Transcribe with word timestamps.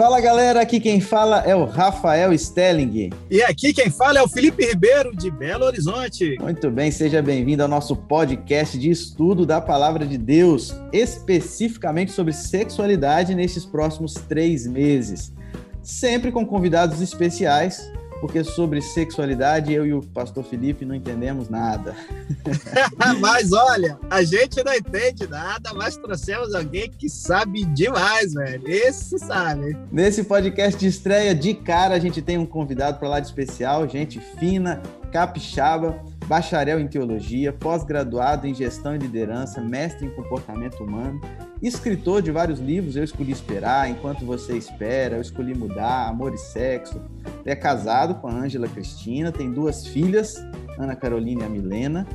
Fala 0.00 0.18
galera, 0.18 0.62
aqui 0.62 0.80
quem 0.80 0.98
fala 0.98 1.40
é 1.40 1.54
o 1.54 1.66
Rafael 1.66 2.32
Stelling. 2.32 3.10
E 3.30 3.42
aqui 3.42 3.74
quem 3.74 3.90
fala 3.90 4.18
é 4.18 4.22
o 4.22 4.28
Felipe 4.28 4.64
Ribeiro, 4.64 5.14
de 5.14 5.30
Belo 5.30 5.66
Horizonte. 5.66 6.36
Muito 6.40 6.70
bem, 6.70 6.90
seja 6.90 7.20
bem-vindo 7.20 7.62
ao 7.62 7.68
nosso 7.68 7.94
podcast 7.94 8.78
de 8.78 8.88
estudo 8.88 9.44
da 9.44 9.60
Palavra 9.60 10.06
de 10.06 10.16
Deus, 10.16 10.74
especificamente 10.90 12.12
sobre 12.12 12.32
sexualidade 12.32 13.34
nesses 13.34 13.66
próximos 13.66 14.14
três 14.14 14.66
meses. 14.66 15.34
Sempre 15.82 16.32
com 16.32 16.46
convidados 16.46 17.02
especiais 17.02 17.92
porque 18.20 18.44
sobre 18.44 18.82
sexualidade 18.82 19.72
eu 19.72 19.86
e 19.86 19.94
o 19.94 20.02
pastor 20.02 20.44
Felipe 20.44 20.84
não 20.84 20.94
entendemos 20.94 21.48
nada. 21.48 21.96
mas 23.18 23.52
olha, 23.52 23.98
a 24.10 24.22
gente 24.22 24.62
não 24.62 24.74
entende 24.74 25.26
nada, 25.26 25.72
mas 25.74 25.96
trouxemos 25.96 26.54
alguém 26.54 26.90
que 26.90 27.08
sabe 27.08 27.64
demais, 27.64 28.34
velho. 28.34 28.68
Esse 28.68 29.18
sabe. 29.18 29.76
Nesse 29.90 30.24
podcast 30.24 30.78
de 30.78 30.86
estreia, 30.86 31.34
de 31.34 31.54
cara, 31.54 31.94
a 31.94 31.98
gente 31.98 32.20
tem 32.20 32.36
um 32.36 32.46
convidado 32.46 32.98
para 32.98 33.08
lá 33.08 33.20
de 33.20 33.26
especial, 33.26 33.88
gente 33.88 34.20
fina, 34.38 34.82
capixaba, 35.10 35.98
bacharel 36.30 36.78
em 36.78 36.86
teologia, 36.86 37.52
pós-graduado 37.52 38.46
em 38.46 38.54
gestão 38.54 38.94
e 38.94 38.98
liderança, 38.98 39.60
mestre 39.60 40.06
em 40.06 40.10
comportamento 40.10 40.84
humano 40.84 41.20
escritor 41.60 42.22
de 42.22 42.30
vários 42.30 42.58
livros, 42.58 42.96
Eu 42.96 43.04
Escolhi 43.04 43.32
Esperar, 43.32 43.90
Enquanto 43.90 44.24
Você 44.24 44.56
Espera, 44.56 45.16
Eu 45.16 45.20
Escolhi 45.20 45.54
Mudar, 45.54 46.08
Amor 46.08 46.32
e 46.32 46.38
Sexo. 46.38 47.00
É 47.44 47.54
casado 47.54 48.14
com 48.14 48.28
a 48.28 48.32
Ângela 48.32 48.68
Cristina, 48.68 49.30
tem 49.30 49.50
duas 49.50 49.86
filhas, 49.86 50.36
Ana 50.78 50.96
Carolina 50.96 51.42
e 51.42 51.46
a 51.46 51.48
Milena. 51.48 52.06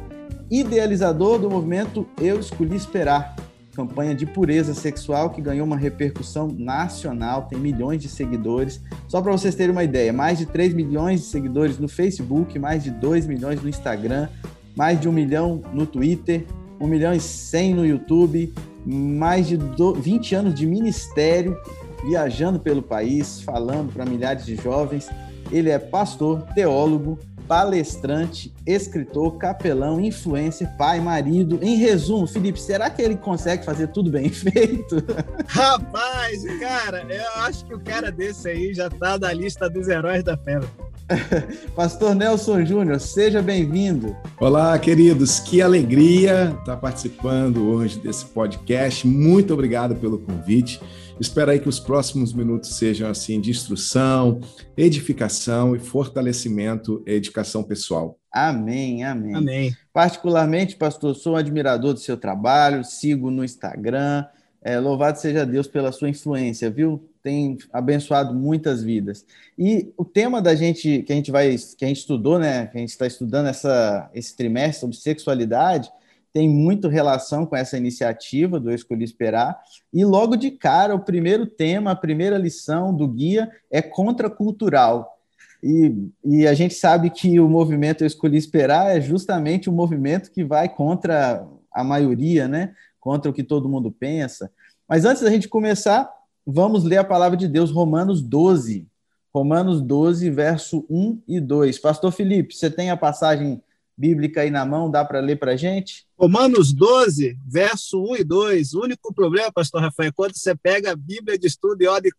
Idealizador 0.50 1.40
do 1.40 1.50
movimento 1.50 2.08
Eu 2.20 2.40
Escolhi 2.40 2.76
Esperar, 2.76 3.36
campanha 3.76 4.16
de 4.16 4.26
pureza 4.26 4.74
sexual 4.74 5.30
que 5.30 5.42
ganhou 5.42 5.68
uma 5.68 5.76
repercussão 5.76 6.48
nacional, 6.48 7.44
tem 7.44 7.60
milhões 7.60 8.02
de 8.02 8.08
seguidores. 8.08 8.82
Só 9.08 9.22
para 9.22 9.32
vocês 9.32 9.54
terem 9.54 9.72
uma 9.72 9.84
ideia, 9.84 10.14
mais 10.14 10.38
de 10.38 10.46
3 10.46 10.74
milhões 10.74 11.20
de 11.20 11.26
seguidores 11.28 11.78
no 11.78 11.90
Facebook, 11.90 12.58
mais 12.58 12.84
de 12.84 12.90
2 12.90 13.28
milhões 13.28 13.62
no 13.62 13.68
Instagram, 13.68 14.30
mais 14.76 15.00
de 15.00 15.10
um 15.10 15.12
milhão 15.12 15.62
no 15.74 15.86
Twitter, 15.86 16.46
1 16.80 16.88
milhão 16.88 17.14
e 17.14 17.20
100 17.20 17.76
no 17.76 17.86
YouTube, 17.86 18.54
mais 18.86 19.48
de 19.48 19.58
20 19.58 20.36
anos 20.36 20.54
de 20.54 20.66
ministério, 20.66 21.58
viajando 22.06 22.60
pelo 22.60 22.82
país, 22.82 23.42
falando 23.42 23.92
para 23.92 24.06
milhares 24.06 24.46
de 24.46 24.56
jovens. 24.56 25.10
Ele 25.52 25.70
é 25.70 25.80
pastor, 25.80 26.44
teólogo, 26.54 27.20
palestrante, 27.48 28.54
escritor, 28.66 29.38
capelão, 29.38 30.00
influencer, 30.00 30.70
pai, 30.78 31.00
marido. 31.00 31.60
Em 31.62 31.76
resumo, 31.76 32.28
Felipe, 32.28 32.60
será 32.60 32.90
que 32.90 33.02
ele 33.02 33.16
consegue 33.16 33.64
fazer 33.64 33.88
tudo 33.88 34.10
bem 34.10 34.30
feito? 34.30 35.04
Rapaz, 35.48 36.44
cara, 36.60 37.06
eu 37.10 37.44
acho 37.44 37.66
que 37.66 37.74
o 37.74 37.80
cara 37.80 38.12
desse 38.12 38.50
aí 38.50 38.74
já 38.74 38.90
tá 38.90 39.18
na 39.18 39.32
lista 39.34 39.70
dos 39.70 39.88
heróis 39.88 40.24
da 40.24 40.36
fé. 40.38 40.60
Pastor 41.76 42.16
Nelson 42.16 42.66
Júnior, 42.66 43.00
seja 43.00 43.42
bem-vindo. 43.42 44.16
Olá, 44.40 44.78
queridos, 44.80 45.40
que 45.40 45.62
alegria 45.62 46.56
estar 46.60 46.78
participando 46.78 47.70
hoje 47.70 48.00
desse 48.00 48.26
podcast. 48.26 49.06
Muito 49.06 49.54
obrigado 49.54 49.96
pelo 49.96 50.18
convite. 50.18 50.82
Espero 51.20 51.52
aí 51.52 51.60
que 51.60 51.70
os 51.70 51.80
próximos 51.80 52.34
minutos 52.34 52.76
sejam 52.76 53.10
assim 53.10 53.40
de 53.40 53.52
instrução, 53.52 54.40
edificação 54.76 55.76
e 55.76 55.80
fortalecimento 55.80 57.04
e 57.08 57.14
educação 57.14 57.64
pessoal. 57.64 58.20
Amém, 58.32 59.04
amém. 59.04 59.36
Amém. 59.36 59.78
Particularmente, 59.94 60.76
pastor, 60.76 61.16
sou 61.16 61.34
um 61.34 61.38
admirador 61.38 61.94
do 61.94 62.00
seu 62.00 62.18
trabalho, 62.18 62.84
sigo 62.84 63.32
no 63.32 63.44
Instagram. 63.44 64.26
É, 64.62 64.80
louvado 64.80 65.20
seja 65.20 65.46
Deus 65.46 65.68
pela 65.68 65.92
sua 65.92 66.10
influência, 66.10 66.70
viu? 66.70 67.08
tem 67.26 67.58
abençoado 67.74 68.36
muitas 68.36 68.84
vidas. 68.84 69.26
E 69.58 69.92
o 69.98 70.06
tema 70.06 70.40
da 70.40 70.54
gente 70.54 71.02
que 71.02 71.12
a 71.12 71.16
gente 71.16 71.32
vai 71.32 71.56
que 71.76 71.84
a 71.84 71.88
gente 71.88 72.02
estudou, 72.02 72.38
né, 72.38 72.68
que 72.68 72.78
a 72.78 72.80
gente 72.80 72.92
está 72.92 73.08
estudando 73.08 73.48
essa 73.48 74.12
esse 74.14 74.38
trimestre 74.38 74.82
sobre 74.82 74.96
sexualidade, 74.96 75.92
tem 76.36 76.50
muito 76.50 76.90
relação 76.90 77.46
com 77.46 77.56
essa 77.56 77.78
iniciativa 77.78 78.60
do 78.60 78.70
Escolhi 78.70 79.06
Esperar. 79.06 79.58
E 79.94 80.04
logo 80.04 80.36
de 80.36 80.52
cara, 80.52 80.94
o 80.94 81.00
primeiro 81.00 81.48
tema, 81.48 81.92
a 81.92 81.96
primeira 81.96 82.38
lição 82.38 82.94
do 82.94 83.08
guia 83.08 83.50
é 83.72 83.82
contracultural. 83.82 85.18
E, 85.64 85.96
e 86.26 86.46
a 86.46 86.54
gente 86.54 86.74
sabe 86.74 87.10
que 87.10 87.40
o 87.40 87.48
movimento 87.48 88.04
Eu 88.04 88.08
Escolhi 88.08 88.36
Esperar 88.36 88.98
é 88.98 89.00
justamente 89.00 89.70
o 89.70 89.72
movimento 89.72 90.30
que 90.30 90.44
vai 90.44 90.68
contra 90.68 91.48
a 91.72 91.86
maioria, 91.86 92.50
né? 92.50 92.74
Contra 93.00 93.32
o 93.32 93.34
que 93.34 93.42
todo 93.42 93.70
mundo 93.70 93.90
pensa. 93.90 94.52
Mas 94.90 95.06
antes 95.06 95.24
da 95.24 95.32
gente 95.32 95.48
começar, 95.48 96.12
vamos 96.46 96.84
ler 96.84 96.98
a 96.98 97.06
palavra 97.06 97.38
de 97.38 97.48
Deus, 97.48 97.72
Romanos 97.72 98.22
12. 98.22 98.86
Romanos 99.34 99.82
12, 99.82 100.30
verso 100.32 100.86
1 100.90 101.22
e 101.30 101.40
2. 101.40 101.80
Pastor 101.80 102.12
Felipe, 102.12 102.54
você 102.54 102.70
tem 102.70 102.90
a 102.90 102.98
passagem 102.98 103.64
bíblica 103.98 104.42
aí 104.42 104.52
na 104.52 104.66
mão, 104.66 104.92
dá 104.92 105.04
para 105.04 105.20
ler 105.20 105.38
para 105.38 105.54
a 105.54 105.56
gente? 105.56 106.06
Romanos 106.18 106.74
12, 106.74 107.38
verso 107.46 108.02
1 108.04 108.18
e 108.18 108.24
2. 108.24 108.74
O 108.74 108.82
único 108.82 109.14
problema, 109.14 109.52
pastor 109.52 109.82
Rafael, 109.82 110.10
é 110.10 110.12
quando 110.12 110.36
você 110.36 110.56
pega 110.56 110.92
a 110.92 110.96
Bíblia 110.96 111.38
de 111.38 111.48
estudo 111.48 111.82
e 111.82 111.88
ordem 111.88 112.12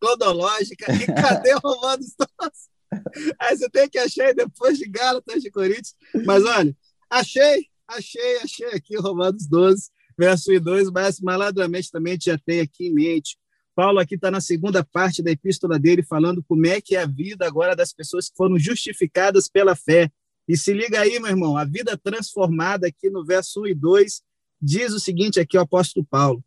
cronológica, 0.00 0.92
e 0.92 1.06
cadê 1.12 1.52
Romanos 1.54 2.14
12? 2.18 3.34
Aí 3.38 3.56
você 3.56 3.68
tem 3.70 3.88
que 3.88 3.98
achar 3.98 4.32
depois 4.34 4.78
de 4.78 4.88
Gálatas 4.88 5.42
de 5.42 5.50
Coríntios. 5.50 5.94
Mas 6.24 6.44
olha, 6.44 6.74
achei, 7.10 7.66
achei, 7.88 8.38
achei 8.38 8.68
aqui 8.68 8.96
Romanos 8.96 9.46
12, 9.48 9.90
verso 10.16 10.50
1 10.50 10.54
e 10.54 10.60
2, 10.60 10.90
mas 10.90 11.20
malandramente 11.20 11.90
também 11.90 12.16
já 12.20 12.38
tem 12.38 12.60
aqui 12.60 12.86
em 12.88 12.94
mente 12.94 13.36
Paulo 13.74 13.98
aqui 13.98 14.14
está 14.14 14.30
na 14.30 14.40
segunda 14.40 14.84
parte 14.84 15.22
da 15.22 15.32
epístola 15.32 15.78
dele, 15.78 16.02
falando 16.02 16.42
como 16.44 16.64
é 16.66 16.80
que 16.80 16.94
é 16.94 17.02
a 17.02 17.06
vida 17.06 17.44
agora 17.44 17.74
das 17.74 17.92
pessoas 17.92 18.28
que 18.28 18.36
foram 18.36 18.58
justificadas 18.58 19.48
pela 19.48 19.74
fé. 19.74 20.10
E 20.46 20.56
se 20.56 20.72
liga 20.72 21.00
aí, 21.00 21.18
meu 21.18 21.30
irmão, 21.30 21.56
a 21.56 21.64
vida 21.64 21.96
transformada 21.96 22.86
aqui 22.86 23.08
no 23.08 23.24
verso 23.24 23.62
1 23.62 23.66
e 23.68 23.74
2 23.74 24.22
diz 24.60 24.92
o 24.92 25.00
seguinte 25.00 25.40
aqui 25.40 25.56
o 25.56 25.60
apóstolo 25.60 26.04
Paulo. 26.04 26.44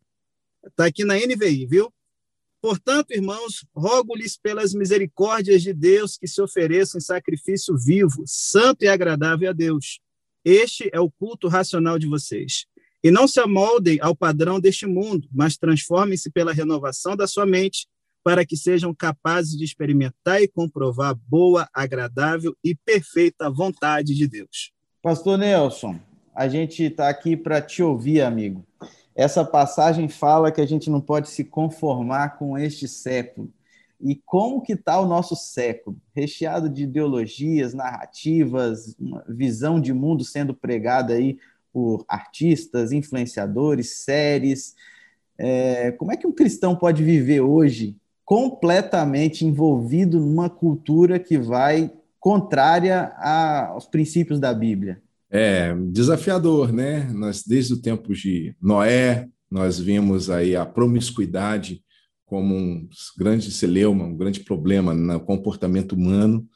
Está 0.64 0.86
aqui 0.86 1.04
na 1.04 1.14
NVI, 1.14 1.66
viu? 1.66 1.92
Portanto, 2.60 3.12
irmãos, 3.12 3.64
rogo-lhes 3.74 4.36
pelas 4.36 4.74
misericórdias 4.74 5.62
de 5.62 5.72
Deus 5.72 6.16
que 6.18 6.26
se 6.26 6.42
ofereçam 6.42 6.98
em 6.98 7.02
sacrifício 7.02 7.76
vivo, 7.76 8.24
santo 8.26 8.82
e 8.84 8.88
agradável 8.88 9.50
a 9.50 9.52
Deus. 9.52 10.00
Este 10.44 10.90
é 10.92 11.00
o 11.00 11.10
culto 11.10 11.46
racional 11.46 11.98
de 11.98 12.08
vocês. 12.08 12.66
E 13.02 13.12
não 13.12 13.28
se 13.28 13.38
amoldem 13.38 13.98
ao 14.00 14.14
padrão 14.14 14.58
deste 14.58 14.86
mundo, 14.86 15.28
mas 15.32 15.56
transformem-se 15.56 16.30
pela 16.30 16.52
renovação 16.52 17.16
da 17.16 17.28
sua 17.28 17.46
mente, 17.46 17.86
para 18.22 18.44
que 18.44 18.56
sejam 18.56 18.94
capazes 18.94 19.56
de 19.56 19.64
experimentar 19.64 20.42
e 20.42 20.48
comprovar 20.48 21.10
a 21.10 21.18
boa, 21.28 21.68
agradável 21.72 22.54
e 22.62 22.74
perfeita 22.74 23.50
vontade 23.50 24.14
de 24.14 24.26
Deus. 24.28 24.72
Pastor 25.02 25.38
Nelson, 25.38 25.98
a 26.34 26.48
gente 26.48 26.84
está 26.84 27.08
aqui 27.08 27.36
para 27.36 27.60
te 27.60 27.82
ouvir, 27.82 28.20
amigo. 28.20 28.64
Essa 29.14 29.44
passagem 29.44 30.08
fala 30.08 30.52
que 30.52 30.60
a 30.60 30.66
gente 30.66 30.88
não 30.88 31.00
pode 31.00 31.28
se 31.28 31.42
conformar 31.44 32.38
com 32.38 32.56
este 32.56 32.86
século. 32.86 33.52
E 34.00 34.14
como 34.14 34.62
que 34.62 34.74
está 34.74 35.00
o 35.00 35.08
nosso 35.08 35.34
século? 35.34 35.96
Recheado 36.14 36.68
de 36.68 36.84
ideologias, 36.84 37.74
narrativas, 37.74 38.94
uma 38.98 39.24
visão 39.28 39.80
de 39.80 39.92
mundo 39.92 40.24
sendo 40.24 40.54
pregada 40.54 41.14
aí 41.14 41.38
por 41.72 42.04
artistas, 42.06 42.92
influenciadores, 42.92 43.96
séries. 44.04 44.76
É, 45.36 45.90
como 45.92 46.12
é 46.12 46.16
que 46.16 46.26
um 46.26 46.32
cristão 46.32 46.76
pode 46.76 47.02
viver 47.02 47.40
hoje 47.40 47.96
completamente 48.28 49.46
envolvido 49.46 50.20
numa 50.20 50.50
cultura 50.50 51.18
que 51.18 51.38
vai 51.38 51.90
contrária 52.20 53.10
aos 53.16 53.86
princípios 53.86 54.38
da 54.38 54.52
Bíblia? 54.52 55.00
É 55.30 55.74
desafiador, 55.90 56.70
né? 56.70 57.04
Nós 57.04 57.42
desde 57.42 57.72
o 57.72 57.80
tempo 57.80 58.12
de 58.12 58.54
Noé, 58.60 59.26
nós 59.50 59.80
vimos 59.80 60.28
aí 60.28 60.54
a 60.54 60.66
promiscuidade 60.66 61.82
como 62.26 62.54
um 62.54 62.86
grande 63.16 63.50
celeuma, 63.50 64.04
um 64.04 64.14
grande 64.14 64.40
problema 64.40 64.92
no 64.92 65.18
comportamento 65.20 65.92
humano. 65.92 66.46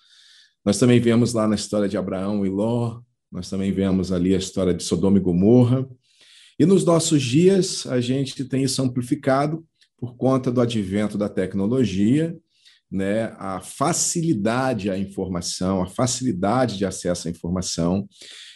Nós 0.63 0.79
também 0.79 1.01
vemos 1.01 1.33
lá 1.33 1.49
na 1.49 1.55
história 1.55 1.89
de 1.89 1.97
Abraão 1.97 2.45
e 2.45 2.51
Ló, 2.51 3.01
nós 3.31 3.49
também 3.49 3.73
vemos 3.73 4.13
ali 4.13 4.35
a 4.35 4.39
história 4.39 4.75
de 4.75 4.83
Sodoma 4.83 5.17
e 5.17 5.23
Gomorra. 5.23 5.89
E 6.59 6.67
nos 6.67 6.85
nossos 6.85 7.23
dias, 7.23 7.87
a 7.87 7.99
gente 7.99 8.45
tem 8.45 8.63
isso 8.63 8.83
amplificado 8.83 9.67
por 10.03 10.17
conta 10.17 10.51
do 10.51 10.61
advento 10.61 11.17
da 11.17 11.29
tecnologia, 11.29 12.37
né, 12.91 13.33
a 13.39 13.61
facilidade 13.61 14.91
à 14.91 14.99
informação, 14.99 15.81
a 15.81 15.87
facilidade 15.87 16.77
de 16.77 16.85
acesso 16.85 17.29
à 17.29 17.31
informação. 17.31 18.09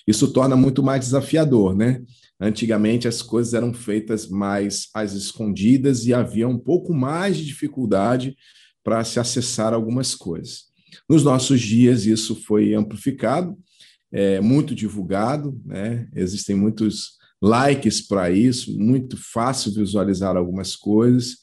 Isso 0.09 0.33
torna 0.33 0.57
muito 0.57 0.83
mais 0.83 1.03
desafiador, 1.03 1.77
né? 1.77 2.03
Antigamente 2.41 3.07
as 3.07 3.23
coisas 3.23 3.55
eram 3.55 3.73
feitas 3.73 4.29
mais 4.29 4.89
às 4.93 5.13
escondidas 5.13 6.05
e 6.05 6.13
havia 6.13 6.49
um 6.49 6.59
pouco 6.59 6.93
mais 6.93 7.37
de 7.37 7.45
dificuldade 7.45 8.37
para 8.83 9.05
se 9.05 9.21
acessar 9.21 9.73
algumas 9.73 10.17
coisas. 10.17 10.65
Nos 11.09 11.23
nossos 11.23 11.61
dias 11.61 12.07
isso 12.07 12.35
foi 12.35 12.75
amplificado 12.75 13.57
é 14.13 14.41
muito 14.41 14.75
divulgado, 14.75 15.61
né? 15.65 16.09
existem 16.15 16.57
muitos 16.57 17.16
likes 17.43 18.01
para 18.01 18.31
isso, 18.31 18.79
muito 18.79 19.17
fácil 19.17 19.73
visualizar 19.73 20.37
algumas 20.37 20.75
coisas. 20.75 21.39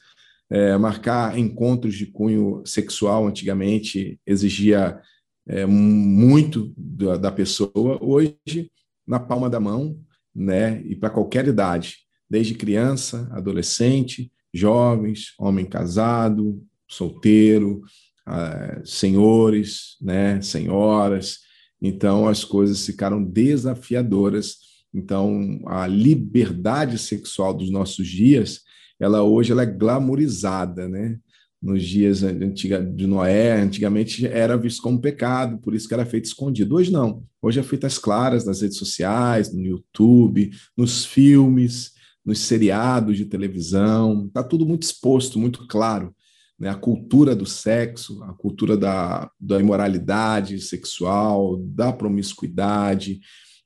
É, 0.49 0.77
marcar 0.77 1.37
encontros 1.37 1.95
de 1.95 2.05
cunho 2.05 2.61
sexual 2.65 3.27
antigamente 3.27 4.19
exigia 4.25 5.01
é, 5.47 5.65
muito 5.65 6.73
da, 6.77 7.17
da, 7.17 7.31
pessoa. 7.31 7.97
Hoje, 8.01 8.71
na 9.07 9.19
palma 9.19 9.49
da 9.49 9.59
mão, 9.59 9.99
né? 10.33 10.81
E 10.85 10.95
para 10.95 11.09
qualquer 11.09 11.47
idade, 11.47 11.97
desde 12.29 12.55
criança, 12.55 13.27
adolescente, 13.31 14.31
jovens, 14.53 15.33
homem 15.39 15.65
casado, 15.65 16.63
solteiro, 16.87 17.81
uh, 18.27 18.85
senhores, 18.85 19.97
né? 20.01 20.41
Senhoras. 20.41 21.39
Então, 21.81 22.27
as 22.27 22.43
coisas 22.43 22.85
ficaram 22.85 23.23
desafiadoras. 23.23 24.57
Então, 24.93 25.59
a 25.65 25.87
liberdade 25.87 26.97
sexual 26.97 27.53
dos 27.53 27.71
nossos 27.71 28.07
dias, 28.07 28.61
ela 28.99 29.23
hoje 29.23 29.51
ela 29.51 29.63
é 29.63 29.65
glamorizada, 29.65 30.87
né? 30.87 31.17
nos 31.63 31.81
dias 31.81 32.23
antiga, 32.23 32.83
de 32.83 33.07
Noé, 33.07 33.61
antigamente 33.61 34.27
era 34.27 34.57
visto 34.57 34.81
como 34.81 34.99
pecado, 34.99 35.57
por 35.59 35.73
isso 35.73 35.87
que 35.87 35.93
era 35.93 36.05
feito 36.05 36.25
escondido. 36.25 36.75
Hoje 36.75 36.91
não. 36.91 37.23
Hoje 37.41 37.57
é 37.57 37.63
feito 37.63 37.85
às 37.85 37.97
claras 37.97 38.45
nas 38.45 38.61
redes 38.61 38.77
sociais, 38.77 39.53
no 39.53 39.61
YouTube, 39.61 40.51
nos 40.75 41.05
filmes, 41.05 41.93
nos 42.25 42.39
seriados 42.39 43.15
de 43.15 43.25
televisão. 43.25 44.25
Está 44.27 44.43
tudo 44.43 44.65
muito 44.65 44.83
exposto, 44.83 45.39
muito 45.39 45.65
claro. 45.65 46.13
Né? 46.59 46.67
A 46.67 46.75
cultura 46.75 47.33
do 47.33 47.45
sexo, 47.45 48.21
a 48.23 48.33
cultura 48.33 48.75
da, 48.75 49.31
da 49.39 49.57
imoralidade 49.57 50.59
sexual, 50.59 51.55
da 51.57 51.93
promiscuidade, 51.93 53.21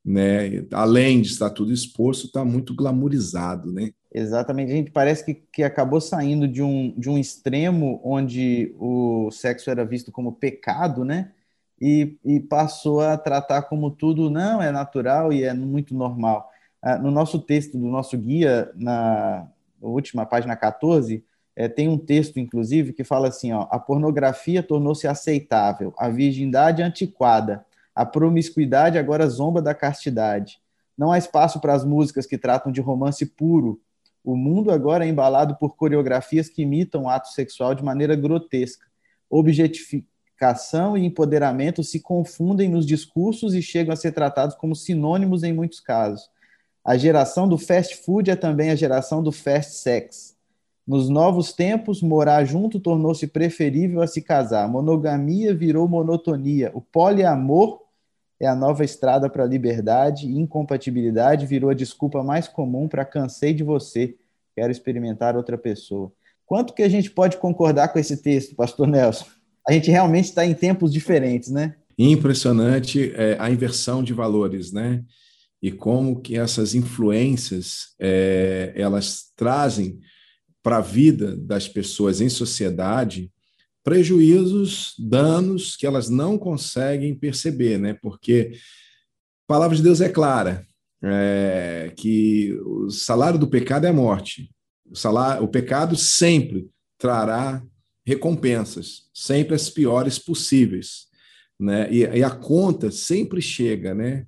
né? 0.07 0.65
além 0.71 1.21
de 1.21 1.27
estar 1.27 1.49
tudo 1.49 1.73
exposto, 1.73 2.27
está 2.27 2.45
muito 2.45 2.73
glamorizado. 2.73 3.73
Né? 3.73 3.91
Exatamente, 4.13 4.71
a 4.71 4.75
gente 4.75 4.91
parece 4.91 5.25
que, 5.25 5.33
que 5.33 5.63
acabou 5.63 5.99
saindo 5.99 6.47
de 6.47 6.63
um, 6.63 6.93
de 6.97 7.09
um 7.09 7.17
extremo 7.17 7.99
onde 8.01 8.73
o 8.79 9.29
sexo 9.31 9.69
era 9.69 9.83
visto 9.83 10.09
como 10.09 10.31
pecado, 10.31 11.03
né? 11.03 11.31
E, 11.79 12.17
e 12.25 12.39
passou 12.39 13.01
a 13.01 13.17
tratar 13.17 13.63
como 13.63 13.91
tudo 13.91 14.31
não 14.31 14.61
é 14.61 14.71
natural 14.71 15.31
e 15.31 15.43
é 15.43 15.53
muito 15.53 15.93
normal. 15.93 16.49
Ah, 16.81 16.97
no 16.97 17.11
nosso 17.11 17.39
texto 17.39 17.77
do 17.77 17.85
nosso 17.87 18.17
guia, 18.17 18.71
na 18.75 19.47
última 19.79 20.25
página 20.25 20.55
14, 20.55 21.23
é, 21.55 21.67
tem 21.67 21.87
um 21.89 21.97
texto, 21.97 22.39
inclusive, 22.39 22.93
que 22.93 23.03
fala 23.03 23.27
assim: 23.27 23.51
ó, 23.51 23.67
a 23.69 23.77
pornografia 23.77 24.63
tornou-se 24.63 25.07
aceitável, 25.07 25.93
a 25.97 26.09
virgindade 26.09 26.81
antiquada, 26.81 27.65
a 27.97 28.05
promiscuidade 28.05 28.97
agora 28.97 29.27
zomba 29.27 29.61
da 29.61 29.73
castidade. 29.73 30.59
Não 30.97 31.11
há 31.11 31.17
espaço 31.17 31.59
para 31.59 31.73
as 31.73 31.83
músicas 31.83 32.25
que 32.25 32.37
tratam 32.37 32.71
de 32.71 32.79
romance 32.79 33.25
puro, 33.25 33.81
o 34.27 34.35
mundo 34.35 34.71
agora 34.71 35.05
é 35.05 35.07
embalado 35.07 35.55
por 35.55 35.77
coreografias 35.77 36.49
que 36.49 36.63
imitam 36.63 37.03
o 37.03 37.09
ato 37.09 37.29
sexual 37.29 37.73
de 37.73 37.81
maneira 37.81 38.13
grotesca. 38.13 38.85
Objetificação 39.29 40.97
e 40.97 41.05
empoderamento 41.05 41.81
se 41.81 42.01
confundem 42.01 42.69
nos 42.69 42.85
discursos 42.85 43.55
e 43.55 43.61
chegam 43.61 43.93
a 43.93 43.95
ser 43.95 44.11
tratados 44.11 44.53
como 44.57 44.75
sinônimos 44.75 45.43
em 45.43 45.53
muitos 45.53 45.79
casos. 45.79 46.29
A 46.83 46.97
geração 46.97 47.47
do 47.47 47.57
fast 47.57 47.95
food 48.03 48.29
é 48.29 48.35
também 48.35 48.69
a 48.69 48.75
geração 48.75 49.23
do 49.23 49.31
fast 49.31 49.75
sex. 49.77 50.35
Nos 50.85 51.07
novos 51.07 51.53
tempos, 51.53 52.01
morar 52.01 52.43
junto 52.43 52.81
tornou-se 52.81 53.27
preferível 53.27 54.01
a 54.01 54.07
se 54.07 54.21
casar. 54.21 54.67
Monogamia 54.67 55.55
virou 55.55 55.87
monotonia. 55.87 56.69
O 56.73 56.81
poliamor 56.81 57.86
é 58.39 58.47
a 58.47 58.55
nova 58.55 58.83
estrada 58.83 59.29
para 59.29 59.43
a 59.43 59.47
liberdade 59.47 60.27
e 60.27 60.37
incompatibilidade 60.37 61.45
virou 61.45 61.69
a 61.69 61.73
desculpa 61.73 62.23
mais 62.23 62.47
comum 62.47 62.87
para 62.87 63.05
cansei 63.05 63.53
de 63.53 63.63
você, 63.63 64.15
quero 64.55 64.71
experimentar 64.71 65.35
outra 65.35 65.57
pessoa. 65.57 66.11
Quanto 66.45 66.73
que 66.73 66.83
a 66.83 66.89
gente 66.89 67.11
pode 67.11 67.37
concordar 67.37 67.89
com 67.89 67.99
esse 67.99 68.17
texto, 68.17 68.55
pastor 68.55 68.87
Nelson? 68.87 69.25
A 69.67 69.73
gente 69.73 69.91
realmente 69.91 70.25
está 70.25 70.45
em 70.45 70.53
tempos 70.53 70.93
diferentes, 70.93 71.49
né? 71.49 71.75
Impressionante 71.97 73.11
é, 73.15 73.35
a 73.39 73.49
inversão 73.49 74.01
de 74.03 74.13
valores, 74.13 74.71
né? 74.71 75.03
E 75.61 75.71
como 75.71 76.21
que 76.21 76.37
essas 76.37 76.75
influências 76.75 77.95
é, 77.99 78.71
elas 78.75 79.31
trazem 79.35 79.99
para 80.61 80.77
a 80.77 80.81
vida 80.81 81.35
das 81.35 81.67
pessoas 81.67 82.21
em 82.21 82.29
sociedade 82.29 83.31
prejuízos, 83.87 84.95
danos 84.99 85.77
que 85.77 85.87
elas 85.87 86.09
não 86.09 86.37
conseguem 86.37 87.15
perceber, 87.15 87.77
né? 87.77 87.93
Porque 87.93 88.51
a 88.53 89.47
palavra 89.47 89.77
de 89.77 89.81
Deus 89.81 90.01
é 90.01 90.09
clara, 90.09 90.67
é, 91.01 91.93
que 91.95 92.51
o 92.65 92.89
salário 92.89 93.39
do 93.39 93.47
pecado 93.47 93.85
é 93.85 93.89
a 93.89 93.93
morte. 93.93 94.51
O, 94.91 94.93
salário, 94.93 95.41
o 95.41 95.47
pecado 95.47 95.95
sempre 95.95 96.69
trará 96.97 97.63
recompensas, 98.05 99.03
sempre 99.13 99.55
as 99.55 99.69
piores 99.69 100.19
possíveis, 100.19 101.05
né? 101.57 101.87
E, 101.89 101.99
e 101.99 102.21
a 102.21 102.29
conta 102.29 102.91
sempre 102.91 103.41
chega, 103.41 103.95
né? 103.95 104.27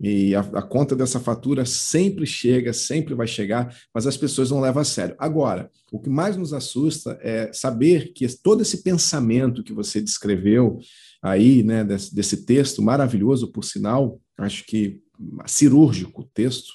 E 0.00 0.34
a, 0.34 0.40
a, 0.40 0.62
conta 0.62 0.96
dessa 0.96 1.20
fatura 1.20 1.66
sempre 1.66 2.24
chega, 2.24 2.72
sempre 2.72 3.14
vai 3.14 3.26
chegar, 3.26 3.76
mas 3.94 4.06
as 4.06 4.16
pessoas 4.16 4.50
não 4.50 4.60
levam 4.60 4.80
a 4.80 4.84
sério. 4.84 5.14
Agora, 5.18 5.70
o 5.92 6.00
que 6.00 6.08
mais 6.08 6.38
nos 6.38 6.54
assusta 6.54 7.18
é 7.20 7.52
saber 7.52 8.14
que 8.14 8.26
todo 8.42 8.62
esse 8.62 8.82
pensamento 8.82 9.62
que 9.62 9.74
você 9.74 10.00
descreveu 10.00 10.78
aí, 11.22 11.62
né, 11.62 11.84
desse, 11.84 12.14
desse 12.14 12.46
texto 12.46 12.80
maravilhoso, 12.80 13.52
por 13.52 13.62
sinal, 13.62 14.18
acho 14.38 14.64
que 14.64 15.00
cirúrgico 15.46 16.30
texto, 16.32 16.72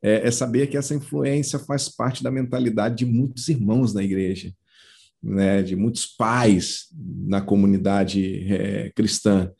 é, 0.00 0.28
é 0.28 0.30
saber 0.30 0.68
que 0.68 0.76
essa 0.76 0.94
influência 0.94 1.58
faz 1.58 1.88
parte 1.88 2.22
da 2.22 2.30
mentalidade 2.30 2.98
de 2.98 3.06
muitos 3.06 3.48
irmãos 3.48 3.92
na 3.92 4.04
igreja, 4.04 4.52
né, 5.20 5.60
de 5.60 5.74
muitos 5.74 6.06
pais 6.06 6.86
na 7.26 7.40
comunidade 7.40 8.46
é, 8.52 8.92
cristã 8.94 9.50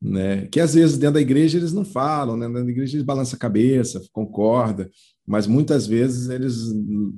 né? 0.00 0.46
Que 0.46 0.60
às 0.60 0.74
vezes 0.74 0.96
dentro 0.96 1.14
da 1.14 1.20
igreja 1.20 1.58
eles 1.58 1.72
não 1.72 1.84
falam, 1.84 2.36
né? 2.36 2.46
Dentro 2.46 2.64
da 2.64 2.70
igreja 2.70 2.96
eles 2.96 3.04
balançam 3.04 3.36
a 3.36 3.40
cabeça, 3.40 4.02
concorda, 4.12 4.90
mas 5.26 5.46
muitas 5.46 5.86
vezes 5.86 6.28
eles 6.30 6.54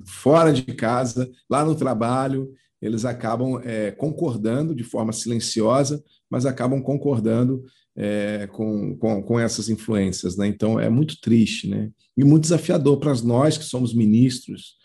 fora 0.06 0.52
de 0.52 0.62
casa, 0.74 1.30
lá 1.48 1.64
no 1.64 1.74
trabalho, 1.74 2.52
eles 2.80 3.04
acabam 3.04 3.60
é, 3.62 3.92
concordando 3.92 4.74
de 4.74 4.82
forma 4.82 5.12
silenciosa, 5.12 6.02
mas 6.28 6.44
acabam 6.44 6.82
concordando 6.82 7.62
é, 7.94 8.48
com, 8.48 8.96
com, 8.96 9.22
com, 9.22 9.38
essas 9.38 9.68
influências, 9.68 10.36
né? 10.36 10.48
Então 10.48 10.80
é 10.80 10.88
muito 10.88 11.20
triste, 11.20 11.68
né? 11.68 11.90
E 12.16 12.24
muito 12.24 12.42
desafiador 12.42 12.98
para 12.98 13.14
nós 13.22 13.56
que 13.56 13.64
somos 13.64 13.94
ministros 13.94 14.76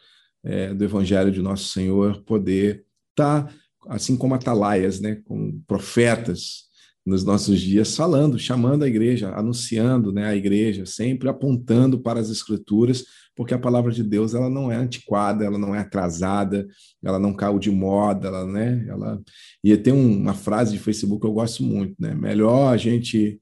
é, 0.44 0.74
do 0.74 0.84
Evangelho 0.84 1.32
de 1.32 1.42
Nosso 1.42 1.70
Senhor 1.70 2.22
poder 2.24 2.86
estar, 3.10 3.46
tá, 3.46 3.54
assim 3.88 4.16
como 4.16 4.36
atalaias, 4.36 5.00
né? 5.00 5.16
Com 5.26 5.60
profetas 5.66 6.67
nos 7.08 7.24
nossos 7.24 7.62
dias 7.62 7.96
falando, 7.96 8.38
chamando 8.38 8.84
a 8.84 8.88
igreja, 8.88 9.34
anunciando 9.34 10.12
né, 10.12 10.26
a 10.26 10.36
igreja, 10.36 10.86
sempre 10.86 11.30
apontando 11.30 11.98
para 11.98 12.20
as 12.20 12.30
escrituras, 12.30 13.06
porque 13.34 13.54
a 13.54 13.58
palavra 13.58 13.94
de 13.94 14.04
Deus 14.04 14.34
ela 14.34 14.50
não 14.50 14.70
é 14.70 14.76
antiquada, 14.76 15.46
ela 15.46 15.58
não 15.58 15.74
é 15.74 15.80
atrasada, 15.80 16.68
ela 17.02 17.18
não 17.18 17.34
caiu 17.34 17.60
de 17.60 17.72
moda, 17.72 18.28
ela, 18.28 18.46
né, 18.46 18.86
ela... 18.90 19.22
E 19.64 19.78
tem 19.78 19.94
uma 19.94 20.34
frase 20.34 20.74
de 20.74 20.80
Facebook 20.80 21.22
que 21.22 21.28
eu 21.28 21.34
gosto 21.34 21.64
muito, 21.64 21.96
né? 21.98 22.14
Melhor 22.14 22.74
a 22.74 22.76
gente... 22.76 23.40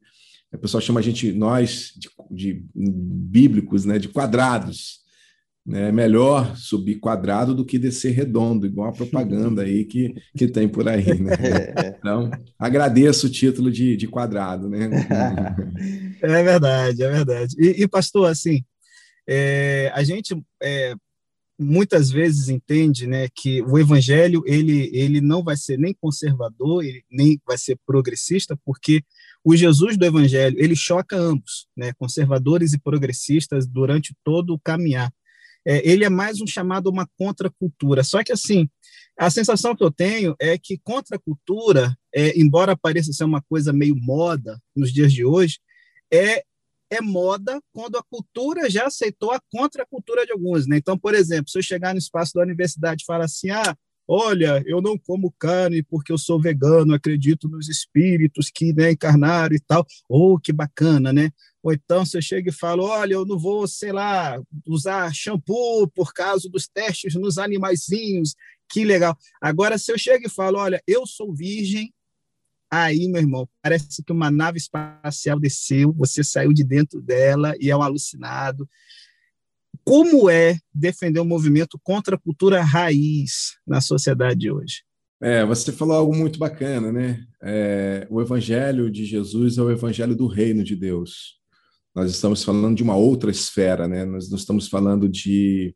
O 0.53 0.59
pessoal 0.59 0.79
chama 0.79 0.99
a 0.99 1.03
gente, 1.03 1.31
nós, 1.31 1.91
de, 1.97 2.07
de 2.29 2.63
bíblicos, 2.75 3.83
né, 3.83 3.97
de 3.97 4.09
quadrados, 4.09 4.99
é 5.71 5.91
melhor 5.91 6.55
subir 6.55 6.95
quadrado 6.95 7.55
do 7.55 7.65
que 7.65 7.79
descer 7.79 8.11
redondo, 8.11 8.67
igual 8.67 8.89
a 8.89 8.93
propaganda 8.93 9.63
aí 9.63 9.83
que, 9.83 10.13
que 10.37 10.47
tem 10.47 10.67
por 10.67 10.87
aí. 10.87 11.19
Né? 11.19 11.35
É. 11.45 11.95
Então, 11.97 12.29
agradeço 12.57 13.27
o 13.27 13.29
título 13.29 13.71
de, 13.71 13.97
de 13.97 14.07
quadrado. 14.07 14.69
Né? 14.69 14.89
É 16.21 16.43
verdade, 16.43 17.03
é 17.03 17.11
verdade. 17.11 17.55
E, 17.59 17.83
e 17.83 17.87
pastor, 17.87 18.29
assim, 18.29 18.63
é, 19.27 19.91
a 19.93 20.03
gente 20.03 20.35
é, 20.61 20.95
muitas 21.59 22.09
vezes 22.09 22.49
entende 22.49 23.05
né, 23.05 23.27
que 23.33 23.61
o 23.61 23.77
evangelho 23.77 24.43
ele, 24.45 24.89
ele 24.93 25.21
não 25.21 25.43
vai 25.43 25.55
ser 25.55 25.77
nem 25.77 25.93
conservador, 25.93 26.83
ele 26.83 27.03
nem 27.11 27.39
vai 27.45 27.57
ser 27.57 27.77
progressista, 27.85 28.57
porque 28.65 29.03
o 29.43 29.55
Jesus 29.55 29.97
do 29.97 30.05
evangelho 30.05 30.55
ele 30.59 30.75
choca 30.75 31.15
ambos, 31.15 31.67
né, 31.75 31.91
conservadores 31.93 32.73
e 32.73 32.79
progressistas, 32.79 33.67
durante 33.67 34.15
todo 34.23 34.53
o 34.53 34.59
caminhar 34.59 35.11
é, 35.65 35.87
ele 35.89 36.05
é 36.05 36.09
mais 36.09 36.39
um 36.39 36.47
chamado 36.47 36.89
uma 36.89 37.07
contracultura. 37.17 38.03
Só 38.03 38.23
que, 38.23 38.31
assim, 38.31 38.69
a 39.17 39.29
sensação 39.29 39.75
que 39.75 39.83
eu 39.83 39.91
tenho 39.91 40.35
é 40.39 40.57
que 40.57 40.77
contracultura, 40.77 41.97
é, 42.13 42.37
embora 42.39 42.77
pareça 42.77 43.11
ser 43.13 43.23
uma 43.23 43.41
coisa 43.41 43.73
meio 43.73 43.95
moda 43.95 44.61
nos 44.75 44.93
dias 44.93 45.11
de 45.11 45.25
hoje, 45.25 45.59
é, 46.11 46.43
é 46.89 47.01
moda 47.01 47.61
quando 47.73 47.97
a 47.97 48.03
cultura 48.03 48.69
já 48.69 48.85
aceitou 48.85 49.31
a 49.31 49.41
contracultura 49.51 50.25
de 50.25 50.31
alguns. 50.31 50.67
Né? 50.67 50.77
Então, 50.77 50.97
por 50.97 51.15
exemplo, 51.15 51.49
se 51.49 51.57
eu 51.57 51.63
chegar 51.63 51.93
no 51.93 51.99
espaço 51.99 52.33
da 52.35 52.41
universidade 52.41 53.03
e 53.03 53.05
falar 53.05 53.25
assim, 53.25 53.49
ah, 53.49 53.75
olha, 54.07 54.63
eu 54.65 54.81
não 54.81 54.97
como 54.97 55.33
carne 55.39 55.83
porque 55.83 56.11
eu 56.11 56.17
sou 56.17 56.39
vegano, 56.39 56.93
acredito 56.93 57.47
nos 57.47 57.67
espíritos 57.69 58.49
que 58.49 58.73
né, 58.73 58.91
encarnaram 58.91 59.55
e 59.55 59.59
tal. 59.59 59.85
Oh, 60.09 60.37
que 60.39 60.53
bacana, 60.53 61.11
né? 61.11 61.31
Ou 61.63 61.73
então 61.73 62.05
você 62.05 62.21
chega 62.21 62.49
e 62.49 62.53
fala: 62.53 62.83
olha, 62.83 63.13
eu 63.13 63.25
não 63.25 63.39
vou, 63.39 63.67
sei 63.67 63.91
lá, 63.91 64.39
usar 64.67 65.13
shampoo 65.13 65.87
por 65.87 66.13
causa 66.13 66.47
dos 66.49 66.67
testes 66.67 67.15
nos 67.15 67.37
animaizinhos. 67.37 68.35
Que 68.69 68.83
legal. 68.83 69.17
Agora, 69.41 69.77
se 69.77 69.91
eu 69.91 69.97
chego 69.97 70.27
e 70.27 70.29
falo, 70.29 70.57
olha, 70.57 70.81
eu 70.87 71.05
sou 71.05 71.33
virgem, 71.33 71.93
aí, 72.69 73.07
meu 73.07 73.21
irmão, 73.21 73.47
parece 73.61 74.03
que 74.03 74.11
uma 74.11 74.31
nave 74.31 74.57
espacial 74.57 75.39
desceu, 75.39 75.93
você 75.93 76.23
saiu 76.23 76.51
de 76.51 76.63
dentro 76.63 77.01
dela 77.01 77.55
e 77.59 77.69
é 77.69 77.77
um 77.77 77.81
alucinado. 77.81 78.67
Como 79.85 80.29
é 80.29 80.57
defender 80.73 81.19
um 81.19 81.25
movimento 81.25 81.79
contra 81.83 82.15
a 82.15 82.19
cultura 82.19 82.61
raiz 82.63 83.55
na 83.67 83.79
sociedade 83.79 84.49
hoje? 84.49 84.83
É, 85.21 85.45
você 85.45 85.71
falou 85.71 85.95
algo 85.95 86.15
muito 86.15 86.39
bacana, 86.39 86.91
né? 86.91 87.23
É, 87.41 88.07
o 88.09 88.19
evangelho 88.19 88.89
de 88.89 89.05
Jesus 89.05 89.59
é 89.59 89.61
o 89.61 89.69
evangelho 89.69 90.15
do 90.15 90.25
reino 90.25 90.63
de 90.63 90.75
Deus. 90.75 91.35
Nós 91.93 92.09
estamos 92.09 92.43
falando 92.43 92.75
de 92.75 92.83
uma 92.83 92.95
outra 92.95 93.29
esfera, 93.29 93.87
né? 93.87 94.03
Nós 94.05 94.27
não 94.29 94.37
estamos 94.37 94.67
falando 94.67 95.07
de 95.07 95.75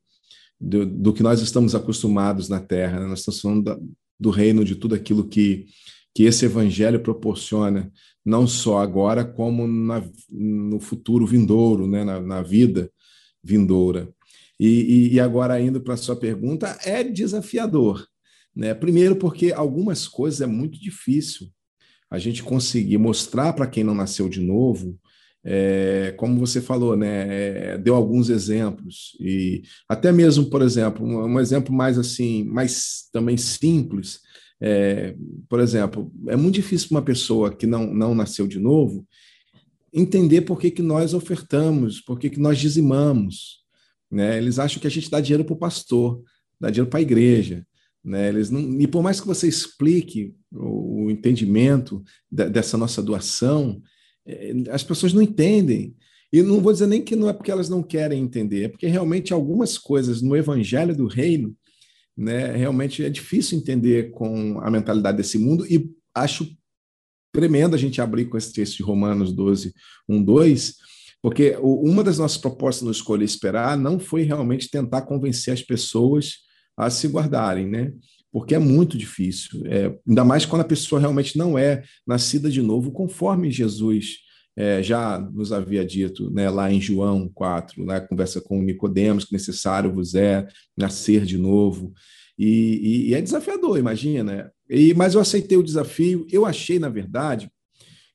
do, 0.59 0.85
do 0.85 1.13
que 1.13 1.23
nós 1.23 1.41
estamos 1.41 1.73
acostumados 1.73 2.49
na 2.49 2.59
Terra. 2.59 2.99
Né? 2.99 3.05
Nós 3.05 3.19
estamos 3.19 3.39
falando 3.39 3.63
da, 3.63 3.79
do 4.19 4.29
reino, 4.29 4.65
de 4.65 4.75
tudo 4.75 4.95
aquilo 4.95 5.27
que, 5.27 5.67
que 6.13 6.23
esse 6.23 6.45
evangelho 6.45 6.99
proporciona, 6.99 7.91
não 8.25 8.45
só 8.45 8.79
agora, 8.79 9.23
como 9.23 9.67
na, 9.67 10.03
no 10.29 10.79
futuro 10.79 11.25
vindouro, 11.25 11.87
né? 11.87 12.03
na, 12.03 12.19
na 12.19 12.41
vida 12.41 12.91
vindoura. 13.43 14.09
E, 14.59 14.67
e, 14.67 15.13
e 15.13 15.19
agora, 15.19 15.59
indo 15.59 15.81
para 15.81 15.93
a 15.93 15.97
sua 15.97 16.15
pergunta, 16.15 16.77
é 16.83 17.03
desafiador. 17.03 18.05
Né? 18.55 18.73
Primeiro, 18.73 19.15
porque 19.15 19.51
algumas 19.53 20.07
coisas 20.07 20.41
é 20.41 20.47
muito 20.47 20.79
difícil 20.79 21.47
a 22.09 22.17
gente 22.17 22.43
conseguir 22.43 22.97
mostrar 22.97 23.53
para 23.53 23.67
quem 23.67 23.83
não 23.83 23.93
nasceu 23.93 24.27
de 24.27 24.41
novo 24.41 24.99
é, 25.43 26.13
como 26.17 26.39
você 26.39 26.61
falou, 26.61 26.97
né, 26.97 27.73
é, 27.73 27.77
deu 27.77 27.95
alguns 27.95 28.29
exemplos 28.29 29.17
e 29.19 29.61
até 29.87 30.11
mesmo, 30.11 30.49
por 30.49 30.61
exemplo, 30.61 31.05
um, 31.05 31.33
um 31.33 31.39
exemplo 31.39 31.73
mais 31.73 31.97
assim, 31.97 32.43
mais 32.43 33.09
também 33.11 33.37
simples. 33.37 34.19
É, 34.61 35.15
por 35.47 35.61
exemplo, 35.61 36.11
é 36.27 36.35
muito 36.35 36.55
difícil 36.55 36.89
uma 36.91 37.01
pessoa 37.01 37.55
que 37.55 37.65
não, 37.65 37.93
não 37.93 38.13
nasceu 38.13 38.45
de 38.45 38.59
novo 38.59 39.07
entender 39.93 40.41
por 40.41 40.59
que, 40.59 40.71
que 40.71 40.81
nós 40.81 41.13
ofertamos, 41.13 42.01
por 42.01 42.19
que, 42.19 42.29
que 42.29 42.39
nós 42.39 42.57
dizimamos. 42.57 43.59
Né? 44.11 44.37
Eles 44.37 44.59
acham 44.59 44.79
que 44.79 44.87
a 44.87 44.91
gente 44.91 45.09
dá 45.09 45.19
dinheiro 45.19 45.45
para 45.45 45.53
o 45.53 45.59
pastor, 45.59 46.23
dá 46.59 46.69
dinheiro 46.69 46.89
para 46.89 46.99
a 46.99 47.03
igreja. 47.03 47.65
Né? 48.03 48.29
Eles 48.29 48.49
não, 48.49 48.79
e 48.79 48.87
por 48.87 49.03
mais 49.03 49.19
que 49.19 49.27
você 49.27 49.47
explique 49.47 50.33
o, 50.51 51.05
o 51.05 51.11
entendimento 51.11 52.03
da, 52.31 52.47
dessa 52.47 52.77
nossa 52.77 53.01
doação, 53.01 53.81
é, 54.25 54.53
as 54.71 54.83
pessoas 54.83 55.13
não 55.13 55.21
entendem. 55.21 55.95
E 56.31 56.41
não 56.41 56.61
vou 56.61 56.71
dizer 56.71 56.87
nem 56.87 57.01
que 57.01 57.15
não 57.15 57.27
é 57.27 57.33
porque 57.33 57.51
elas 57.51 57.69
não 57.69 57.81
querem 57.81 58.21
entender, 58.21 58.65
é 58.65 58.69
porque 58.69 58.85
realmente 58.85 59.33
algumas 59.33 59.79
coisas 59.79 60.21
no 60.21 60.35
evangelho 60.35 60.95
do 60.95 61.07
reino, 61.07 61.55
né, 62.15 62.55
realmente 62.55 63.03
é 63.03 63.09
difícil 63.09 63.57
entender 63.57 64.11
com 64.11 64.59
a 64.59 64.69
mentalidade 64.69 65.17
desse 65.17 65.39
mundo 65.39 65.65
e 65.65 65.89
acho 66.13 66.47
tremendo 67.31 67.75
a 67.75 67.79
gente 67.79 68.01
abrir 68.01 68.25
com 68.25 68.37
esse 68.37 68.53
texto 68.53 68.77
de 68.77 68.83
Romanos 68.83 69.31
12, 69.33 69.73
1, 70.07 70.23
2, 70.23 70.75
porque 71.21 71.57
uma 71.61 72.03
das 72.03 72.17
nossas 72.17 72.37
propostas 72.37 72.83
no 72.83 72.91
Escolha 72.91 73.23
Esperar 73.23 73.77
não 73.77 73.99
foi 73.99 74.23
realmente 74.23 74.69
tentar 74.69 75.01
convencer 75.01 75.53
as 75.53 75.61
pessoas 75.61 76.37
a 76.77 76.89
se 76.89 77.07
guardarem, 77.07 77.67
né? 77.67 77.91
porque 78.31 78.53
é 78.53 78.59
muito 78.59 78.97
difícil, 78.97 79.63
é, 79.65 79.95
ainda 80.07 80.23
mais 80.23 80.45
quando 80.45 80.61
a 80.61 80.65
pessoa 80.65 81.01
realmente 81.01 81.37
não 81.37 81.57
é 81.57 81.83
nascida 82.05 82.49
de 82.49 82.61
novo, 82.61 82.91
conforme 82.91 83.51
Jesus 83.51 84.17
é, 84.55 84.83
já 84.83 85.19
nos 85.19 85.51
havia 85.51 85.85
dito 85.85 86.29
né, 86.31 86.49
lá 86.49 86.71
em 86.71 86.81
João 86.81 87.29
4, 87.33 87.83
na 87.85 87.93
né, 87.93 87.99
conversa 88.01 88.41
com 88.41 88.61
Nicodemos, 88.61 89.25
que 89.25 89.33
necessário 89.33 89.93
vos 89.93 90.15
é 90.15 90.47
nascer 90.77 91.25
de 91.25 91.37
novo. 91.37 91.93
E, 92.37 93.07
e, 93.07 93.09
e 93.09 93.13
é 93.13 93.21
desafiador, 93.21 93.77
imagina. 93.77 94.51
E, 94.69 94.93
mas 94.93 95.15
eu 95.15 95.21
aceitei 95.21 95.57
o 95.57 95.63
desafio, 95.63 96.27
eu 96.31 96.45
achei, 96.45 96.77
na 96.77 96.89
verdade, 96.89 97.49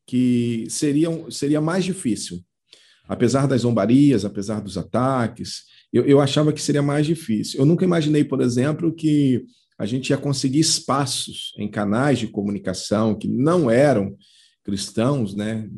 que 0.06 0.66
seria, 0.68 1.08
seria 1.30 1.60
mais 1.60 1.84
difícil. 1.84 2.40
Apesar 3.08 3.46
das 3.46 3.62
zombarias, 3.62 4.24
apesar 4.24 4.60
dos 4.60 4.78
ataques, 4.78 5.64
eu, 5.92 6.04
eu 6.04 6.20
achava 6.20 6.52
que 6.52 6.62
seria 6.62 6.82
mais 6.82 7.06
difícil. 7.06 7.60
Eu 7.60 7.66
nunca 7.66 7.84
imaginei, 7.84 8.24
por 8.24 8.40
exemplo, 8.40 8.94
que 8.94 9.44
a 9.78 9.86
gente 9.86 10.10
ia 10.10 10.16
conseguir 10.16 10.60
espaços 10.60 11.52
em 11.58 11.68
canais 11.68 12.18
de 12.18 12.28
comunicação 12.28 13.14
que 13.14 13.28
não 13.28 13.70
eram 13.70 14.16
cristãos, 14.64 15.34
né, 15.34 15.68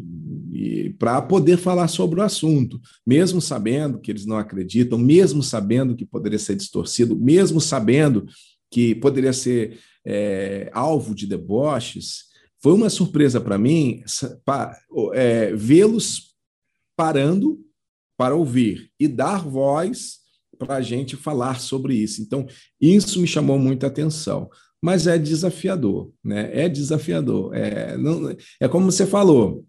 para 0.98 1.20
poder 1.20 1.56
falar 1.56 1.88
sobre 1.88 2.20
o 2.20 2.22
assunto, 2.22 2.80
mesmo 3.04 3.40
sabendo 3.40 3.98
que 3.98 4.12
eles 4.12 4.24
não 4.24 4.38
acreditam, 4.38 4.96
mesmo 4.96 5.42
sabendo 5.42 5.96
que 5.96 6.06
poderia 6.06 6.38
ser 6.38 6.54
distorcido, 6.54 7.18
mesmo 7.18 7.60
sabendo 7.60 8.24
que 8.70 8.94
poderia 8.94 9.32
ser 9.32 9.78
é, 10.06 10.70
alvo 10.72 11.14
de 11.14 11.26
deboches, 11.26 12.26
foi 12.62 12.72
uma 12.72 12.88
surpresa 12.88 13.40
para 13.40 13.58
mim 13.58 14.02
é, 15.12 15.54
vê-los 15.54 16.34
parando 16.96 17.60
para 18.16 18.34
ouvir 18.34 18.90
e 18.98 19.06
dar 19.06 19.42
voz 19.42 20.20
para 20.58 20.76
a 20.76 20.80
gente 20.80 21.16
falar 21.16 21.60
sobre 21.60 21.94
isso. 21.94 22.22
Então, 22.22 22.46
isso 22.80 23.20
me 23.20 23.26
chamou 23.26 23.58
muita 23.58 23.88
atenção. 23.88 24.48
Mas 24.82 25.06
é 25.06 25.18
desafiador, 25.18 26.12
né? 26.24 26.50
É 26.52 26.68
desafiador. 26.68 27.54
É, 27.54 27.96
não, 27.96 28.34
é 28.60 28.68
como 28.68 28.90
você 28.90 29.06
falou, 29.06 29.64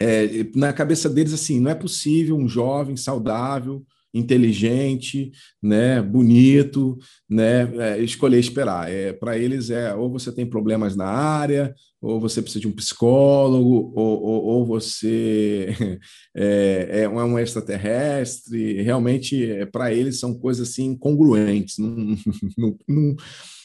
é, 0.00 0.44
na 0.54 0.72
cabeça 0.72 1.08
deles, 1.08 1.32
assim, 1.32 1.60
não 1.60 1.70
é 1.70 1.74
possível 1.74 2.36
um 2.36 2.48
jovem 2.48 2.96
saudável 2.96 3.84
inteligente, 4.14 5.32
né, 5.60 6.00
bonito, 6.00 6.96
né, 7.28 7.70
é, 7.76 8.02
escolher 8.02 8.38
esperar. 8.38 8.90
É, 8.90 9.12
Para 9.12 9.36
eles 9.36 9.70
é 9.70 9.94
ou 9.94 10.10
você 10.10 10.32
tem 10.32 10.46
problemas 10.46 10.94
na 10.94 11.06
área, 11.06 11.74
ou 12.00 12.20
você 12.20 12.40
precisa 12.40 12.60
de 12.60 12.68
um 12.68 12.72
psicólogo, 12.72 13.92
ou, 13.96 14.22
ou, 14.22 14.44
ou 14.44 14.66
você 14.66 15.74
é, 16.34 17.00
é, 17.02 17.08
um 17.08 17.38
extraterrestre. 17.38 18.82
Realmente, 18.82 19.50
é, 19.50 19.66
para 19.66 19.92
eles 19.92 20.20
são 20.20 20.32
coisas 20.38 20.68
assim 20.68 20.86
incongruentes, 20.92 21.78
não, 21.78 21.96
não, 22.56 22.78
não, 22.88 23.16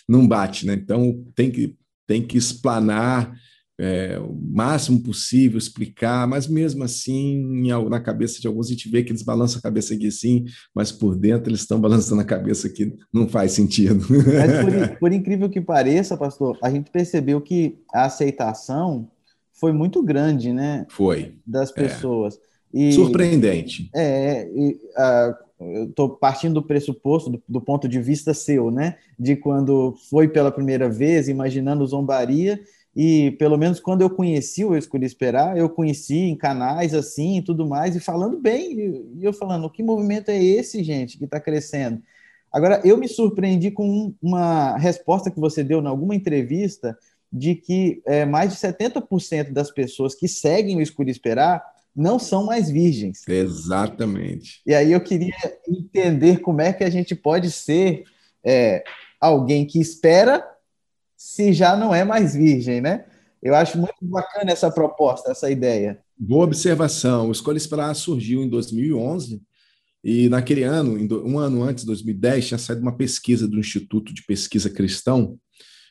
não 0.08 0.28
bate, 0.28 0.66
né? 0.66 0.74
Então 0.74 1.24
tem 1.36 1.52
que 1.52 1.76
tem 2.08 2.26
que 2.26 2.40
explanar 2.40 3.32
é, 3.80 4.20
o 4.20 4.38
máximo 4.52 5.02
possível, 5.02 5.58
explicar, 5.58 6.28
mas 6.28 6.48
mesmo 6.48 6.84
assim, 6.84 7.42
na 7.90 8.02
cabeça 8.02 8.42
de 8.42 8.46
alguns, 8.48 8.68
a 8.68 8.72
gente 8.72 8.90
vê 8.90 9.02
que 9.02 9.12
eles 9.12 9.24
balançam 9.24 9.60
a 9.60 9.62
cabeça 9.62 9.94
aqui 9.94 10.12
sim, 10.12 10.44
mas 10.76 10.92
por 10.92 11.16
dentro 11.16 11.50
eles 11.50 11.62
estão 11.62 11.80
balançando 11.82 12.22
a 12.22 12.26
cabeça 12.26 12.68
que 12.70 12.94
não 13.12 13.30
faz 13.30 13.54
sentido. 13.54 14.06
Mas 14.10 14.90
por, 14.92 15.00
por, 15.00 15.14
incrível 15.14 15.50
que 15.50 15.62
pareça, 15.62 16.18
pastor, 16.18 16.58
a 16.62 16.70
gente 16.70 16.92
percebeu 16.92 17.40
que 17.40 17.80
a 17.94 18.04
aceitação 18.06 19.10
foi 19.54 19.72
muito 19.72 20.04
grande, 20.04 20.52
né? 20.52 20.86
Foi. 20.90 21.36
Das 21.48 21.72
é. 21.72 21.74
pessoas. 21.74 22.36
É. 22.36 22.40
E, 22.74 22.92
Surpreendente. 22.92 23.90
É, 23.96 24.46
e, 24.54 24.78
a, 24.96 25.38
eu 25.60 25.86
estou 25.86 26.10
partindo 26.10 26.56
do 26.56 26.64
pressuposto, 26.64 27.30
do, 27.30 27.44
do 27.48 27.62
ponto 27.62 27.88
de 27.88 28.02
vista 28.02 28.34
seu, 28.34 28.70
né? 28.70 28.98
De 29.18 29.38
quando 29.38 29.96
foi 30.10 30.28
pela 30.28 30.52
primeira 30.52 30.90
vez, 30.90 31.28
imaginando 31.28 31.86
zombaria, 31.88 32.60
e 32.96 33.32
pelo 33.32 33.58
menos 33.58 33.80
quando 33.80 34.02
eu 34.02 34.10
conheci 34.10 34.66
o 34.66 34.74
Eu 34.74 34.80
Escolhi 34.80 35.06
Esperar, 35.06 35.58
eu 35.58 35.70
conheci 35.70 36.18
em 36.18 36.36
canais 36.36 36.94
assim 36.94 37.38
e 37.38 37.42
tudo 37.42 37.68
mais, 37.68 37.96
e 37.96 38.00
falando 38.00 38.40
bem, 38.40 39.14
e 39.18 39.24
eu 39.24 39.32
falando, 39.32 39.70
que 39.70 39.84
movimento 39.84 40.30
é 40.30 40.44
esse, 40.44 40.84
gente, 40.84 41.18
que 41.18 41.26
está 41.26 41.40
crescendo? 41.40 42.02
Agora, 42.52 42.82
eu 42.84 42.98
me 42.98 43.08
surpreendi 43.08 43.70
com 43.70 44.14
uma 44.22 44.76
resposta 44.78 45.30
que 45.30 45.40
você 45.40 45.64
deu 45.64 45.82
em 45.82 45.88
alguma 45.88 46.16
entrevista 46.16 46.98
de 47.32 47.54
que 47.54 48.02
é, 48.08 48.26
mais 48.26 48.52
de 48.52 48.58
70% 48.58 49.52
das 49.52 49.70
pessoas 49.70 50.16
que 50.16 50.28
seguem 50.28 50.78
o 50.78 50.82
Escolhi 50.82 51.12
Esperar 51.12 51.64
não 51.96 52.18
são 52.18 52.46
mais 52.46 52.70
virgens. 52.70 53.28
Exatamente. 53.28 54.62
E 54.66 54.74
aí 54.74 54.92
eu 54.92 55.02
queria 55.02 55.36
entender 55.68 56.40
como 56.40 56.62
é 56.62 56.74
que 56.74 56.84
a 56.84 56.90
gente 56.90 57.14
pode 57.14 57.52
ser 57.52 58.04
é, 58.44 58.84
alguém 59.20 59.66
que 59.66 59.80
espera 59.80 60.44
se 61.20 61.52
já 61.52 61.76
não 61.76 61.94
é 61.94 62.06
mais 62.06 62.34
virgem, 62.34 62.80
né? 62.80 63.04
Eu 63.44 63.54
acho 63.54 63.78
muito 63.78 63.98
bacana 64.02 64.52
essa 64.52 64.72
proposta, 64.72 65.30
essa 65.30 65.52
ideia. 65.52 66.00
Boa 66.18 66.46
observação. 66.46 67.28
O 67.28 67.32
Escolha 67.34 67.58
Esperar 67.58 67.94
surgiu 67.94 68.42
em 68.42 68.48
2011 68.48 69.42
e 70.02 70.30
naquele 70.30 70.64
ano, 70.64 70.98
um 71.26 71.38
ano 71.38 71.62
antes, 71.62 71.84
2010, 71.84 72.48
tinha 72.48 72.58
saído 72.58 72.82
uma 72.82 72.96
pesquisa 72.96 73.50
do 73.50 73.60
Instituto 73.60 74.14
de 74.14 74.24
Pesquisa 74.24 74.70
Cristão. 74.70 75.38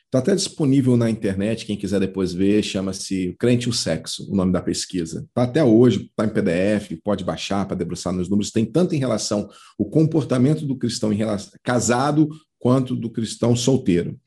Está 0.05 0.17
até 0.17 0.33
disponível 0.33 0.97
na 0.97 1.11
internet, 1.11 1.67
quem 1.67 1.77
quiser 1.77 1.99
depois 1.99 2.33
ver, 2.33 2.63
chama-se 2.63 3.35
Crente 3.37 3.69
o 3.69 3.73
Sexo, 3.73 4.31
o 4.31 4.35
nome 4.35 4.51
da 4.51 4.63
pesquisa. 4.63 5.27
Está 5.27 5.43
até 5.43 5.63
hoje, 5.63 6.09
está 6.09 6.25
em 6.25 6.29
PDF, 6.29 6.99
pode 7.03 7.23
baixar 7.23 7.67
para 7.67 7.77
debruçar 7.77 8.11
nos 8.11 8.27
números. 8.27 8.49
Tem 8.51 8.65
tanto 8.65 8.95
em 8.95 8.99
relação 8.99 9.47
ao 9.79 9.85
comportamento 9.85 10.65
do 10.65 10.75
cristão 10.75 11.13
em 11.13 11.17
relação, 11.17 11.51
casado 11.63 12.27
quanto 12.57 12.95
do 12.95 13.11
cristão 13.11 13.55
solteiro. 13.55 14.19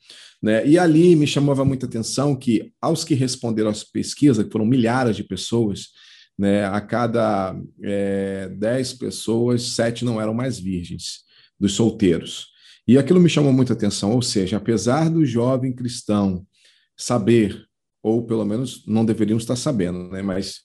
Né? 0.43 0.67
E 0.67 0.77
ali 0.77 1.15
me 1.15 1.25
chamava 1.25 1.63
muita 1.63 1.85
atenção 1.85 2.35
que, 2.35 2.73
aos 2.81 3.05
que 3.05 3.13
responderam 3.13 3.69
às 3.69 3.81
pesquisas, 3.81 4.45
que 4.45 4.51
foram 4.51 4.65
milhares 4.65 5.15
de 5.15 5.23
pessoas, 5.23 5.87
né, 6.37 6.65
a 6.65 6.81
cada 6.81 7.55
é, 7.81 8.49
dez 8.49 8.91
pessoas, 8.91 9.61
sete 9.69 10.03
não 10.03 10.19
eram 10.19 10.33
mais 10.33 10.59
virgens, 10.59 11.21
dos 11.57 11.73
solteiros. 11.73 12.47
E 12.85 12.97
aquilo 12.97 13.21
me 13.21 13.29
chamou 13.29 13.53
muita 13.53 13.71
atenção, 13.71 14.11
ou 14.11 14.21
seja, 14.21 14.57
apesar 14.57 15.09
do 15.09 15.25
jovem 15.25 15.71
cristão 15.71 16.45
saber, 16.97 17.65
ou 18.01 18.25
pelo 18.25 18.43
menos 18.43 18.83
não 18.85 19.05
deveriam 19.05 19.37
estar 19.37 19.55
sabendo, 19.55 20.09
né, 20.09 20.21
mas 20.21 20.63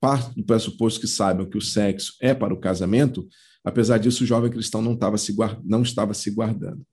parte 0.00 0.34
do 0.34 0.44
pressuposto 0.44 1.00
que 1.00 1.06
saibam 1.06 1.48
que 1.48 1.56
o 1.56 1.62
sexo 1.62 2.14
é 2.20 2.34
para 2.34 2.52
o 2.52 2.58
casamento, 2.58 3.28
apesar 3.62 3.98
disso 3.98 4.24
o 4.24 4.26
jovem 4.26 4.50
cristão 4.50 4.82
não 4.82 4.94
estava 4.94 5.16
se, 5.16 5.32
guard... 5.32 5.60
não 5.64 5.82
estava 5.82 6.12
se 6.14 6.32
guardando. 6.32 6.84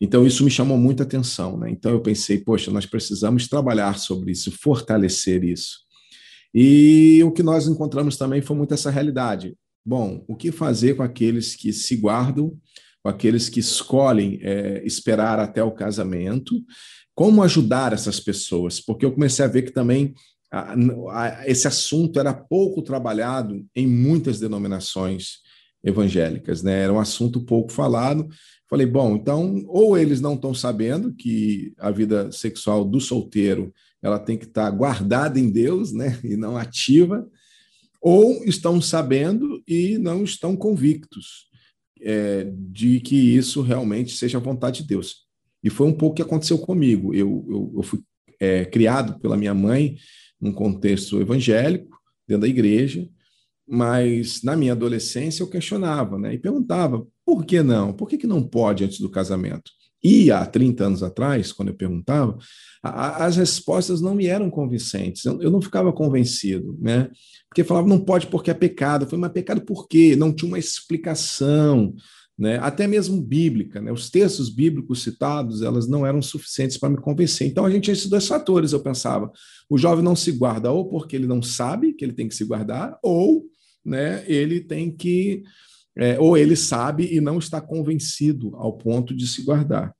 Então, 0.00 0.26
isso 0.26 0.42
me 0.42 0.50
chamou 0.50 0.78
muita 0.78 1.02
atenção. 1.02 1.58
Né? 1.58 1.70
Então, 1.70 1.92
eu 1.92 2.00
pensei, 2.00 2.38
poxa, 2.38 2.70
nós 2.70 2.86
precisamos 2.86 3.48
trabalhar 3.48 3.98
sobre 3.98 4.32
isso, 4.32 4.50
fortalecer 4.50 5.44
isso. 5.44 5.80
E 6.54 7.22
o 7.24 7.30
que 7.30 7.42
nós 7.42 7.68
encontramos 7.68 8.16
também 8.16 8.40
foi 8.40 8.56
muito 8.56 8.72
essa 8.72 8.90
realidade. 8.90 9.54
Bom, 9.84 10.24
o 10.26 10.34
que 10.34 10.50
fazer 10.50 10.94
com 10.94 11.02
aqueles 11.02 11.54
que 11.54 11.72
se 11.72 11.96
guardam, 11.96 12.56
com 13.02 13.08
aqueles 13.08 13.48
que 13.48 13.60
escolhem 13.60 14.38
é, 14.42 14.82
esperar 14.84 15.38
até 15.38 15.62
o 15.62 15.70
casamento? 15.70 16.54
Como 17.14 17.42
ajudar 17.42 17.92
essas 17.92 18.18
pessoas? 18.18 18.80
Porque 18.80 19.04
eu 19.04 19.12
comecei 19.12 19.44
a 19.44 19.48
ver 19.48 19.62
que 19.62 19.70
também 19.70 20.14
a, 20.50 20.74
a, 21.12 21.48
esse 21.48 21.68
assunto 21.68 22.18
era 22.18 22.34
pouco 22.34 22.82
trabalhado 22.82 23.64
em 23.74 23.86
muitas 23.86 24.40
denominações 24.40 25.38
evangélicas, 25.82 26.62
né? 26.62 26.82
Era 26.82 26.92
um 26.92 27.00
assunto 27.00 27.40
pouco 27.40 27.72
falado 27.72 28.28
Falei, 28.70 28.86
bom, 28.86 29.16
então, 29.16 29.64
ou 29.66 29.98
eles 29.98 30.20
não 30.20 30.34
estão 30.34 30.54
sabendo 30.54 31.12
que 31.12 31.74
a 31.76 31.90
vida 31.90 32.30
sexual 32.30 32.84
do 32.84 33.00
solteiro 33.00 33.74
ela 34.00 34.16
tem 34.16 34.38
que 34.38 34.44
estar 34.44 34.70
guardada 34.70 35.40
em 35.40 35.50
Deus, 35.50 35.92
né, 35.92 36.20
e 36.22 36.36
não 36.36 36.56
ativa, 36.56 37.28
ou 38.00 38.44
estão 38.44 38.80
sabendo 38.80 39.60
e 39.66 39.98
não 39.98 40.22
estão 40.22 40.56
convictos 40.56 41.48
é, 42.00 42.48
de 42.56 43.00
que 43.00 43.16
isso 43.16 43.60
realmente 43.60 44.16
seja 44.16 44.38
a 44.38 44.40
vontade 44.40 44.82
de 44.82 44.88
Deus. 44.88 45.26
E 45.64 45.68
foi 45.68 45.88
um 45.88 45.92
pouco 45.92 46.16
que 46.16 46.22
aconteceu 46.22 46.56
comigo. 46.56 47.12
Eu, 47.12 47.44
eu, 47.50 47.72
eu 47.78 47.82
fui 47.82 48.00
é, 48.38 48.64
criado 48.64 49.18
pela 49.18 49.36
minha 49.36 49.52
mãe 49.52 49.96
num 50.40 50.52
contexto 50.52 51.20
evangélico, 51.20 51.98
dentro 52.26 52.42
da 52.42 52.48
igreja, 52.48 53.06
mas 53.70 54.42
na 54.42 54.56
minha 54.56 54.72
adolescência 54.72 55.44
eu 55.44 55.46
questionava, 55.46 56.18
né? 56.18 56.34
E 56.34 56.38
perguntava, 56.38 57.06
por 57.24 57.44
que 57.44 57.62
não? 57.62 57.92
Por 57.92 58.08
que, 58.08 58.18
que 58.18 58.26
não 58.26 58.42
pode 58.42 58.82
antes 58.82 58.98
do 58.98 59.08
casamento? 59.08 59.70
E 60.02 60.30
há 60.32 60.44
30 60.44 60.84
anos 60.84 61.02
atrás, 61.04 61.52
quando 61.52 61.68
eu 61.68 61.74
perguntava, 61.74 62.36
a, 62.82 63.26
as 63.26 63.36
respostas 63.36 64.00
não 64.00 64.14
me 64.14 64.26
eram 64.26 64.50
convincentes, 64.50 65.24
eu, 65.24 65.40
eu, 65.40 65.50
não 65.50 65.60
ficava 65.60 65.92
convencido, 65.92 66.76
né? 66.80 67.10
Porque 67.48 67.62
falava, 67.62 67.86
não 67.86 68.00
pode 68.00 68.26
porque 68.26 68.50
é 68.50 68.54
pecado. 68.54 69.04
Falei, 69.04 69.20
mas 69.20 69.32
pecado 69.32 69.60
por 69.60 69.86
quê? 69.86 70.16
Não 70.16 70.32
tinha 70.32 70.48
uma 70.48 70.58
explicação, 70.58 71.94
né? 72.38 72.58
até 72.58 72.86
mesmo 72.86 73.20
bíblica. 73.20 73.80
Né? 73.80 73.92
Os 73.92 74.08
textos 74.08 74.48
bíblicos 74.48 75.02
citados, 75.02 75.62
elas 75.62 75.86
não 75.86 76.06
eram 76.06 76.22
suficientes 76.22 76.76
para 76.76 76.88
me 76.88 76.96
convencer. 76.96 77.46
Então, 77.46 77.64
a 77.64 77.70
gente 77.70 77.84
tinha 77.84 77.92
esses 77.92 78.08
dois 78.08 78.26
fatores, 78.26 78.72
eu 78.72 78.80
pensava. 78.80 79.30
O 79.68 79.76
jovem 79.76 80.04
não 80.04 80.16
se 80.16 80.32
guarda 80.32 80.72
ou 80.72 80.88
porque 80.88 81.14
ele 81.14 81.26
não 81.26 81.42
sabe 81.42 81.92
que 81.92 82.04
ele 82.04 82.14
tem 82.14 82.26
que 82.26 82.34
se 82.34 82.44
guardar, 82.44 82.98
ou 83.02 83.49
né, 83.84 84.24
ele 84.26 84.60
tem 84.60 84.90
que, 84.90 85.42
é, 85.96 86.18
ou 86.18 86.36
ele 86.36 86.56
sabe 86.56 87.08
e 87.12 87.20
não 87.20 87.38
está 87.38 87.60
convencido 87.60 88.54
ao 88.56 88.76
ponto 88.76 89.14
de 89.14 89.26
se 89.26 89.42
guardar. 89.42 89.94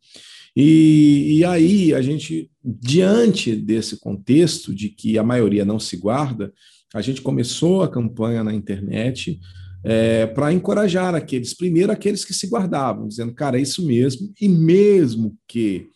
E, 0.56 1.38
e 1.38 1.44
aí, 1.44 1.94
a 1.94 2.02
gente, 2.02 2.50
diante 2.64 3.54
desse 3.54 3.98
contexto 3.98 4.74
de 4.74 4.88
que 4.88 5.16
a 5.16 5.22
maioria 5.22 5.64
não 5.64 5.78
se 5.78 5.96
guarda, 5.96 6.52
a 6.92 7.00
gente 7.00 7.22
começou 7.22 7.82
a 7.82 7.88
campanha 7.88 8.42
na 8.42 8.52
internet 8.52 9.38
é, 9.84 10.26
para 10.26 10.52
encorajar 10.52 11.14
aqueles, 11.14 11.54
primeiro 11.54 11.92
aqueles 11.92 12.24
que 12.24 12.34
se 12.34 12.48
guardavam, 12.48 13.08
dizendo, 13.08 13.32
cara, 13.32 13.58
é 13.58 13.62
isso 13.62 13.86
mesmo, 13.86 14.32
e 14.40 14.48
mesmo 14.48 15.36
que 15.46 15.88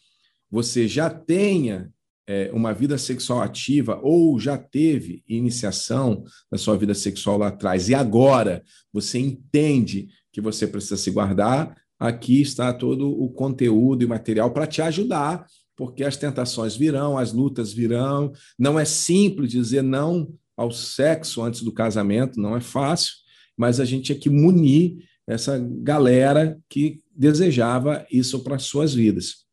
você 0.51 0.87
já 0.87 1.11
tenha 1.11 1.91
é, 2.27 2.51
uma 2.53 2.73
vida 2.73 2.97
sexual 2.97 3.43
ativa 3.43 4.01
ou 4.03 4.39
já 4.39 4.57
teve 4.57 5.23
iniciação 5.29 6.25
na 6.51 6.57
sua 6.57 6.77
vida 6.77 6.95
sexual 6.95 7.39
lá 7.39 7.49
atrás 7.49 7.89
e 7.89 7.95
agora 7.95 8.63
você 8.93 9.19
entende 9.19 10.09
que 10.33 10.41
você 10.41 10.67
precisa 10.67 10.97
se 10.97 11.11
guardar, 11.11 11.77
aqui 11.99 12.41
está 12.41 12.73
todo 12.73 13.09
o 13.09 13.31
conteúdo 13.31 14.03
e 14.03 14.07
material 14.07 14.51
para 14.53 14.67
te 14.67 14.83
ajudar, 14.83 15.47
porque 15.77 16.03
as 16.03 16.17
tentações 16.17 16.77
virão, 16.77 17.17
as 17.17 17.33
lutas 17.33 17.73
virão. 17.73 18.33
Não 18.59 18.79
é 18.79 18.85
simples 18.85 19.51
dizer 19.51 19.83
não 19.83 20.33
ao 20.57 20.73
sexo 20.73 21.43
antes 21.43 21.63
do 21.63 21.73
casamento, 21.73 22.41
não 22.41 22.57
é 22.57 22.61
fácil, 22.61 23.13
mas 23.57 23.79
a 23.79 23.85
gente 23.85 24.07
tinha 24.07 24.19
que 24.19 24.31
munir 24.31 24.97
essa 25.27 25.59
galera 25.59 26.59
que 26.69 26.99
desejava 27.17 28.05
isso 28.11 28.43
para 28.43 28.59
suas 28.59 28.93
vidas 28.93 29.44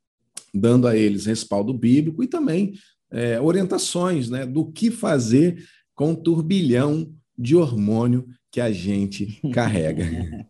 dando 0.54 0.88
a 0.88 0.96
eles 0.96 1.26
respaldo 1.26 1.74
bíblico 1.74 2.24
e 2.24 2.28
também 2.28 2.74
é, 3.12 3.40
orientações 3.40 4.30
né, 4.30 4.46
do 4.46 4.66
que 4.72 4.90
fazer 4.90 5.64
com 5.96 6.12
o 6.12 6.16
turbilhão 6.16 7.12
de 7.38 7.56
hormônio 7.56 8.28
que 8.50 8.60
a 8.60 8.72
gente 8.72 9.40
carrega. 9.54 10.06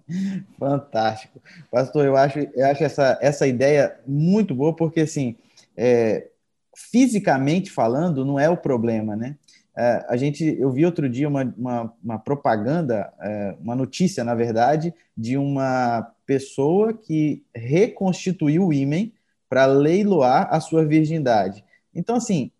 Fantástico. 0.58 1.42
Pastor, 1.72 2.06
eu 2.06 2.16
acho, 2.16 2.40
eu 2.40 2.66
acho 2.66 2.84
essa, 2.84 3.18
essa 3.22 3.48
ideia 3.48 4.00
muito 4.08 4.56
boa, 4.56 4.76
porque 4.76 5.02
assim, 5.02 5.36
é, 5.78 6.28
fisicamente 6.76 7.72
falando, 7.72 8.26
não 8.26 8.40
é 8.40 8.50
o 8.50 8.58
problema, 8.58 9.16
né? 9.16 9.38
É, 9.78 10.06
a 10.10 10.18
gente, 10.18 10.44
eu 10.60 10.70
vi 10.72 10.86
outro 10.86 11.08
dia 11.08 11.28
uma, 11.28 11.44
uma, 11.58 11.94
uma 12.04 12.20
propaganda, 12.20 13.12
é, 13.22 13.56
uma 13.62 13.76
notícia, 13.76 14.24
na 14.24 14.36
verdade, 14.36 14.94
de 15.16 15.38
uma 15.38 16.12
pessoa 16.26 16.94
que 16.94 17.44
reconstituiu 17.56 18.68
o 18.68 18.74
ímen 18.74 19.14
para 19.52 19.66
leiloar 19.66 20.48
a 20.50 20.62
sua 20.62 20.86
virgindade. 20.86 21.62
Então, 21.94 22.16
assim, 22.16 22.52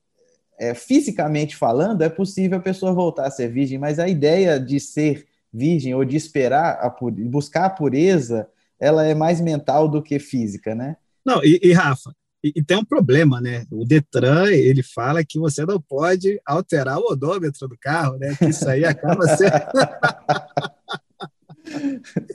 é, 0.60 0.74
fisicamente 0.76 1.56
falando, 1.56 2.02
é 2.02 2.10
possível 2.10 2.58
a 2.58 2.62
pessoa 2.62 2.92
voltar 2.92 3.28
a 3.28 3.32
ser 3.32 3.50
virgem, 3.50 3.78
mas 3.78 3.98
a 3.98 4.10
ideia 4.10 4.60
de 4.60 4.78
ser 4.78 5.26
virgem 5.54 5.96
ou 5.96 6.04
de 6.04 6.18
esperar, 6.18 6.80
a 6.82 6.94
buscar 7.30 7.64
a 7.68 7.70
pureza, 7.70 8.46
ela 8.78 9.06
é 9.06 9.14
mais 9.14 9.40
mental 9.40 9.88
do 9.88 10.04
que 10.04 10.20
física, 10.20 10.76
né? 10.76 10.98
Não, 11.26 11.42
e, 11.46 11.62
e 11.64 11.72
Rafa, 11.72 12.14
e, 12.44 12.52
e, 12.58 12.62
tem 12.62 12.76
um 12.76 12.84
problema, 12.84 13.40
né? 13.40 13.66
O 13.72 13.86
Detran, 13.86 14.52
ele 14.52 14.84
fala 14.84 15.24
que 15.24 15.40
você 15.40 15.66
não 15.66 15.80
pode 15.80 16.42
alterar 16.46 16.98
o 16.98 17.14
odômetro 17.14 17.70
do 17.70 17.78
carro, 17.78 18.18
né? 18.18 18.36
Que 18.38 18.48
isso 18.50 18.68
aí 18.68 18.84
acaba 18.84 19.26
sendo... 19.38 19.54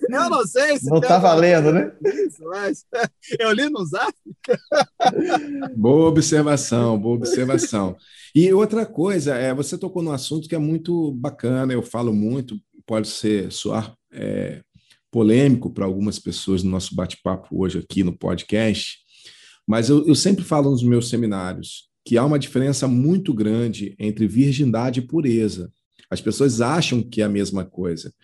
Eu 0.08 0.30
não 0.30 0.46
sei 0.46 0.78
se. 0.78 0.90
Não 0.90 0.98
está 0.98 1.18
valendo, 1.18 1.72
né? 1.72 1.92
Isso, 2.04 2.42
mas 2.44 2.84
eu 3.38 3.52
li 3.52 3.68
no 3.68 3.84
zap. 3.84 4.12
Boa 5.76 6.08
observação, 6.08 6.98
boa 6.98 7.16
observação. 7.16 7.96
E 8.34 8.52
outra 8.52 8.84
coisa, 8.84 9.34
é, 9.34 9.54
você 9.54 9.78
tocou 9.78 10.02
num 10.02 10.12
assunto 10.12 10.48
que 10.48 10.54
é 10.54 10.58
muito 10.58 11.12
bacana, 11.12 11.72
eu 11.72 11.82
falo 11.82 12.12
muito, 12.12 12.58
pode 12.84 13.08
ser 13.08 13.50
soar 13.50 13.94
é, 14.12 14.60
polêmico 15.10 15.70
para 15.70 15.84
algumas 15.84 16.18
pessoas 16.18 16.62
no 16.62 16.70
nosso 16.70 16.94
bate-papo 16.94 17.48
hoje 17.50 17.78
aqui 17.78 18.04
no 18.04 18.16
podcast, 18.16 18.98
mas 19.66 19.88
eu, 19.88 20.06
eu 20.06 20.14
sempre 20.14 20.44
falo 20.44 20.70
nos 20.70 20.82
meus 20.82 21.08
seminários 21.08 21.86
que 22.04 22.16
há 22.16 22.24
uma 22.24 22.38
diferença 22.38 22.86
muito 22.86 23.34
grande 23.34 23.96
entre 23.98 24.28
virgindade 24.28 25.00
e 25.00 25.06
pureza. 25.06 25.72
As 26.08 26.20
pessoas 26.20 26.60
acham 26.60 27.02
que 27.02 27.20
é 27.20 27.24
a 27.24 27.28
mesma 27.28 27.64
coisa. 27.64 28.14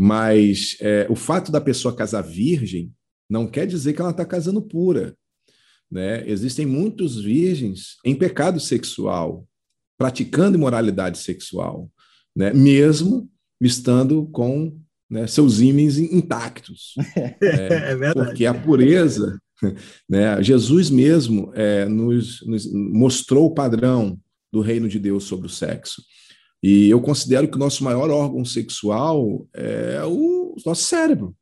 Mas 0.00 0.76
é, 0.80 1.08
o 1.10 1.16
fato 1.16 1.50
da 1.50 1.60
pessoa 1.60 1.96
casar 1.96 2.22
virgem 2.22 2.92
não 3.28 3.48
quer 3.48 3.66
dizer 3.66 3.92
que 3.92 4.00
ela 4.00 4.12
está 4.12 4.24
casando 4.24 4.62
pura. 4.62 5.16
Né? 5.90 6.22
Existem 6.28 6.64
muitos 6.64 7.20
virgens 7.20 7.96
em 8.04 8.14
pecado 8.14 8.60
sexual, 8.60 9.44
praticando 9.98 10.56
imoralidade 10.56 11.18
sexual, 11.18 11.90
né? 12.36 12.52
mesmo 12.52 13.28
estando 13.60 14.26
com 14.26 14.78
né, 15.10 15.26
seus 15.26 15.60
ímens 15.60 15.98
intactos. 15.98 16.94
É, 17.42 17.92
é. 17.92 18.12
Porque 18.12 18.46
a 18.46 18.54
pureza, 18.54 19.40
né, 20.08 20.40
Jesus 20.42 20.90
mesmo 20.90 21.50
é, 21.54 21.86
nos, 21.86 22.46
nos 22.46 22.72
mostrou 22.72 23.46
o 23.46 23.54
padrão 23.54 24.20
do 24.52 24.60
reino 24.60 24.88
de 24.88 24.98
Deus 24.98 25.24
sobre 25.24 25.46
o 25.46 25.50
sexo. 25.50 26.02
E 26.62 26.90
eu 26.90 27.00
considero 27.00 27.48
que 27.48 27.56
o 27.56 27.60
nosso 27.60 27.84
maior 27.84 28.10
órgão 28.10 28.44
sexual 28.44 29.46
é 29.54 30.02
o 30.04 30.56
nosso 30.66 30.84
cérebro. 30.84 31.36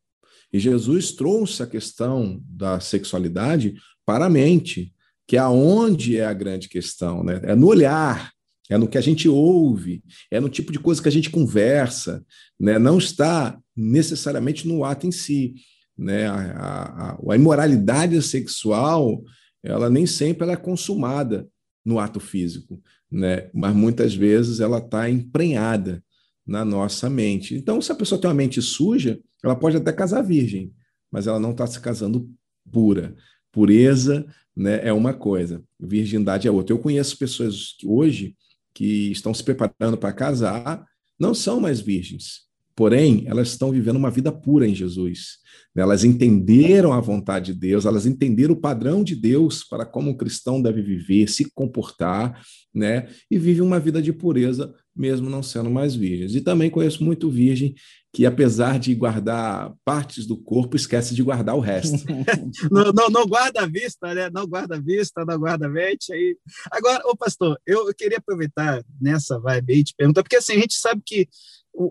E 0.52 0.58
Jesus 0.58 1.12
trouxe 1.12 1.62
a 1.62 1.66
questão 1.66 2.40
da 2.44 2.80
sexualidade 2.80 3.74
para 4.04 4.26
a 4.26 4.30
mente, 4.30 4.92
que 5.26 5.36
é 5.36 5.40
aonde 5.40 6.16
é 6.16 6.24
a 6.24 6.32
grande 6.32 6.68
questão, 6.68 7.24
né? 7.24 7.40
É 7.44 7.54
no 7.54 7.66
olhar, 7.66 8.32
é 8.68 8.76
no 8.76 8.88
que 8.88 8.98
a 8.98 9.00
gente 9.00 9.28
ouve, 9.28 10.02
é 10.30 10.38
no 10.38 10.48
tipo 10.48 10.70
de 10.70 10.78
coisa 10.78 11.02
que 11.02 11.08
a 11.08 11.12
gente 11.12 11.30
conversa, 11.30 12.24
né? 12.60 12.78
Não 12.78 12.98
está 12.98 13.58
necessariamente 13.74 14.68
no 14.68 14.84
ato 14.84 15.06
em 15.06 15.12
si, 15.12 15.54
né? 15.96 16.28
A, 16.28 17.16
a, 17.16 17.32
a 17.32 17.36
imoralidade 17.36 18.20
sexual, 18.22 19.24
ela 19.62 19.90
nem 19.90 20.06
sempre 20.06 20.44
ela 20.44 20.52
é 20.52 20.56
consumada 20.56 21.48
no 21.84 21.98
ato 21.98 22.20
físico 22.20 22.80
né? 23.10 23.50
mas 23.54 23.74
muitas 23.74 24.14
vezes 24.14 24.60
ela 24.60 24.78
está 24.78 25.08
emprenhada 25.08 26.02
na 26.46 26.64
nossa 26.64 27.10
mente. 27.10 27.54
Então, 27.54 27.80
se 27.80 27.90
a 27.90 27.94
pessoa 27.94 28.20
tem 28.20 28.28
uma 28.28 28.34
mente 28.34 28.62
suja, 28.62 29.18
ela 29.42 29.56
pode 29.56 29.76
até 29.76 29.92
casar 29.92 30.22
virgem, 30.22 30.72
mas 31.10 31.26
ela 31.26 31.40
não 31.40 31.50
está 31.50 31.66
se 31.66 31.80
casando 31.80 32.30
pura. 32.70 33.14
Pureza 33.52 34.26
né, 34.54 34.86
é 34.86 34.92
uma 34.92 35.12
coisa, 35.12 35.62
virgindade 35.78 36.46
é 36.46 36.50
outra. 36.50 36.72
Eu 36.72 36.78
conheço 36.78 37.18
pessoas 37.18 37.76
hoje 37.84 38.36
que 38.74 39.10
estão 39.10 39.32
se 39.32 39.42
preparando 39.42 39.96
para 39.96 40.12
casar, 40.12 40.86
não 41.18 41.34
são 41.34 41.58
mais 41.58 41.80
virgens, 41.80 42.45
porém, 42.76 43.24
elas 43.26 43.48
estão 43.48 43.72
vivendo 43.72 43.96
uma 43.96 44.10
vida 44.10 44.30
pura 44.30 44.68
em 44.68 44.74
Jesus. 44.74 45.38
Elas 45.74 46.04
entenderam 46.04 46.92
a 46.92 47.00
vontade 47.00 47.52
de 47.52 47.58
Deus, 47.58 47.84
elas 47.84 48.06
entenderam 48.06 48.54
o 48.54 48.60
padrão 48.60 49.02
de 49.02 49.14
Deus 49.14 49.64
para 49.64 49.84
como 49.84 50.10
um 50.10 50.16
cristão 50.16 50.60
deve 50.60 50.82
viver, 50.82 51.28
se 51.28 51.50
comportar, 51.54 52.40
né? 52.74 53.08
E 53.30 53.38
vive 53.38 53.60
uma 53.60 53.80
vida 53.80 54.00
de 54.00 54.12
pureza, 54.12 54.74
mesmo 54.94 55.28
não 55.28 55.42
sendo 55.42 55.70
mais 55.70 55.94
virgens. 55.94 56.34
E 56.34 56.40
também 56.40 56.70
conheço 56.70 57.04
muito 57.04 57.30
virgem 57.30 57.74
que, 58.12 58.24
apesar 58.24 58.78
de 58.78 58.94
guardar 58.94 59.74
partes 59.84 60.26
do 60.26 60.38
corpo, 60.38 60.76
esquece 60.76 61.14
de 61.14 61.22
guardar 61.22 61.54
o 61.54 61.60
resto. 61.60 61.98
não, 62.70 62.92
não, 62.92 63.10
não, 63.10 63.26
guarda 63.26 63.62
a 63.62 63.66
vista, 63.66 64.14
né? 64.14 64.30
Não 64.32 64.46
guarda 64.46 64.76
a 64.76 64.80
vista, 64.80 65.24
não 65.26 65.38
guarda 65.38 65.66
a 65.66 65.70
mente. 65.70 66.12
Aí... 66.12 66.36
Agora, 66.70 67.02
ô 67.06 67.14
pastor, 67.14 67.60
eu, 67.66 67.86
eu 67.86 67.94
queria 67.94 68.16
aproveitar 68.16 68.82
nessa 68.98 69.38
vibe 69.38 69.74
aí 69.74 69.84
te 69.84 69.94
perguntar, 69.94 70.22
porque 70.22 70.36
assim, 70.36 70.54
a 70.54 70.60
gente 70.60 70.74
sabe 70.74 71.02
que 71.04 71.28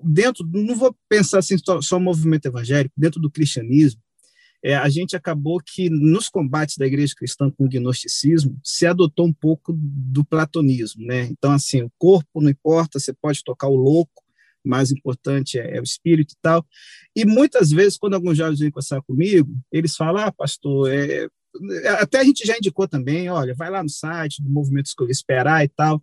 dentro, 0.04 0.48
não 0.52 0.76
vou 0.76 0.96
pensar 1.08 1.40
assim 1.40 1.58
só, 1.58 1.82
só 1.82 2.00
movimento 2.00 2.46
evangélico, 2.46 2.94
dentro 2.98 3.20
do 3.20 3.30
cristianismo, 3.30 4.02
é, 4.64 4.76
a 4.76 4.90
gente 4.90 5.16
acabou 5.16 5.62
que 5.64 5.90
nos 5.92 6.28
combates 6.28 6.78
da 6.78 6.88
igreja 6.88 7.14
cristã 7.16 7.52
com 7.52 7.66
o 7.66 7.70
gnosticismo 7.70 8.60
se 8.64 8.88
adotou 8.88 9.28
um 9.28 9.34
pouco 9.34 9.72
do 9.78 10.26
platonismo, 10.26 11.06
né? 11.06 11.26
Então 11.26 11.52
assim, 11.52 11.84
o 11.84 11.92
corpo 12.00 12.42
não 12.42 12.50
importa, 12.50 13.00
você 13.00 13.14
pode 13.14 13.44
tocar 13.44 13.68
o 13.68 13.76
louco, 13.76 14.24
mais 14.66 14.92
importante 14.92 15.60
é, 15.60 15.78
é, 15.78 15.80
o 15.80 15.84
espírito 15.84 16.34
e 16.34 16.38
tal. 16.42 16.66
E 17.16 17.26
muitas 17.26 17.70
vezes, 17.70 17.98
quando 17.98 18.16
alguns 18.16 18.38
jovens 18.38 18.60
vêm 18.60 18.72
conversar 18.72 19.02
comigo, 19.04 19.56
eles 19.72 19.96
falam, 19.96 20.26
ah, 20.26 20.32
pastor, 20.32 20.92
é... 20.92 21.28
até 22.00 22.22
a 22.22 22.24
gente 22.24 22.44
já 22.44 22.58
indicou 22.58 22.88
também, 22.88 23.30
olha, 23.30 23.54
vai 23.54 23.70
lá 23.70 23.84
no 23.84 23.90
site 23.90 24.42
do 24.42 24.50
Movimento 24.50 24.88
Escolher 24.88 25.12
Esperar 25.12 25.64
e 25.64 25.70
tal 25.70 26.02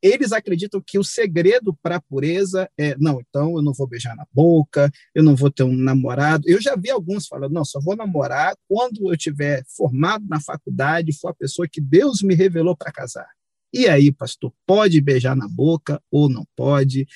eles 0.00 0.32
acreditam 0.32 0.82
que 0.84 0.98
o 0.98 1.04
segredo 1.04 1.76
para 1.82 1.96
a 1.96 2.00
pureza 2.00 2.68
é, 2.78 2.96
não, 2.98 3.20
então 3.20 3.56
eu 3.56 3.62
não 3.62 3.72
vou 3.72 3.86
beijar 3.86 4.16
na 4.16 4.26
boca, 4.32 4.90
eu 5.14 5.22
não 5.22 5.36
vou 5.36 5.50
ter 5.50 5.62
um 5.62 5.74
namorado. 5.74 6.44
Eu 6.46 6.60
já 6.60 6.74
vi 6.76 6.90
alguns 6.90 7.26
falando, 7.26 7.52
não, 7.52 7.64
só 7.64 7.80
vou 7.80 7.96
namorar 7.96 8.56
quando 8.68 9.12
eu 9.12 9.16
tiver 9.16 9.62
formado 9.76 10.24
na 10.28 10.40
faculdade, 10.40 11.16
for 11.18 11.28
a 11.28 11.34
pessoa 11.34 11.68
que 11.68 11.80
Deus 11.80 12.22
me 12.22 12.34
revelou 12.34 12.76
para 12.76 12.92
casar. 12.92 13.28
E 13.72 13.88
aí, 13.88 14.12
pastor, 14.12 14.52
pode 14.64 15.00
beijar 15.00 15.34
na 15.34 15.48
boca 15.48 16.00
ou 16.10 16.28
não 16.28 16.46
pode? 16.54 17.06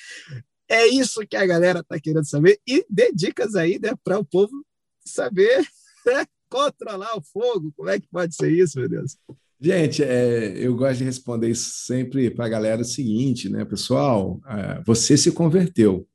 É 0.67 0.85
isso 0.87 1.25
que 1.25 1.37
a 1.37 1.45
galera 1.45 1.79
está 1.79 1.99
querendo 1.99 2.27
saber. 2.27 2.59
E 2.67 2.85
dê 2.89 3.11
dicas 3.13 3.55
aí 3.55 3.79
né, 3.79 3.91
para 4.03 4.19
o 4.19 4.25
povo 4.25 4.51
saber 5.03 5.65
né, 6.05 6.25
controlar 6.49 7.17
o 7.17 7.21
fogo. 7.21 7.71
Como 7.75 7.89
é 7.89 7.99
que 7.99 8.07
pode 8.07 8.35
ser 8.35 8.51
isso, 8.51 8.77
meu 8.77 8.89
Deus? 8.89 9.17
Gente, 9.61 10.01
é, 10.01 10.53
eu 10.57 10.75
gosto 10.75 10.99
de 10.99 11.03
responder 11.03 11.53
sempre 11.53 12.29
para 12.31 12.45
a 12.45 12.49
galera 12.49 12.81
o 12.81 12.85
seguinte, 12.85 13.49
né, 13.49 13.65
pessoal? 13.65 14.39
É, 14.47 14.81
você 14.85 15.17
se 15.17 15.31
converteu, 15.31 16.07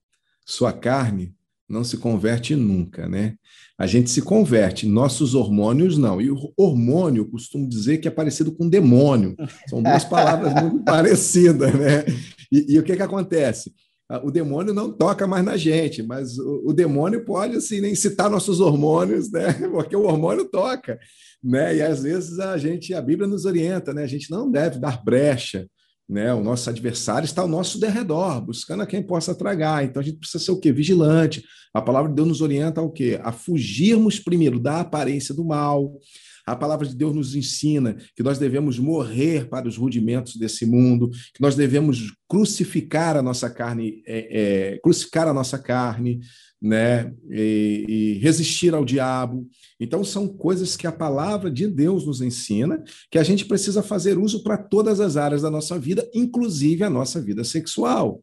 sua 0.46 0.72
carne 0.72 1.34
não 1.68 1.84
se 1.84 1.96
converte 1.96 2.54
nunca, 2.54 3.08
né? 3.08 3.36
A 3.76 3.86
gente 3.86 4.10
se 4.10 4.22
converte, 4.22 4.86
nossos 4.86 5.34
hormônios 5.34 5.98
não. 5.98 6.20
E 6.20 6.30
o 6.30 6.52
hormônio, 6.56 7.28
costumo 7.28 7.68
dizer 7.68 7.98
que 7.98 8.06
é 8.06 8.10
parecido 8.10 8.52
com 8.52 8.68
demônio. 8.68 9.34
São 9.68 9.82
duas 9.82 10.04
palavras 10.04 10.54
muito 10.62 10.84
parecidas, 10.84 11.74
né? 11.74 12.04
E, 12.52 12.74
e 12.74 12.78
o 12.78 12.82
que, 12.82 12.94
que 12.94 13.02
acontece? 13.02 13.74
O 14.22 14.30
demônio 14.30 14.74
não 14.74 14.92
toca 14.92 15.26
mais 15.26 15.44
na 15.44 15.56
gente, 15.56 16.02
mas 16.02 16.38
o, 16.38 16.62
o 16.66 16.72
demônio 16.72 17.24
pode 17.24 17.56
assim 17.56 17.80
nem 17.80 17.94
citar 17.94 18.30
nossos 18.30 18.60
hormônios, 18.60 19.30
né? 19.30 19.52
Porque 19.72 19.96
o 19.96 20.04
hormônio 20.04 20.44
toca 20.44 20.98
né? 21.44 21.76
E 21.76 21.82
às 21.82 22.02
vezes 22.02 22.38
a 22.38 22.56
gente, 22.56 22.94
a 22.94 23.02
Bíblia 23.02 23.28
nos 23.28 23.44
orienta, 23.44 23.92
né? 23.92 24.02
A 24.02 24.06
gente 24.06 24.30
não 24.30 24.50
deve 24.50 24.78
dar 24.78 25.04
brecha, 25.04 25.68
né? 26.08 26.32
O 26.34 26.42
nosso 26.42 26.68
adversário 26.68 27.24
está 27.24 27.42
ao 27.42 27.48
nosso 27.48 27.78
derredor, 27.80 28.40
buscando 28.40 28.82
a 28.82 28.86
quem 28.86 29.02
possa 29.02 29.34
tragar. 29.34 29.84
Então 29.84 30.00
a 30.00 30.04
gente 30.04 30.18
precisa 30.18 30.42
ser 30.42 30.50
o 30.52 30.60
quê? 30.60 30.72
Vigilante. 30.72 31.44
A 31.72 31.82
palavra 31.82 32.08
de 32.08 32.14
Deus 32.14 32.28
nos 32.28 32.40
orienta 32.40 32.80
ao 32.80 32.90
quê? 32.90 33.18
A 33.22 33.32
fugirmos 33.32 34.20
primeiro 34.20 34.60
da 34.60 34.80
aparência 34.80 35.34
do 35.34 35.44
mal. 35.44 35.98
A 36.46 36.54
palavra 36.54 36.86
de 36.86 36.94
Deus 36.94 37.14
nos 37.14 37.34
ensina 37.34 37.96
que 38.14 38.22
nós 38.22 38.38
devemos 38.38 38.78
morrer 38.78 39.48
para 39.48 39.66
os 39.66 39.78
rudimentos 39.78 40.36
desse 40.36 40.66
mundo, 40.66 41.08
que 41.32 41.40
nós 41.40 41.56
devemos 41.56 42.12
crucificar 42.28 43.16
a 43.16 43.22
nossa 43.22 43.48
carne, 43.48 44.02
é, 44.06 44.74
é, 44.74 44.78
crucificar 44.80 45.26
a 45.26 45.32
nossa 45.32 45.58
carne, 45.58 46.20
né? 46.64 47.12
E, 47.30 47.84
e, 47.86 48.18
resistir 48.20 48.74
ao 48.74 48.86
diabo. 48.86 49.46
Então, 49.78 50.02
são 50.02 50.26
coisas 50.26 50.78
que 50.78 50.86
a 50.86 50.92
palavra 50.92 51.50
de 51.50 51.68
Deus 51.68 52.06
nos 52.06 52.22
ensina, 52.22 52.82
que 53.10 53.18
a 53.18 53.22
gente 53.22 53.44
precisa 53.44 53.82
fazer 53.82 54.16
uso 54.16 54.42
para 54.42 54.56
todas 54.56 54.98
as 54.98 55.18
áreas 55.18 55.42
da 55.42 55.50
nossa 55.50 55.78
vida, 55.78 56.08
inclusive 56.14 56.82
a 56.82 56.88
nossa 56.88 57.20
vida 57.20 57.44
sexual. 57.44 58.22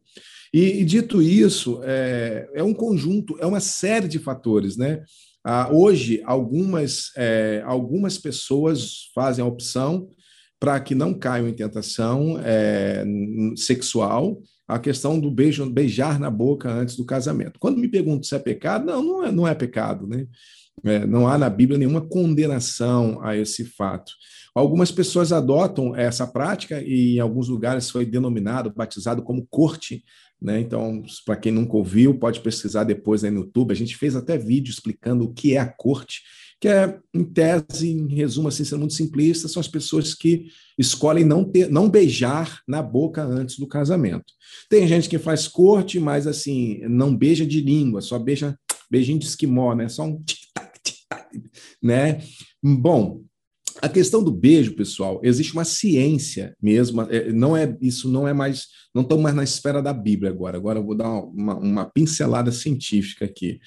E, 0.52 0.80
e 0.80 0.84
dito 0.84 1.22
isso, 1.22 1.80
é, 1.84 2.48
é, 2.52 2.62
um 2.64 2.74
conjunto, 2.74 3.36
é 3.38 3.46
uma 3.46 3.60
série 3.60 4.08
de 4.08 4.18
fatores, 4.18 4.76
né? 4.76 5.04
Ah, 5.44 5.68
hoje, 5.72 6.20
algumas, 6.24 7.12
é, 7.16 7.62
algumas 7.64 8.18
pessoas 8.18 9.10
fazem 9.14 9.44
a 9.44 9.46
opção 9.46 10.08
para 10.58 10.80
que 10.80 10.96
não 10.96 11.14
caiam 11.14 11.48
em 11.48 11.54
tentação 11.54 12.40
é, 12.44 13.04
sexual, 13.56 14.42
a 14.66 14.78
questão 14.78 15.18
do 15.18 15.30
beijo, 15.30 15.68
beijar 15.68 16.18
na 16.18 16.30
boca 16.30 16.70
antes 16.70 16.96
do 16.96 17.04
casamento. 17.04 17.58
Quando 17.58 17.78
me 17.78 17.88
perguntam 17.88 18.22
se 18.22 18.34
é 18.34 18.38
pecado, 18.38 18.86
não, 18.86 19.02
não 19.02 19.24
é, 19.24 19.32
não 19.32 19.48
é 19.48 19.54
pecado, 19.54 20.06
né? 20.06 20.26
É, 20.84 21.06
não 21.06 21.28
há 21.28 21.36
na 21.36 21.50
Bíblia 21.50 21.78
nenhuma 21.78 22.00
condenação 22.00 23.20
a 23.22 23.36
esse 23.36 23.64
fato. 23.64 24.12
Algumas 24.54 24.90
pessoas 24.90 25.32
adotam 25.32 25.94
essa 25.94 26.26
prática 26.26 26.82
e 26.82 27.16
em 27.16 27.20
alguns 27.20 27.48
lugares 27.48 27.90
foi 27.90 28.06
denominado, 28.06 28.72
batizado 28.74 29.22
como 29.22 29.46
corte. 29.50 30.02
Né? 30.40 30.60
Então, 30.60 31.02
para 31.24 31.36
quem 31.36 31.52
nunca 31.52 31.76
ouviu, 31.76 32.18
pode 32.18 32.40
pesquisar 32.40 32.84
depois 32.84 33.22
aí 33.22 33.30
no 33.30 33.42
YouTube. 33.42 33.72
A 33.72 33.76
gente 33.76 33.96
fez 33.96 34.16
até 34.16 34.36
vídeo 34.36 34.70
explicando 34.70 35.24
o 35.24 35.32
que 35.32 35.54
é 35.54 35.58
a 35.58 35.66
corte 35.66 36.22
que 36.62 36.68
é, 36.68 36.96
em 37.12 37.24
tese, 37.24 37.90
em 37.90 38.14
resumo, 38.14 38.46
assim, 38.46 38.64
sendo 38.64 38.78
muito 38.78 38.94
simplista, 38.94 39.48
são 39.48 39.58
as 39.58 39.66
pessoas 39.66 40.14
que 40.14 40.46
escolhem 40.78 41.24
não, 41.24 41.42
ter, 41.42 41.68
não 41.68 41.90
beijar 41.90 42.62
na 42.68 42.80
boca 42.80 43.20
antes 43.20 43.58
do 43.58 43.66
casamento. 43.66 44.32
Tem 44.70 44.86
gente 44.86 45.08
que 45.08 45.18
faz 45.18 45.48
corte, 45.48 45.98
mas 45.98 46.24
assim, 46.24 46.78
não 46.88 47.16
beija 47.16 47.44
de 47.44 47.60
língua, 47.60 48.00
só 48.00 48.16
beija 48.16 48.56
beijinho 48.88 49.18
de 49.18 49.26
esquimó, 49.26 49.74
né? 49.74 49.88
Só 49.88 50.04
um 50.04 50.22
tic-tac, 50.22 50.78
tic-tac, 50.84 51.42
né? 51.82 52.22
Bom, 52.62 53.24
a 53.80 53.88
questão 53.88 54.22
do 54.22 54.30
beijo, 54.30 54.76
pessoal, 54.76 55.20
existe 55.24 55.54
uma 55.54 55.64
ciência 55.64 56.56
mesmo, 56.62 57.02
é, 57.02 57.32
não 57.32 57.56
é 57.56 57.76
isso 57.80 58.08
não 58.08 58.28
é 58.28 58.32
mais, 58.32 58.68
não 58.94 59.02
estamos 59.02 59.24
mais 59.24 59.34
na 59.34 59.42
esfera 59.42 59.82
da 59.82 59.92
Bíblia 59.92 60.30
agora. 60.30 60.56
Agora 60.56 60.78
eu 60.78 60.84
vou 60.84 60.94
dar 60.94 61.10
uma, 61.10 61.56
uma 61.56 61.84
pincelada 61.86 62.52
científica 62.52 63.24
aqui. 63.24 63.58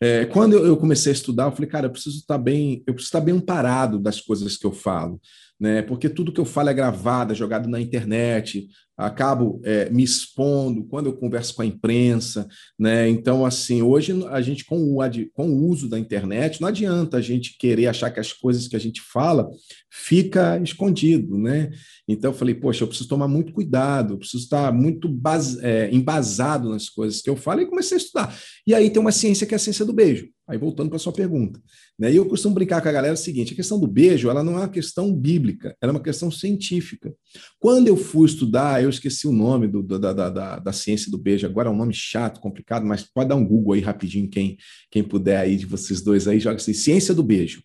É, 0.00 0.24
quando 0.26 0.56
eu, 0.56 0.76
comecei 0.76 1.12
a 1.12 1.14
estudar, 1.14 1.44
eu 1.44 1.52
falei, 1.52 1.68
cara, 1.68 1.86
eu 1.86 1.90
preciso 1.90 2.18
estar 2.18 2.38
bem, 2.38 2.82
eu 2.86 2.94
preciso 2.94 3.08
estar 3.08 3.20
bem 3.20 3.34
amparado 3.34 3.98
das 3.98 4.20
coisas 4.20 4.56
que 4.56 4.66
eu 4.66 4.72
falo, 4.72 5.20
né? 5.58 5.82
Porque 5.82 6.08
tudo 6.08 6.32
que 6.32 6.40
eu 6.40 6.44
falo 6.44 6.68
é 6.68 6.74
gravado, 6.74 7.32
é 7.32 7.36
jogado 7.36 7.68
na 7.68 7.80
internet, 7.80 8.68
acabo 8.96 9.60
é, 9.64 9.88
me 9.90 10.02
expondo 10.02 10.84
quando 10.84 11.06
eu 11.06 11.12
converso 11.14 11.54
com 11.54 11.62
a 11.62 11.66
imprensa, 11.66 12.46
né? 12.78 13.08
Então, 13.08 13.44
assim, 13.44 13.82
hoje 13.82 14.12
a 14.30 14.40
gente, 14.40 14.64
com 14.64 14.76
o, 14.76 14.98
com 15.32 15.48
o 15.48 15.68
uso 15.68 15.88
da 15.88 15.98
internet, 15.98 16.60
não 16.60 16.68
adianta 16.68 17.16
a 17.16 17.20
gente 17.20 17.56
querer 17.58 17.86
achar 17.86 18.10
que 18.10 18.20
as 18.20 18.32
coisas 18.32 18.68
que 18.68 18.76
a 18.76 18.80
gente 18.80 19.00
fala 19.00 19.48
fica 19.90 20.58
escondido, 20.62 21.38
né? 21.38 21.70
Então, 22.06 22.30
eu 22.30 22.36
falei, 22.36 22.54
poxa, 22.54 22.84
eu 22.84 22.88
preciso 22.88 23.08
tomar 23.08 23.28
muito 23.28 23.52
cuidado, 23.52 24.14
eu 24.14 24.18
preciso 24.18 24.44
estar 24.44 24.72
muito 24.72 25.08
base, 25.08 25.58
é, 25.64 25.88
embasado 25.92 26.68
nas 26.68 26.88
coisas 26.88 27.20
que 27.20 27.30
eu 27.30 27.36
falo, 27.36 27.60
e 27.60 27.66
comecei 27.66 27.96
a 27.96 28.00
estudar. 28.00 28.38
E 28.66 28.74
aí 28.74 28.90
tem 28.90 29.00
uma 29.00 29.12
ciência 29.12 29.46
que 29.46 29.54
é 29.54 29.56
a 29.56 29.60
ciência 29.60 29.84
do 29.84 29.91
beijo. 29.92 30.28
Aí, 30.48 30.58
voltando 30.58 30.88
para 30.88 30.96
a 30.96 30.98
sua 30.98 31.12
pergunta. 31.12 31.60
Né? 31.98 32.12
E 32.12 32.16
eu 32.16 32.26
costumo 32.26 32.54
brincar 32.54 32.82
com 32.82 32.88
a 32.88 32.92
galera 32.92 33.14
o 33.14 33.16
seguinte: 33.16 33.52
a 33.52 33.56
questão 33.56 33.78
do 33.78 33.86
beijo 33.86 34.28
ela 34.28 34.42
não 34.42 34.54
é 34.54 34.58
uma 34.58 34.68
questão 34.68 35.14
bíblica, 35.14 35.76
ela 35.80 35.92
é 35.92 35.94
uma 35.94 36.02
questão 36.02 36.30
científica. 36.30 37.14
Quando 37.60 37.88
eu 37.88 37.96
fui 37.96 38.26
estudar, 38.26 38.82
eu 38.82 38.90
esqueci 38.90 39.26
o 39.26 39.32
nome 39.32 39.68
do, 39.68 39.82
da, 39.82 40.12
da, 40.12 40.30
da, 40.30 40.58
da, 40.58 40.72
ciência 40.72 41.10
do 41.10 41.16
beijo, 41.16 41.46
agora 41.46 41.68
é 41.68 41.72
um 41.72 41.76
nome 41.76 41.94
chato, 41.94 42.40
complicado, 42.40 42.84
mas 42.84 43.04
pode 43.04 43.28
dar 43.28 43.36
um 43.36 43.46
Google 43.46 43.74
aí 43.74 43.80
rapidinho, 43.80 44.28
quem, 44.28 44.58
quem 44.90 45.02
puder 45.02 45.38
aí 45.38 45.56
de 45.56 45.64
vocês 45.64 46.02
dois 46.02 46.26
aí, 46.26 46.40
joga 46.40 46.56
assim, 46.56 46.74
ciência 46.74 47.14
do 47.14 47.22
beijo. 47.22 47.62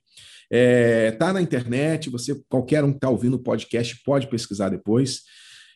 É, 0.49 1.11
tá 1.11 1.33
na 1.33 1.41
internet, 1.41 2.09
você 2.09 2.39
qualquer 2.47 2.83
um 2.83 2.91
que 2.91 2.97
está 2.97 3.09
ouvindo 3.09 3.35
o 3.35 3.43
podcast 3.43 4.01
pode 4.05 4.27
pesquisar 4.27 4.69
depois. 4.69 5.23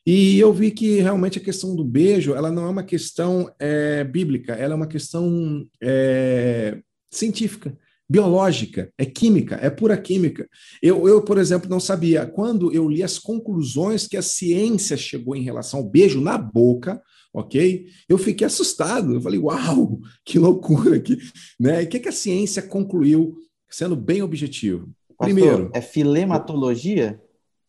E 0.05 0.39
eu 0.39 0.51
vi 0.51 0.71
que 0.71 0.99
realmente 0.99 1.37
a 1.37 1.43
questão 1.43 1.75
do 1.75 1.83
beijo, 1.83 2.33
ela 2.33 2.51
não 2.51 2.65
é 2.65 2.69
uma 2.69 2.83
questão 2.83 3.53
é, 3.59 4.03
bíblica, 4.03 4.53
ela 4.53 4.73
é 4.73 4.75
uma 4.75 4.87
questão 4.87 5.65
é, 5.81 6.79
científica 7.11 7.77
biológica, 8.09 8.91
é 8.97 9.05
química, 9.05 9.55
é 9.61 9.69
pura 9.69 9.95
química. 9.95 10.45
Eu, 10.81 11.07
eu, 11.07 11.21
por 11.21 11.37
exemplo, 11.37 11.69
não 11.69 11.79
sabia. 11.79 12.25
Quando 12.25 12.73
eu 12.73 12.89
li 12.89 13.01
as 13.01 13.17
conclusões 13.17 14.05
que 14.05 14.17
a 14.17 14.21
ciência 14.21 14.97
chegou 14.97 15.33
em 15.33 15.43
relação 15.43 15.79
ao 15.79 15.89
beijo 15.89 16.19
na 16.19 16.37
boca, 16.37 17.01
ok? 17.33 17.85
Eu 18.09 18.17
fiquei 18.17 18.45
assustado. 18.45 19.13
Eu 19.13 19.21
falei, 19.21 19.39
uau, 19.39 20.01
que 20.25 20.37
loucura! 20.37 20.99
Que, 20.99 21.17
né? 21.57 21.83
E 21.83 21.85
o 21.85 21.89
que, 21.89 22.01
que 22.01 22.09
a 22.09 22.11
ciência 22.11 22.61
concluiu 22.61 23.37
sendo 23.71 23.95
bem 23.95 24.21
objetivo. 24.21 24.89
Pastor, 25.17 25.33
Primeiro. 25.33 25.71
É 25.73 25.81
filematologia? 25.81 27.19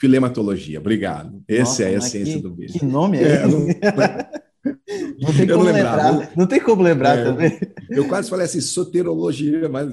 Filematologia, 0.03 0.81
obrigado. 0.81 1.45
Essa 1.47 1.85
é 1.85 1.87
a 1.87 1.93
essência 1.93 2.35
que, 2.35 2.43
do 2.43 2.51
beijo. 2.51 2.77
Que 2.77 2.85
nome 2.85 3.19
é, 3.19 3.35
é 3.35 3.47
não, 3.47 3.69
não, 5.23 5.33
tem 5.33 5.47
como 5.49 5.65
lembrar. 5.65 6.13
Não, 6.13 6.29
não, 6.37 6.47
tem 6.47 6.61
como 6.61 6.83
lembrar 6.83 7.19
é, 7.19 7.25
também. 7.25 7.61
Eu 7.89 8.09
quase 8.09 8.29
falei 8.29 8.47
assim, 8.47 8.61
soterologia, 8.61 9.69
mas. 9.69 9.89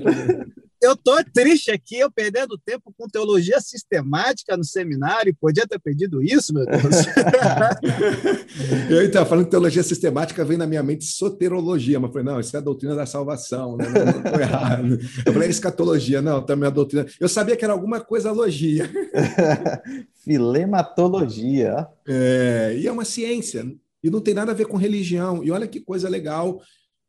eu 0.82 0.96
tô 0.96 1.22
triste 1.32 1.70
aqui, 1.70 2.00
eu 2.00 2.10
perdendo 2.10 2.58
tempo 2.58 2.94
com 2.98 3.08
teologia 3.08 3.60
sistemática 3.62 4.58
no 4.58 4.64
seminário, 4.64 5.36
podia 5.40 5.68
ter 5.68 5.80
pedido 5.80 6.24
isso, 6.24 6.54
meu 6.54 6.66
Deus. 6.66 7.06
eu 8.90 9.04
estava 9.04 9.26
falando 9.26 9.46
que 9.46 9.52
teologia 9.52 9.84
sistemática, 9.84 10.44
vem 10.44 10.58
na 10.58 10.66
minha 10.66 10.82
mente 10.82 11.06
soterologia, 11.06 12.00
mas 12.00 12.12
falei, 12.12 12.26
não, 12.26 12.40
isso 12.40 12.56
é 12.56 12.60
a 12.60 12.64
doutrina 12.64 12.96
da 12.96 13.06
salvação, 13.06 13.78
né? 13.78 13.86
não, 13.88 14.06
não, 14.06 14.32
não 14.32 14.40
errado. 14.40 15.00
Eu 15.26 15.34
falei, 15.34 15.50
escatologia, 15.50 16.22
não, 16.22 16.42
também 16.42 16.68
a 16.68 16.72
doutrina. 16.72 17.06
Eu 17.20 17.30
sabia 17.30 17.56
que 17.56 17.64
era 17.64 17.74
alguma 17.74 18.00
coisa 18.00 18.32
logia. 18.32 18.90
Filematologia. 20.24 21.88
É, 22.08 22.76
e 22.80 22.88
é 22.88 22.92
uma 22.92 23.06
ciência, 23.06 23.64
e 24.04 24.10
não 24.10 24.22
tem 24.22 24.34
nada 24.34 24.52
a 24.52 24.56
ver 24.56 24.66
com 24.66 24.78
religião. 24.78 25.44
E 25.44 25.52
olha 25.52 25.68
que 25.68 25.80
coisa 25.80 26.08
legal 26.08 26.62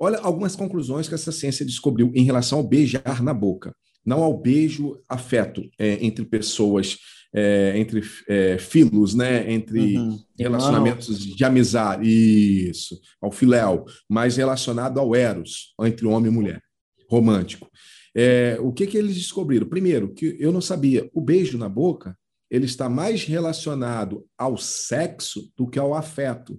Olha 0.03 0.19
algumas 0.21 0.57
conclusões 0.57 1.07
que 1.07 1.15
essa 1.15 1.31
ciência 1.31 1.65
descobriu 1.65 2.11
em 2.15 2.25
relação 2.25 2.59
ao 2.59 2.67
beijar 2.67 3.23
na 3.23 3.35
boca, 3.35 3.77
não 4.05 4.23
ao 4.23 4.35
beijo 4.41 4.99
afeto 5.07 5.63
é, 5.79 6.03
entre 6.03 6.25
pessoas, 6.25 6.97
é, 7.35 7.75
entre 7.77 8.01
é, 8.27 8.57
filos, 8.57 9.15
né? 9.15 9.53
entre 9.53 9.99
uhum. 9.99 10.19
relacionamentos 10.39 11.19
de 11.19 11.45
amizade, 11.45 12.09
isso, 12.09 12.99
ao 13.21 13.31
filéu, 13.31 13.85
mas 14.09 14.39
relacionado 14.39 14.99
ao 14.99 15.15
eros, 15.15 15.75
entre 15.83 16.07
homem 16.07 16.33
e 16.33 16.35
mulher, 16.35 16.63
romântico. 17.07 17.71
É, 18.17 18.57
o 18.59 18.73
que, 18.73 18.87
que 18.87 18.97
eles 18.97 19.15
descobriram? 19.15 19.69
Primeiro, 19.69 20.15
que 20.15 20.35
eu 20.41 20.51
não 20.51 20.63
sabia, 20.63 21.11
o 21.13 21.21
beijo 21.21 21.59
na 21.59 21.69
boca 21.69 22.17
ele 22.51 22.65
está 22.65 22.89
mais 22.89 23.25
relacionado 23.25 24.27
ao 24.37 24.57
sexo 24.57 25.53
do 25.57 25.69
que 25.69 25.79
ao 25.79 25.95
afeto. 25.95 26.59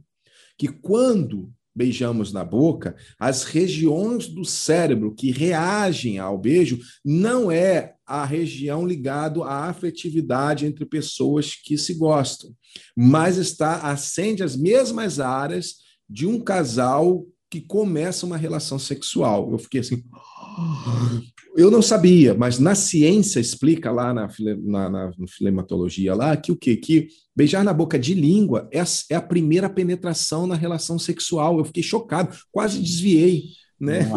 Que 0.62 0.68
quando 0.68 1.52
beijamos 1.76 2.32
na 2.32 2.46
boca, 2.46 2.96
as 3.20 3.44
regiões 3.44 4.28
do 4.28 4.46
cérebro 4.46 5.16
que 5.16 5.32
reagem 5.32 6.20
ao 6.20 6.38
beijo 6.38 6.78
não 7.04 7.52
é 7.52 7.96
a 8.06 8.24
região 8.24 8.86
ligada 8.86 9.44
à 9.44 9.70
afetividade 9.70 10.68
entre 10.68 10.86
pessoas 10.86 11.56
que 11.56 11.80
se 11.80 11.96
gostam, 11.96 12.54
mas 12.96 13.38
está 13.38 13.78
acende 13.90 14.44
as 14.44 14.56
mesmas 14.56 15.20
áreas 15.20 15.78
de 16.08 16.28
um 16.28 16.40
casal 16.40 17.26
que 17.50 17.62
começa 17.62 18.24
uma 18.24 18.38
relação 18.38 18.78
sexual. 18.78 19.52
Eu 19.52 19.58
fiquei 19.58 19.80
assim, 19.80 20.04
eu 21.56 21.70
não 21.70 21.82
sabia, 21.82 22.34
mas 22.34 22.60
na 22.60 22.76
ciência 22.76 23.40
explica 23.40 23.92
lá 23.92 24.14
na, 24.14 24.30
na, 24.64 24.90
na 24.90 25.12
filematologia 25.28 26.16
lá 26.16 26.36
que 26.38 26.52
o 26.52 26.56
quê? 26.56 26.78
Que 26.78 27.08
beijar 27.36 27.64
na 27.64 27.74
boca 27.74 28.00
de 28.00 28.14
língua 28.14 28.68
é 28.72 28.80
a, 28.80 28.86
é 29.10 29.16
a 29.16 29.22
primeira 29.22 29.70
penetração 29.70 30.48
na 30.48 30.56
relação 30.56 30.98
sexual. 30.98 31.58
Eu 31.58 31.66
fiquei 31.66 31.84
chocado, 31.84 32.36
quase 32.52 32.80
desviei 32.80 33.46
né? 33.82 34.08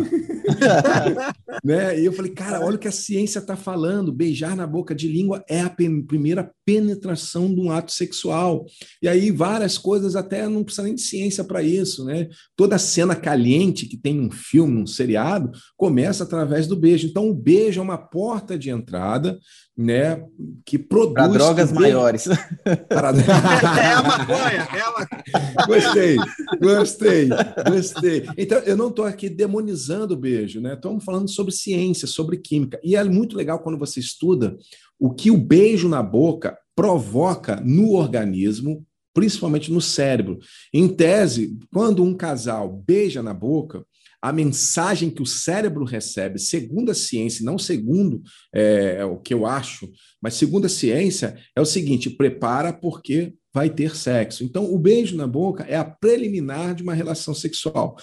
né? 1.65 1.99
E 1.99 2.05
eu 2.05 2.13
falei, 2.13 2.31
cara, 2.31 2.61
olha 2.65 2.77
o 2.77 2.79
que 2.79 2.87
a 2.87 2.93
ciência 2.93 3.39
está 3.39 3.57
falando. 3.57 4.13
Beijar 4.13 4.55
na 4.55 4.67
boca 4.67 4.95
de 4.95 5.09
língua 5.09 5.43
é 5.49 5.63
a 5.63 5.71
primeira 5.71 6.53
penetração 6.67 7.53
de 7.53 7.61
um 7.61 7.71
ato 7.71 7.91
sexual. 7.91 8.67
E 9.03 9.09
aí 9.09 9.31
várias 9.31 9.79
coisas 9.79 10.15
até 10.15 10.47
não 10.47 10.63
precisa 10.63 10.85
nem 10.85 10.95
de 10.95 11.01
ciência 11.01 11.43
para 11.43 11.63
isso, 11.63 12.05
né? 12.05 12.29
Toda 12.55 12.79
cena 12.79 13.17
caliente 13.17 13.87
que 13.87 13.97
tem 13.97 14.21
um 14.21 14.31
filme, 14.31 14.83
um 14.83 14.87
seriado, 14.87 15.51
começa 15.77 16.25
através 16.25 16.67
do 16.67 16.77
beijo. 16.77 17.07
Então 17.07 17.31
o 17.31 17.35
beijo 17.35 17.81
é 17.81 17.83
uma 17.83 17.99
porta 17.99 18.59
de 18.59 18.69
entrada 18.69 19.39
né, 19.77 20.25
que 20.65 20.79
produz... 20.79 21.15
Para 21.15 21.27
drogas 21.27 21.73
que 21.73 21.79
maiores. 21.79 22.25
Para... 22.89 23.11
é 23.81 23.93
a 23.93 24.03
maconha, 24.03 24.69
é 24.73 24.81
a 24.81 24.93
maconha. 24.93 25.67
Gostei, 25.67 26.17
gostei, 26.61 27.29
gostei. 27.69 28.29
Então, 28.39 28.59
eu 28.61 28.77
não 28.77 28.89
estou 28.89 29.05
aqui 29.05 29.29
demonizando 29.29 30.15
o 30.15 30.19
beijo, 30.19 30.61
né? 30.61 30.75
Estamos 30.75 31.05
falando 31.05 31.29
sobre 31.29 31.53
ciência, 31.53 32.07
sobre 32.07 32.37
química. 32.37 32.79
E 32.85 32.95
é 32.95 33.03
muito 33.05 33.37
legal 33.37 33.59
quando 33.59 33.79
você 33.79 33.99
estuda 33.99 34.57
o 34.99 35.13
que 35.13 35.31
o 35.31 35.37
beijo 35.37 35.89
na 35.89 36.03
boca 36.03 36.57
provoca 36.77 37.61
no 37.65 37.93
organismo, 37.93 38.87
principalmente 39.13 39.73
no 39.73 39.81
cérebro. 39.81 40.39
Em 40.73 40.89
tese, 40.89 41.59
quando 41.73 42.03
um 42.03 42.15
casal 42.15 42.69
beija 42.71 43.23
na 43.23 43.35
boca, 43.35 43.85
a 44.25 44.33
mensagem 44.33 45.11
que 45.11 45.21
o 45.21 45.27
cérebro 45.27 45.85
recebe, 45.85 46.39
segundo 46.39 46.91
a 46.91 46.95
ciência, 46.95 47.45
não 47.45 47.59
segundo 47.59 48.23
é, 48.55 48.97
é, 49.01 49.05
o 49.05 49.19
que 49.19 49.35
eu 49.35 49.45
acho, 49.45 49.93
mas 50.19 50.33
segundo 50.33 50.65
a 50.65 50.71
ciência, 50.71 51.37
é 51.55 51.61
o 51.61 51.67
seguinte: 51.67 52.09
prepara 52.09 52.73
porque 52.73 53.35
vai 53.53 53.69
ter 53.69 53.95
sexo. 53.95 54.43
Então, 54.43 54.73
o 54.73 54.79
beijo 54.79 55.15
na 55.15 55.27
boca 55.27 55.65
é 55.65 55.77
a 55.77 55.85
preliminar 55.85 56.75
de 56.75 56.83
uma 56.83 56.95
relação 56.95 57.35
sexual. 57.35 57.99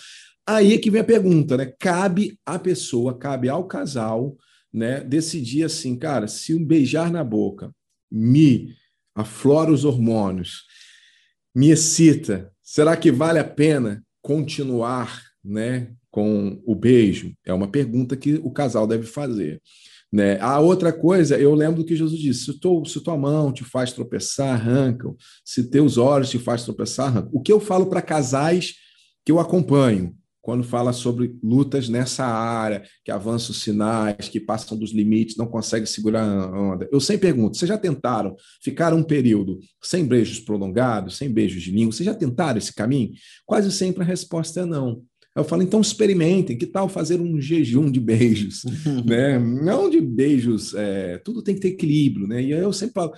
Aí 0.46 0.74
é 0.74 0.78
que 0.78 0.92
vem 0.92 1.02
a 1.02 1.04
pergunta, 1.04 1.58
né? 1.58 1.74
Cabe 1.80 2.38
à 2.46 2.60
pessoa, 2.60 3.18
cabe 3.18 3.50
ao 3.50 3.64
casal, 3.64 4.38
né, 4.72 5.04
decidir 5.04 5.64
assim, 5.64 5.98
cara, 5.98 6.28
se 6.28 6.54
um 6.54 6.64
beijar 6.64 7.12
na 7.12 7.24
boca 7.24 7.74
me 8.12 8.76
aflora 9.16 9.72
os 9.72 9.86
hormônios, 9.86 10.66
me 11.54 11.72
excita, 11.72 12.54
será 12.62 12.96
que 12.96 13.12
vale 13.12 13.40
a 13.40 13.44
pena 13.44 14.06
continuar, 14.22 15.24
né, 15.44 15.92
com 16.12 16.62
o 16.66 16.76
beijo? 16.76 17.34
É 17.46 17.54
uma 17.54 17.68
pergunta 17.68 18.18
que 18.18 18.36
o 18.44 18.52
casal 18.52 18.86
deve 18.86 19.08
fazer. 19.08 19.62
Né? 20.12 20.38
A 20.42 20.60
outra 20.60 20.92
coisa, 20.92 21.40
eu 21.40 21.56
lembro 21.56 21.86
que 21.86 21.96
Jesus 21.96 22.20
disse: 22.20 22.46
se, 22.46 22.60
tu, 22.60 22.84
se 22.86 23.02
tua 23.02 23.18
mão 23.18 23.54
te 23.54 23.64
faz 23.64 23.94
tropeçar, 23.94 24.54
arranca. 24.54 25.10
Se 25.46 25.70
teus 25.70 25.98
olhos 25.98 26.30
te 26.30 26.38
faz 26.38 26.64
tropeçar, 26.64 27.08
arranca. 27.08 27.30
O 27.32 27.42
que 27.42 27.52
eu 27.52 27.60
falo 27.60 27.86
para 27.86 28.02
casais 28.02 28.74
que 29.26 29.32
eu 29.32 29.40
acompanho, 29.40 30.14
quando 30.42 30.64
fala 30.64 30.92
sobre 30.92 31.38
lutas 31.42 31.88
nessa 31.88 32.26
área, 32.26 32.84
que 33.06 33.12
avançam 33.12 33.56
sinais, 33.56 34.28
que 34.28 34.40
passam 34.40 34.78
dos 34.78 34.92
limites, 34.92 35.38
não 35.38 35.48
conseguem 35.48 35.86
segurar 35.86 36.24
a 36.24 36.60
onda. 36.60 36.90
Eu 36.92 37.00
sempre 37.00 37.28
pergunto: 37.28 37.56
vocês 37.56 37.70
já 37.70 37.78
tentaram 37.78 38.36
ficar 38.62 38.94
um 38.94 39.04
período 39.04 39.60
sem 39.82 40.06
beijos 40.06 40.42
prolongados, 40.42 41.16
sem 41.16 41.32
beijos 41.32 41.64
de 41.64 41.72
língua? 41.72 41.94
Vocês 41.94 42.06
já 42.06 42.16
tentaram 42.16 42.58
esse 42.58 42.74
caminho? 42.74 43.12
Quase 43.46 43.72
sempre 43.72 44.04
a 44.04 44.06
resposta 44.06 44.60
é 44.60 44.66
não. 44.66 45.04
Eu 45.36 45.44
falo, 45.44 45.64
então 45.64 45.80
experimentem, 45.80 46.58
que 46.58 46.66
tal 46.66 46.90
fazer 46.90 47.22
um 47.22 47.40
jejum 47.40 47.90
de 47.90 48.00
beijos, 48.00 48.64
né? 49.06 49.40
Não 49.40 49.90
de 49.90 50.02
beijos, 50.02 50.74
é, 50.74 51.18
tudo 51.20 51.42
tem 51.42 51.56
que 51.56 51.62
ter 51.62 51.70
equilíbrio, 51.70 52.28
né? 52.28 52.42
E 52.42 52.52
eu 52.52 52.74
sempre 52.74 52.94
falo 52.94 53.14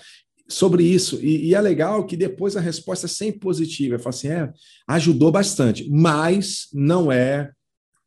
sobre 0.47 0.83
isso, 0.83 1.19
e, 1.21 1.47
e 1.47 1.55
é 1.55 1.61
legal 1.61 2.05
que 2.05 2.15
depois 2.15 2.55
a 2.55 2.61
resposta 2.61 3.07
é 3.07 3.09
sempre 3.09 3.39
positiva. 3.39 3.95
Eu 3.95 3.99
falo 3.99 4.09
assim, 4.09 4.27
é, 4.27 4.51
ajudou 4.87 5.31
bastante, 5.31 5.89
mas 5.89 6.67
não 6.71 7.11
é 7.11 7.51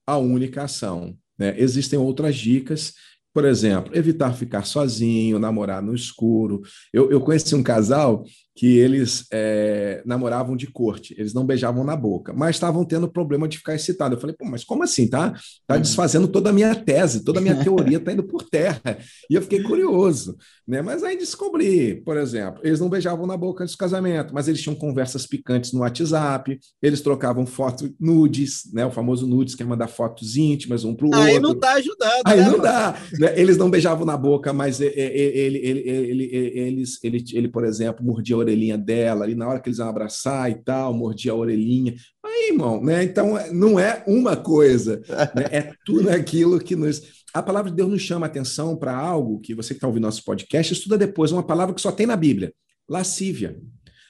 a 0.07 0.17
única 0.19 0.63
ação. 0.63 1.17
Né? 1.37 1.55
Existem 1.59 1.99
outras 1.99 2.37
dicas 2.37 2.95
por 3.37 3.45
exemplo, 3.45 3.95
evitar 3.95 4.33
ficar 4.33 4.65
sozinho, 4.65 5.39
namorar 5.39 5.83
no 5.83 5.95
escuro. 5.95 6.63
Eu, 6.91 7.11
eu 7.11 7.21
conheci 7.21 7.55
um 7.55 7.63
casal 7.63 8.25
que 8.57 8.79
eles 8.79 9.27
é, 9.31 10.03
namoravam 10.07 10.57
de 10.57 10.67
corte, 10.67 11.15
eles 11.19 11.35
não 11.35 11.45
beijavam 11.45 11.85
na 11.85 11.95
boca, 11.95 12.33
mas 12.33 12.57
estavam 12.57 12.87
tendo 12.87 13.07
problema 13.07 13.47
de 13.47 13.59
ficar 13.59 13.75
excitado. 13.75 14.15
Eu 14.15 14.19
falei, 14.21 14.35
pô, 14.35 14.47
mas 14.47 14.65
como 14.65 14.83
assim, 14.83 15.07
tá? 15.07 15.35
Tá 15.67 15.75
uhum. 15.75 15.81
desfazendo 15.83 16.27
toda 16.27 16.49
a 16.49 16.53
minha 16.55 16.75
tese, 16.75 17.23
toda 17.23 17.39
a 17.39 17.43
minha 17.43 17.63
teoria 17.63 18.01
tá 18.01 18.13
indo 18.13 18.23
por 18.23 18.43
terra. 18.45 18.81
E 19.29 19.35
eu 19.35 19.43
fiquei 19.43 19.63
curioso, 19.63 20.39
né? 20.67 20.81
Mas 20.81 21.05
aí 21.05 21.19
descobri, 21.19 21.97
por 21.97 22.17
exemplo, 22.17 22.63
eles 22.65 22.81
não 22.81 22.89
beijavam 22.89 23.27
na 23.27 23.37
boca 23.37 23.63
antes 23.63 23.75
do 23.75 23.79
casamento, 23.79 24.33
mas 24.33 24.49
eles 24.49 24.63
tinham 24.63 24.75
conversas 24.75 25.27
picantes 25.27 25.75
no 25.75 25.81
WhatsApp, 25.81 26.59
eles 26.81 27.03
trocavam 27.03 27.45
fotos 27.45 27.91
nudes, 28.01 28.71
né? 28.73 28.87
O 28.87 28.91
famoso 28.91 29.27
nudes, 29.27 29.55
que 29.55 29.63
é 29.63 29.67
mandar 29.67 29.89
fotos 29.89 30.35
íntimas 30.35 30.83
um 30.83 30.95
pro 30.95 31.15
aí 31.15 31.35
outro. 31.35 31.35
Aí 31.35 31.41
não 31.41 31.55
tá 31.55 31.73
ajudando. 31.75 32.23
Aí 32.25 32.41
né, 32.41 32.49
não 32.49 32.59
dá. 32.59 32.99
Né? 33.21 33.39
Eles 33.39 33.59
não 33.59 33.69
beijavam 33.69 34.07
na 34.07 34.17
boca, 34.17 34.51
mas 34.55 34.81
ele, 34.81 34.95
ele, 34.97 35.59
ele, 35.59 35.79
ele, 35.89 36.25
eles, 36.25 36.99
ele, 37.05 37.23
ele, 37.35 37.49
por 37.49 37.63
exemplo, 37.63 38.03
mordia 38.03 38.46
orelhinha 38.47 38.79
dela, 38.79 39.31
e 39.31 39.35
na 39.35 39.49
hora 39.49 39.61
que 39.61 39.69
eles 39.69 39.79
iam 39.79 39.89
abraçar 39.89 40.51
e 40.51 40.55
tal, 40.63 40.95
mordia 40.95 41.33
a 41.33 41.35
orelhinha. 41.35 41.95
Aí, 42.25 42.51
irmão, 42.51 42.83
né? 42.83 43.05
Então 43.05 43.35
não 43.53 43.79
é 43.79 44.03
uma 44.07 44.37
coisa, 44.37 45.03
né? 45.35 45.45
é 45.51 45.73
tudo 45.85 46.11
aquilo 46.11 46.59
que 46.59 46.77
nos. 46.77 47.25
A 47.35 47.43
palavra 47.43 47.71
de 47.71 47.77
Deus 47.77 47.91
nos 47.91 48.03
chama 48.03 48.27
atenção 48.27 48.77
para 48.77 48.97
algo 48.97 49.41
que 49.41 49.55
você 49.55 49.71
que 49.71 49.79
está 49.79 49.87
ouvindo 49.87 50.05
nosso 50.05 50.25
podcast, 50.25 50.73
estuda 50.73 50.97
depois, 50.97 51.33
uma 51.33 51.43
palavra 51.43 51.75
que 51.75 51.81
só 51.81 51.93
tem 51.93 52.07
na 52.07 52.17
Bíblia: 52.17 52.53
lascívia. 52.89 53.61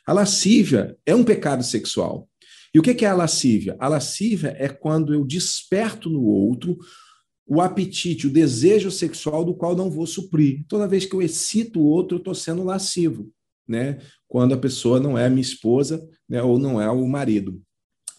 A 0.07 0.13
lascívia 0.13 0.97
é 1.05 1.15
um 1.15 1.25
pecado 1.25 1.65
sexual. 1.65 2.29
E 2.73 2.79
o 2.79 2.83
que 2.83 3.05
é 3.05 3.09
a 3.09 3.15
lascívia? 3.15 3.75
A 3.79 3.89
lascívia 3.89 4.55
é 4.59 4.69
quando 4.69 5.15
eu 5.15 5.25
desperto 5.25 6.11
no 6.11 6.23
outro 6.23 6.77
o 7.47 7.61
apetite, 7.61 8.27
o 8.27 8.33
desejo 8.33 8.91
sexual 8.91 9.45
do 9.45 9.55
qual 9.55 9.77
não 9.77 9.89
vou 9.89 10.07
suprir. 10.07 10.65
Toda 10.69 10.89
vez 10.89 11.07
que 11.07 11.15
eu 11.15 11.23
excito 11.23 11.81
o 11.81 11.87
outro, 11.87 12.17
eu 12.17 12.19
estou 12.19 12.35
sendo 12.35 12.65
lascivo 12.65 13.33
né? 13.69 13.99
Quando 14.29 14.55
a 14.55 14.59
pessoa 14.59 15.01
não 15.01 15.17
é 15.17 15.29
minha 15.29 15.41
esposa, 15.41 16.07
né? 16.29 16.43
Ou 16.43 16.59
não 16.59 16.81
é 16.81 16.91
o 16.91 17.07
marido. 17.07 17.61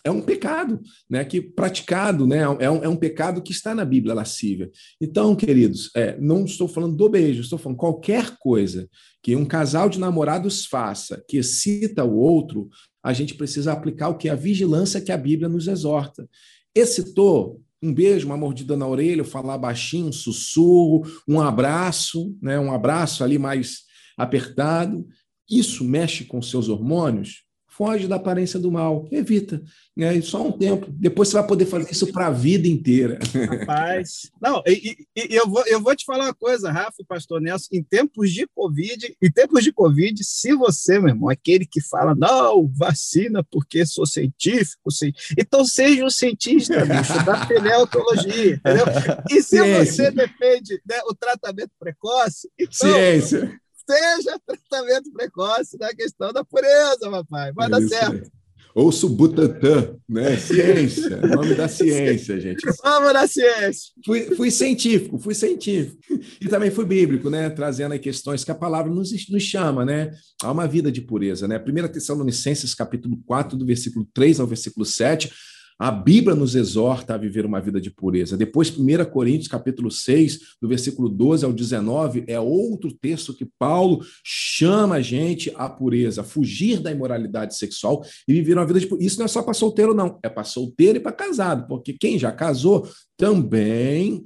é 0.04 0.12
um 0.12 0.22
pecado, 0.22 0.80
né? 1.10 1.26
Que 1.26 1.42
praticado, 1.42 2.26
né? 2.26 2.40
É 2.60 2.70
um, 2.70 2.84
é 2.84 2.88
um 2.88 2.96
pecado 2.96 3.42
que 3.42 3.52
está 3.52 3.76
na 3.76 3.84
Bíblia, 3.84 4.16
lascívia. 4.16 4.72
Então, 5.02 5.36
queridos, 5.36 5.92
é, 5.96 6.18
não 6.20 6.46
estou 6.46 6.68
falando 6.68 6.96
do 6.96 7.10
beijo, 7.10 7.42
estou 7.42 7.60
falando 7.60 7.78
qualquer 7.78 8.38
coisa 8.40 8.90
que 9.22 9.36
um 9.36 9.46
casal 9.46 9.90
de 9.90 10.00
namorados 10.00 10.66
faça 10.66 11.24
que 11.28 11.38
excita 11.38 12.06
o 12.06 12.18
outro, 12.18 12.70
a 13.04 13.12
gente 13.12 13.36
precisa 13.36 13.74
aplicar 13.74 14.10
o 14.10 14.18
que 14.18 14.30
a 14.30 14.36
vigilância 14.36 15.02
que 15.02 15.12
a 15.12 15.18
Bíblia 15.18 15.50
nos 15.50 15.68
exorta. 15.68 16.28
Excitou, 16.74 17.62
um 17.82 17.94
beijo, 17.94 18.26
uma 18.26 18.38
mordida 18.38 18.76
na 18.76 18.88
orelha, 18.88 19.24
falar 19.24 19.58
baixinho, 19.58 20.08
um 20.08 20.12
sussurro, 20.12 21.04
um 21.28 21.40
abraço, 21.40 22.36
né? 22.42 22.60
Um 22.60 22.72
abraço 22.72 23.24
ali 23.24 23.38
mais 23.38 23.82
apertado. 24.18 25.06
Isso 25.50 25.84
mexe 25.84 26.26
com 26.26 26.42
seus 26.42 26.70
hormônios? 26.70 27.48
foge 27.78 28.08
da 28.08 28.16
aparência 28.16 28.60
do 28.60 28.72
mal, 28.72 29.08
evita. 29.12 29.62
Né? 29.96 30.20
Só 30.22 30.48
um 30.48 30.52
tempo. 30.52 30.88
Depois 30.90 31.30
você 31.30 31.36
vai 31.36 31.46
poder 31.46 31.68
fazer 31.68 31.92
isso 31.92 32.12
para 32.12 32.28
a 32.28 32.32
vida 32.32 32.68
inteira. 32.68 33.20
Rapaz, 33.48 34.32
não, 34.42 34.64
e, 34.66 34.98
e, 35.16 35.36
eu, 35.36 35.48
vou, 35.48 35.64
eu 35.68 35.80
vou 35.80 35.96
te 35.96 36.04
falar 36.04 36.26
uma 36.26 36.34
coisa, 36.34 36.72
Rafa 36.72 36.96
e 37.00 37.06
Pastor 37.06 37.40
Nelson, 37.40 37.68
em 37.72 37.84
tempos 37.84 38.32
de 38.32 38.48
Covid, 38.48 39.16
em 39.22 39.32
tempos 39.32 39.64
de 39.64 39.72
Covid, 39.72 40.24
se 40.24 40.56
você, 40.56 40.98
meu 41.00 41.10
irmão, 41.10 41.30
aquele 41.30 41.68
que 41.68 41.80
fala, 41.80 42.16
não, 42.16 42.68
vacina 42.68 43.44
porque 43.44 43.86
sou 43.86 44.08
científico, 44.08 44.90
sim. 44.90 45.12
então 45.38 45.64
seja 45.64 46.04
um 46.04 46.10
cientista, 46.10 46.84
bicho, 46.84 47.26
da 47.26 47.46
pneumologia, 47.46 48.56
entendeu? 48.56 48.86
E 49.30 49.42
se 49.44 49.58
Ciência. 49.58 49.86
você 49.86 50.12
defende 50.12 50.82
né, 50.88 51.00
o 51.08 51.14
tratamento 51.14 51.72
precoce, 51.80 52.50
então, 52.58 52.90
Ciência 52.90 53.60
seja 53.89 54.39
tratamento 54.45 55.12
precoce 55.12 55.78
na 55.80 55.93
questão 55.93 56.34
da 56.34 56.43
pureza, 56.43 57.10
papai. 57.10 57.54
Vai 57.54 57.69
dar 57.69 57.82
certo. 57.82 58.30
Ouço 58.78 59.10
Butantan, 59.10 59.95
né? 60.08 60.38
Ciência, 60.38 61.17
nome 61.26 61.56
da 61.56 61.67
ciência, 61.67 62.39
gente. 62.39 62.63
Vamos 62.84 63.12
na 63.12 63.26
ciência. 63.26 63.91
Fui, 64.06 64.36
fui, 64.36 64.52
científico, 64.52 65.17
fui 65.17 65.34
científico. 65.34 65.97
E 66.39 66.47
também 66.47 66.69
fui 66.69 66.86
bíblico, 66.86 67.28
né? 67.28 67.50
Trazendo 67.50 67.93
aí 67.93 68.00
questões 68.00 68.43
que 68.43 68.52
a 68.52 68.56
palavra 68.56 68.93
nos, 68.93 69.10
nos 69.30 69.41
chama, 69.41 69.84
né? 69.84 70.12
A 70.43 70.52
uma 70.52 70.67
vida 70.67 70.91
de 70.91 71.02
pureza, 71.02 71.47
né? 71.47 71.58
1 71.58 71.88
Tessalonicenses, 71.88 72.76
capítulo 72.76 73.17
4, 73.26 73.58
do 73.58 73.65
versículo 73.65 74.08
3 74.13 74.39
ao 74.39 74.45
versículo 74.45 74.86
7, 74.86 75.34
a 75.80 75.92
Bíblia 75.92 76.36
nos 76.36 76.56
exorta 76.56 77.13
a 77.13 77.18
viver 77.18 77.46
uma 77.46 77.62
vida 77.62 77.80
de 77.80 77.92
pureza. 77.92 78.36
Depois, 78.36 78.76
1 78.76 79.06
Coríntios, 79.06 79.48
capítulo 79.48 79.92
6, 79.92 80.40
do 80.62 80.68
versículo 80.68 81.08
12 81.08 81.46
ao 81.46 81.54
19, 81.54 82.24
é 82.28 82.40
outro 82.40 82.92
texto 82.92 83.34
que 83.34 83.48
Paulo 83.60 84.04
chama 84.24 84.96
a 84.96 85.02
gente 85.02 85.54
à 85.56 85.70
pureza, 85.70 86.24
fugir 86.24 86.80
da 86.80 86.92
imoralidade 86.92 87.56
sexual 87.56 88.04
e 88.28 88.34
viver 88.34 88.58
uma 88.58 88.66
vida 88.66 88.80
de 88.80 88.88
pureza. 88.88 89.08
Isso 89.08 89.20
não 89.20 89.26
é 89.26 89.30
só 89.30 89.44
para 89.44 89.54
solteiro, 89.54 89.94
não. 89.94 90.18
É 90.24 90.30
para 90.30 90.44
solteiro 90.44 90.98
e 90.98 91.02
para 91.02 91.12
casado, 91.12 91.68
porque 91.68 91.94
quem 91.94 92.18
já 92.18 92.32
casou 92.32 92.88
também 93.16 94.24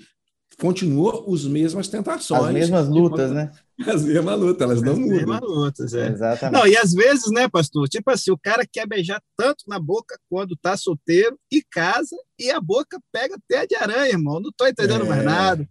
continua 0.58 1.26
as 1.28 1.46
mesmas 1.46 1.88
tentações. 1.88 2.44
As 2.44 2.54
mesmas 2.54 2.88
lutas, 2.88 3.32
né? 3.32 3.52
As 3.88 4.04
mesmas 4.04 4.40
lutas, 4.40 4.62
elas 4.62 4.82
não 4.82 4.94
as 4.94 5.00
mudam. 5.00 5.16
As 5.16 5.26
mesmas 5.26 5.42
lutas, 5.42 5.94
é. 5.94 6.08
Exatamente. 6.10 6.60
Não, 6.60 6.68
e 6.68 6.78
às 6.78 6.94
vezes, 6.94 7.32
né, 7.32 7.48
pastor? 7.48 7.88
Tipo 7.88 8.12
assim, 8.12 8.32
o 8.32 8.38
cara 8.38 8.66
quer 8.70 8.88
beijar 8.88 9.22
tanto 9.38 9.64
na 9.68 9.80
boca 9.80 10.18
quando 10.30 10.56
tá 10.56 10.76
solteiro 10.78 11.38
e 11.52 11.64
casa, 11.64 12.16
e 12.40 12.50
a 12.52 12.60
boca 12.60 13.00
pega 13.12 13.36
até 13.36 13.66
de 13.66 13.76
aranha, 13.76 14.12
irmão. 14.12 14.40
Não 14.40 14.52
tô 14.56 14.68
entendendo 14.68 15.06
é. 15.06 15.10
mais 15.10 15.24
nada. 15.24 15.68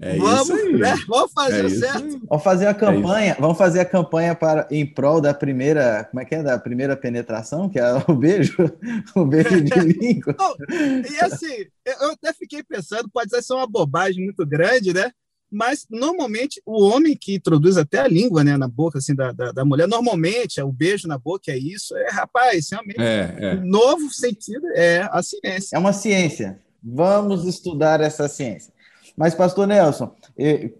É 0.00 0.16
vamos, 0.18 0.48
né? 0.48 0.94
vamos 1.06 1.32
fazer 1.32 1.64
é 1.64 1.68
certo. 1.68 2.20
Vamos 2.28 2.44
fazer 2.44 2.66
a 2.66 2.70
é 2.70 2.74
campanha, 2.74 3.32
é 3.32 3.40
vamos 3.40 3.56
fazer 3.56 3.80
a 3.80 3.84
campanha 3.84 4.34
para 4.34 4.66
em 4.70 4.84
prol 4.84 5.20
da 5.20 5.32
primeira, 5.32 6.04
como 6.10 6.20
é 6.20 6.24
que 6.24 6.34
é, 6.34 6.42
da 6.42 6.58
primeira 6.58 6.96
penetração, 6.96 7.68
que 7.68 7.78
é 7.78 7.84
o 8.08 8.14
beijo, 8.14 8.56
o 9.14 9.24
beijo 9.24 9.60
de 9.62 9.78
língua. 9.80 10.34
e 10.68 11.24
assim, 11.24 11.66
eu 11.86 12.10
até 12.10 12.32
fiquei 12.32 12.62
pensando, 12.62 13.08
pode 13.12 13.30
ser 13.30 13.54
uma 13.54 13.68
bobagem 13.68 14.24
muito 14.24 14.44
grande, 14.44 14.92
né? 14.92 15.12
Mas 15.54 15.86
normalmente 15.88 16.60
o 16.66 16.82
homem 16.82 17.16
que 17.16 17.36
introduz 17.36 17.76
até 17.76 18.00
a 18.00 18.08
língua, 18.08 18.42
né, 18.42 18.56
na 18.56 18.68
boca 18.68 18.98
assim 18.98 19.14
da, 19.14 19.32
da, 19.32 19.52
da 19.52 19.64
mulher, 19.64 19.86
normalmente 19.86 20.60
é 20.60 20.64
o 20.64 20.72
beijo 20.72 21.06
na 21.06 21.16
boca 21.16 21.52
é 21.52 21.56
isso, 21.56 21.96
é 21.96 22.10
rapaz, 22.10 22.68
realmente. 22.70 23.00
É, 23.00 23.36
é. 23.38 23.54
Novo 23.56 24.10
sentido 24.10 24.66
é 24.74 25.08
a 25.10 25.22
ciência. 25.22 25.76
É 25.76 25.78
uma 25.78 25.92
ciência. 25.92 26.58
Vamos 26.82 27.44
estudar 27.46 28.00
essa 28.00 28.28
ciência. 28.28 28.74
Mas, 29.16 29.34
pastor 29.34 29.66
Nelson, 29.66 30.12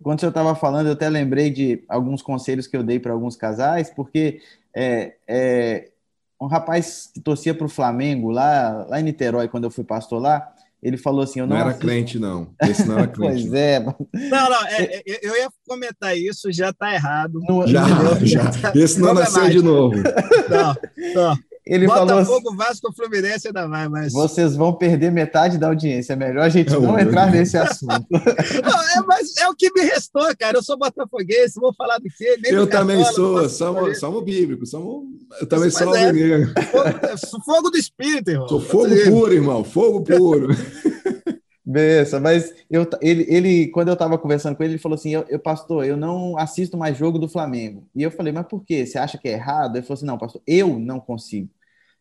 quando 0.03 0.21
você 0.21 0.27
estava 0.27 0.55
falando, 0.57 0.89
eu 0.89 0.95
até 0.95 1.09
lembrei 1.09 1.51
de 1.51 1.85
alguns 1.89 2.21
conselhos 2.21 2.67
que 2.67 2.77
eu 2.77 2.83
dei 2.83 2.99
para 2.99 3.13
alguns 3.13 3.37
casais, 3.37 3.91
porque 3.91 4.41
é, 4.75 5.15
é, 5.29 5.89
um 6.41 6.47
rapaz 6.47 7.11
que 7.15 7.21
torcia 7.21 7.55
para 7.55 7.67
o 7.67 7.71
Flamengo 7.71 8.31
lá, 8.31 8.87
lá 8.89 9.01
em 9.01 9.05
Niterói, 9.05 9.49
quando 9.49 9.65
eu 9.65 9.71
fui 9.71 9.85
pastor 9.85 10.21
lá, 10.21 10.53
ele 10.85 10.99
falou 10.99 11.23
assim: 11.23 11.41
eu 11.41 11.47
não, 11.47 11.55
não 11.55 11.61
era 11.61 11.71
assisto... 11.71 11.87
crente, 11.87 12.19
não. 12.19 12.55
Esse 12.63 12.87
não 12.87 12.99
era 12.99 13.09
crente. 13.09 13.49
pois 13.49 13.55
é. 13.55 13.81
Não, 13.81 14.51
não, 14.51 14.67
é, 14.67 14.83
é, 14.83 15.03
eu 15.23 15.35
ia 15.35 15.49
comentar 15.67 16.17
isso, 16.17 16.53
já 16.53 16.69
está 16.69 16.93
errado. 16.93 17.41
Já, 17.67 17.85
já. 18.23 18.73
Esse 18.75 19.01
não, 19.01 19.09
não 19.09 19.15
nasceu 19.15 19.49
de 19.49 19.63
novo. 19.63 19.97
Não, 19.97 20.77
não. 21.15 21.39
Ele 21.67 21.87
Botafogo, 21.87 22.25
falou 22.25 22.39
assim, 22.39 22.57
Vasco, 22.57 22.93
Fluminense 22.93 23.47
ainda 23.47 23.67
vai, 23.67 23.89
mas... 23.89 24.13
Vocês 24.13 24.55
vão 24.55 24.75
perder 24.75 25.11
metade 25.11 25.57
da 25.57 25.69
audiência. 25.69 26.13
É 26.13 26.17
melhor 26.17 26.43
a 26.43 26.49
gente 26.51 26.71
não 26.71 26.99
entrar 26.99 27.31
nesse 27.31 27.57
assunto. 27.57 28.05
não, 28.11 28.83
é, 28.83 29.01
mas 29.07 29.35
é 29.39 29.49
o 29.49 29.55
que 29.55 29.73
me 29.73 29.81
restou, 29.81 30.27
cara. 30.39 30.59
Eu 30.59 30.63
sou 30.63 30.77
botafoguense, 30.77 31.59
vou 31.59 31.73
falar 31.73 31.97
do 31.97 32.09
quê? 32.19 32.39
Nem 32.43 32.53
eu 32.53 32.67
também 32.67 33.03
sou, 33.07 33.49
somos, 33.49 33.99
somos 33.99 34.23
bíblicos. 34.23 34.69
Somos, 34.71 35.05
eu 35.41 35.47
também 35.47 35.71
mas 35.73 35.75
sou 35.75 35.97
é, 35.97 36.47
fogo, 37.27 37.45
fogo 37.45 37.71
do 37.71 37.79
espírito, 37.79 38.31
irmão. 38.31 38.49
Sou 38.49 38.61
fogo 38.61 38.95
puro, 39.05 39.33
irmão. 39.33 39.65
Fogo 39.65 40.03
puro. 40.03 40.49
Beleza, 41.67 42.21
mas 42.21 42.55
eu, 42.71 42.87
ele, 43.01 43.25
ele, 43.27 43.69
quando 43.69 43.89
eu 43.89 43.95
estava 43.95 44.19
conversando 44.19 44.55
com 44.55 44.63
ele, 44.63 44.75
ele 44.75 44.81
falou 44.83 44.97
assim: 44.97 45.11
eu, 45.11 45.25
eu, 45.31 45.39
pastor, 45.39 45.87
eu 45.87 45.97
não 45.97 46.37
assisto 46.37 46.77
mais 46.77 46.97
jogo 46.97 47.19
do 47.19 47.29
Flamengo. 47.29 47.89
E 47.95 48.03
eu 48.03 48.11
falei, 48.11 48.33
mas 48.35 48.47
por 48.47 48.63
quê? 48.63 48.85
Você 48.85 48.99
acha 48.99 49.17
que 49.17 49.29
é 49.29 49.33
errado? 49.33 49.77
Ele 49.77 49.83
falou 49.83 49.95
assim: 49.95 50.07
não, 50.07 50.19
pastor, 50.19 50.43
eu 50.47 50.79
não 50.79 51.01
consigo. 51.01 51.49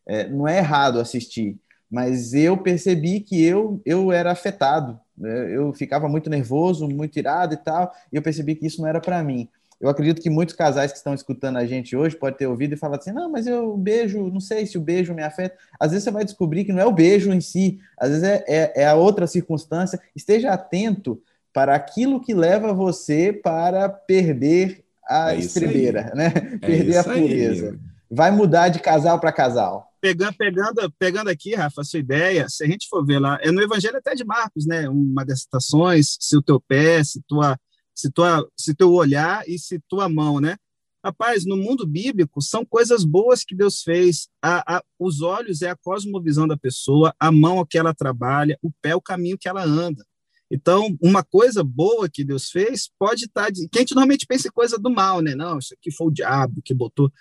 É, 0.06 0.28
não 0.28 0.46
é 0.46 0.58
errado 0.58 1.00
assistir, 1.00 1.56
mas 1.90 2.34
eu 2.34 2.58
percebi 2.58 3.20
que 3.20 3.42
eu, 3.42 3.80
eu 3.86 4.12
era 4.12 4.32
afetado. 4.32 5.00
Né? 5.16 5.56
Eu 5.56 5.72
ficava 5.72 6.08
muito 6.08 6.28
nervoso, 6.28 6.88
muito 6.88 7.18
irado 7.18 7.54
e 7.54 7.56
tal, 7.56 7.90
e 8.12 8.16
eu 8.16 8.22
percebi 8.22 8.54
que 8.56 8.66
isso 8.66 8.82
não 8.82 8.88
era 8.88 9.00
para 9.00 9.22
mim. 9.22 9.48
Eu 9.84 9.90
acredito 9.90 10.22
que 10.22 10.30
muitos 10.30 10.54
casais 10.54 10.92
que 10.92 10.96
estão 10.96 11.12
escutando 11.12 11.58
a 11.58 11.66
gente 11.66 11.94
hoje 11.94 12.16
podem 12.16 12.38
ter 12.38 12.46
ouvido 12.46 12.72
e 12.72 12.76
falar 12.76 12.96
assim: 12.96 13.12
não, 13.12 13.30
mas 13.30 13.46
eu 13.46 13.76
beijo, 13.76 14.30
não 14.30 14.40
sei 14.40 14.64
se 14.64 14.78
o 14.78 14.80
beijo 14.80 15.12
me 15.12 15.22
afeta. 15.22 15.58
Às 15.78 15.90
vezes 15.90 16.04
você 16.04 16.10
vai 16.10 16.24
descobrir 16.24 16.64
que 16.64 16.72
não 16.72 16.80
é 16.80 16.86
o 16.86 16.90
beijo 16.92 17.30
em 17.30 17.40
si, 17.42 17.78
às 17.98 18.08
vezes 18.08 18.24
é, 18.24 18.44
é, 18.48 18.72
é 18.76 18.86
a 18.86 18.94
outra 18.94 19.26
circunstância. 19.26 20.00
Esteja 20.16 20.52
atento 20.52 21.20
para 21.52 21.74
aquilo 21.74 22.18
que 22.18 22.32
leva 22.32 22.72
você 22.72 23.30
para 23.30 23.86
perder 23.90 24.82
a 25.06 25.34
é 25.34 25.38
estribeira, 25.38 26.10
né? 26.14 26.32
É 26.34 26.56
perder 26.66 26.96
a 26.96 27.04
pureza. 27.04 27.70
Aí. 27.72 27.78
Vai 28.10 28.30
mudar 28.30 28.70
de 28.70 28.78
casal 28.78 29.20
para 29.20 29.32
casal. 29.32 29.92
Pegando, 30.00 30.34
pegando, 30.34 30.92
pegando 30.98 31.28
aqui, 31.28 31.54
Rafa, 31.54 31.82
a 31.82 31.84
sua 31.84 32.00
ideia, 32.00 32.46
se 32.48 32.64
a 32.64 32.66
gente 32.66 32.88
for 32.88 33.04
ver 33.04 33.18
lá, 33.18 33.38
é 33.42 33.52
no 33.52 33.60
Evangelho 33.60 33.98
até 33.98 34.14
de 34.14 34.24
Marcos, 34.24 34.64
né? 34.66 34.88
Uma 34.88 35.26
das 35.26 35.42
citações, 35.42 36.16
se 36.18 36.34
o 36.38 36.42
teu 36.42 36.58
pé, 36.58 37.04
se 37.04 37.20
tua 37.28 37.58
se 37.94 38.10
tua, 38.10 38.46
se 38.56 38.74
teu 38.74 38.92
olhar 38.92 39.48
e 39.48 39.58
se 39.58 39.78
tua 39.88 40.08
mão, 40.08 40.40
né? 40.40 40.56
Rapaz, 41.04 41.44
no 41.44 41.56
mundo 41.56 41.86
bíblico, 41.86 42.40
são 42.40 42.64
coisas 42.64 43.04
boas 43.04 43.44
que 43.44 43.54
Deus 43.54 43.82
fez. 43.82 44.28
A, 44.42 44.76
a, 44.76 44.82
os 44.98 45.20
olhos 45.20 45.60
é 45.60 45.68
a 45.68 45.76
cosmovisão 45.76 46.48
da 46.48 46.56
pessoa, 46.56 47.14
a 47.20 47.30
mão 47.30 47.60
é 47.60 47.64
que 47.68 47.76
ela 47.76 47.94
trabalha, 47.94 48.58
o 48.62 48.70
pé 48.80 48.90
é 48.90 48.96
o 48.96 49.02
caminho 49.02 49.36
que 49.36 49.46
ela 49.46 49.62
anda. 49.62 50.04
Então, 50.50 50.96
uma 51.02 51.22
coisa 51.22 51.62
boa 51.62 52.08
que 52.08 52.24
Deus 52.24 52.48
fez 52.50 52.90
pode 52.98 53.24
estar. 53.24 53.44
Tá 53.44 53.50
de, 53.50 53.68
que 53.68 53.78
a 53.78 53.80
gente 53.80 53.94
normalmente 53.94 54.26
pensa 54.26 54.48
em 54.48 54.52
coisa 54.52 54.78
do 54.78 54.90
mal, 54.90 55.20
né? 55.20 55.34
Não, 55.34 55.58
isso 55.58 55.74
aqui 55.74 55.90
foi 55.90 56.06
o 56.06 56.10
diabo 56.10 56.62
que 56.64 56.72
botou. 56.72 57.12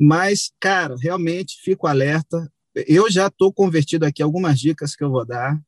Mas, 0.00 0.52
cara, 0.60 0.94
realmente 1.00 1.60
fico 1.62 1.86
alerta. 1.86 2.52
Eu 2.74 3.10
já 3.10 3.26
estou 3.26 3.52
convertido 3.52 4.04
aqui, 4.04 4.22
algumas 4.22 4.58
dicas 4.58 4.94
que 4.94 5.02
eu 5.02 5.10
vou 5.10 5.24
dar. 5.24 5.60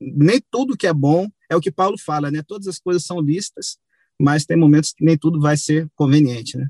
Nem 0.00 0.42
tudo 0.50 0.76
que 0.76 0.86
é 0.86 0.92
bom 0.92 1.28
é 1.50 1.56
o 1.56 1.60
que 1.60 1.70
Paulo 1.70 1.96
fala, 1.98 2.30
né? 2.30 2.42
Todas 2.46 2.66
as 2.66 2.78
coisas 2.78 3.04
são 3.04 3.20
listas, 3.20 3.78
mas 4.20 4.44
tem 4.44 4.56
momentos 4.56 4.92
que 4.92 5.04
nem 5.04 5.16
tudo 5.16 5.40
vai 5.40 5.56
ser 5.56 5.88
conveniente, 5.94 6.56
né? 6.56 6.68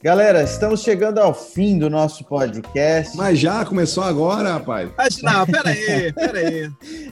Galera, 0.00 0.44
estamos 0.44 0.80
chegando 0.80 1.18
ao 1.18 1.34
fim 1.34 1.76
do 1.76 1.90
nosso 1.90 2.24
podcast. 2.24 3.16
Mas 3.16 3.38
já 3.38 3.64
começou 3.64 4.04
agora, 4.04 4.52
rapaz. 4.52 4.88
Mas 4.96 5.20
não, 5.20 5.44
peraí, 5.44 6.12
peraí. 6.14 6.70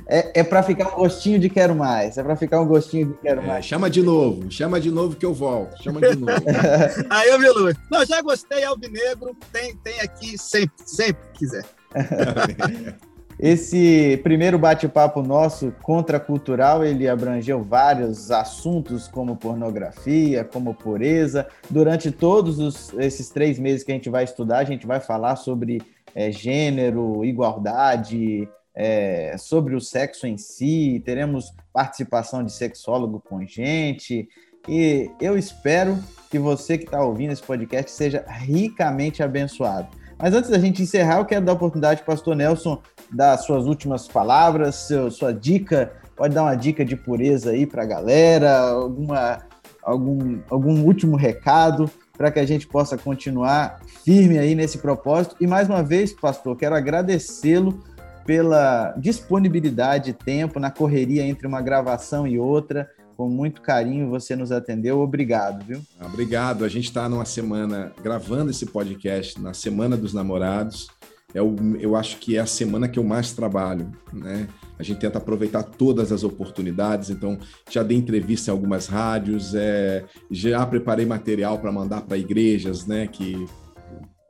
É, 0.09 0.41
é 0.41 0.45
para 0.45 0.63
ficar 0.63 0.95
um 0.95 0.97
gostinho 0.97 1.39
de 1.39 1.51
quero 1.51 1.75
mais. 1.75 2.17
É 2.17 2.23
para 2.23 2.37
ficar 2.37 2.61
um 2.61 2.67
gostinho 2.67 3.09
de 3.09 3.15
quero 3.15 3.43
é, 3.43 3.47
mais. 3.47 3.65
Chama 3.67 3.91
de 3.91 4.01
novo, 4.03 4.51
chama 4.51 4.81
de 4.81 4.91
novo 4.93 5.17
que 5.17 5.27
eu 5.27 5.35
volto. 5.35 5.83
Chama 5.83 6.01
de 6.01 6.17
novo. 6.17 6.33
Aí 7.11 7.29
eu 7.29 7.55
luz. 7.55 7.77
Não, 7.91 8.07
já 8.07 8.23
gostei, 8.23 8.63
Alvinegro. 8.63 9.37
Tem, 9.53 9.77
tem 9.79 10.01
aqui 10.01 10.39
sempre, 10.39 10.77
sempre 10.87 11.23
que 11.33 11.41
quiser. 11.41 11.65
Esse 13.39 14.19
primeiro 14.23 14.59
bate-papo 14.59 15.23
nosso 15.23 15.71
contracultural, 15.83 16.83
ele 16.83 17.07
abrangeu 17.07 17.63
vários 17.63 18.31
assuntos 18.31 19.07
como 19.09 19.37
pornografia, 19.37 20.43
como 20.43 20.75
pureza. 20.75 21.47
Durante 21.69 22.11
todos 22.11 22.59
os, 22.59 22.95
esses 22.95 23.29
três 23.29 23.59
meses 23.59 23.85
que 23.85 23.93
a 23.93 23.95
gente 23.95 24.09
vai 24.09 24.25
estudar, 24.25 24.59
a 24.59 24.65
gente 24.65 24.87
vai 24.87 25.01
falar 25.01 25.37
sobre 25.37 25.83
é, 26.15 26.33
gênero, 26.33 27.23
igualdade, 27.27 28.49
é, 28.75 29.37
sobre 29.39 29.75
o 29.75 29.81
sexo 29.83 30.27
em 30.27 30.39
si, 30.39 31.03
teremos 31.05 31.53
participação 31.75 32.43
de 32.43 32.53
sexólogo 32.53 33.21
com 33.21 33.45
gente. 33.45 34.27
E 34.67 35.11
eu 35.21 35.37
espero 35.37 35.99
que 36.31 36.39
você 36.39 36.79
que 36.79 36.85
está 36.85 37.05
ouvindo 37.05 37.33
esse 37.33 37.43
podcast 37.43 37.91
seja 37.91 38.25
ricamente 38.27 39.23
abençoado. 39.23 39.89
Mas 40.19 40.35
antes 40.35 40.51
da 40.51 40.59
gente 40.59 40.83
encerrar, 40.83 41.19
eu 41.19 41.25
quero 41.25 41.45
dar 41.45 41.53
a 41.53 41.55
oportunidade 41.55 42.03
para 42.03 42.13
o 42.13 42.17
pastor 42.17 42.35
Nelson 42.35 42.81
dar 43.13 43.37
suas 43.37 43.67
últimas 43.67 44.09
palavras, 44.09 44.75
seu, 44.75 45.11
sua 45.11 45.33
dica. 45.33 45.93
Pode 46.17 46.35
dar 46.35 46.43
uma 46.43 46.55
dica 46.55 46.85
de 46.85 46.97
pureza 46.97 47.51
aí 47.51 47.67
para 47.67 47.83
a 47.83 47.87
galera, 47.87 48.59
alguma, 48.59 49.39
algum, 49.83 50.41
algum 50.49 50.85
último 50.85 51.17
recado 51.17 51.91
para 52.17 52.31
que 52.31 52.41
a 52.41 52.47
gente 52.47 52.67
possa 52.67 52.97
continuar 52.97 53.81
firme 54.03 54.39
aí 54.39 54.55
nesse 54.55 54.79
propósito. 54.79 55.37
E 55.39 55.47
mais 55.47 55.69
uma 55.69 55.83
vez, 55.83 56.15
pastor, 56.15 56.57
quero 56.57 56.75
agradecê-lo 56.75 57.79
pela 58.25 58.95
disponibilidade 58.97 60.07
de 60.07 60.13
tempo 60.15 60.59
na 60.59 60.71
correria 60.71 61.23
entre 61.23 61.47
uma 61.47 61.61
gravação 61.61 62.27
e 62.27 62.39
outra. 62.39 62.91
Com 63.17 63.31
muito 63.31 63.63
carinho 63.63 64.11
você 64.11 64.37
nos 64.37 64.53
atendeu. 64.53 65.01
Obrigado, 65.01 65.65
viu? 65.65 65.81
Obrigado. 66.05 66.65
A 66.65 66.69
gente 66.69 66.85
está 66.85 67.09
numa 67.09 67.25
semana 67.25 67.93
gravando 68.03 68.51
esse 68.51 68.67
podcast 68.67 69.41
na 69.41 69.55
Semana 69.55 69.97
dos 69.97 70.13
Namorados. 70.13 70.89
É 71.35 71.41
o, 71.43 71.57
eu 71.79 71.97
acho 71.97 72.19
que 72.19 72.37
é 72.37 72.41
a 72.41 72.47
semana 72.47 72.89
que 72.89 72.99
eu 72.99 73.05
mais 73.05 73.33
trabalho, 73.33 73.91
né? 74.13 74.49
A 74.79 74.83
gente 74.83 75.01
tenta 75.01 75.19
aproveitar 75.19 75.63
todas 75.63 76.13
as 76.13 76.23
oportunidades, 76.23 77.11
então 77.11 77.39
já 77.71 77.83
dei 77.83 77.97
entrevista 77.97 78.51
em 78.51 78.53
algumas 78.53 78.87
rádios, 78.87 79.55
é, 79.55 80.05
já 80.31 80.65
preparei 80.67 81.05
material 81.05 81.59
para 81.59 81.73
mandar 81.73 82.03
para 82.03 82.17
igrejas, 82.17 82.87
né? 82.87 83.07
Que 83.07 83.47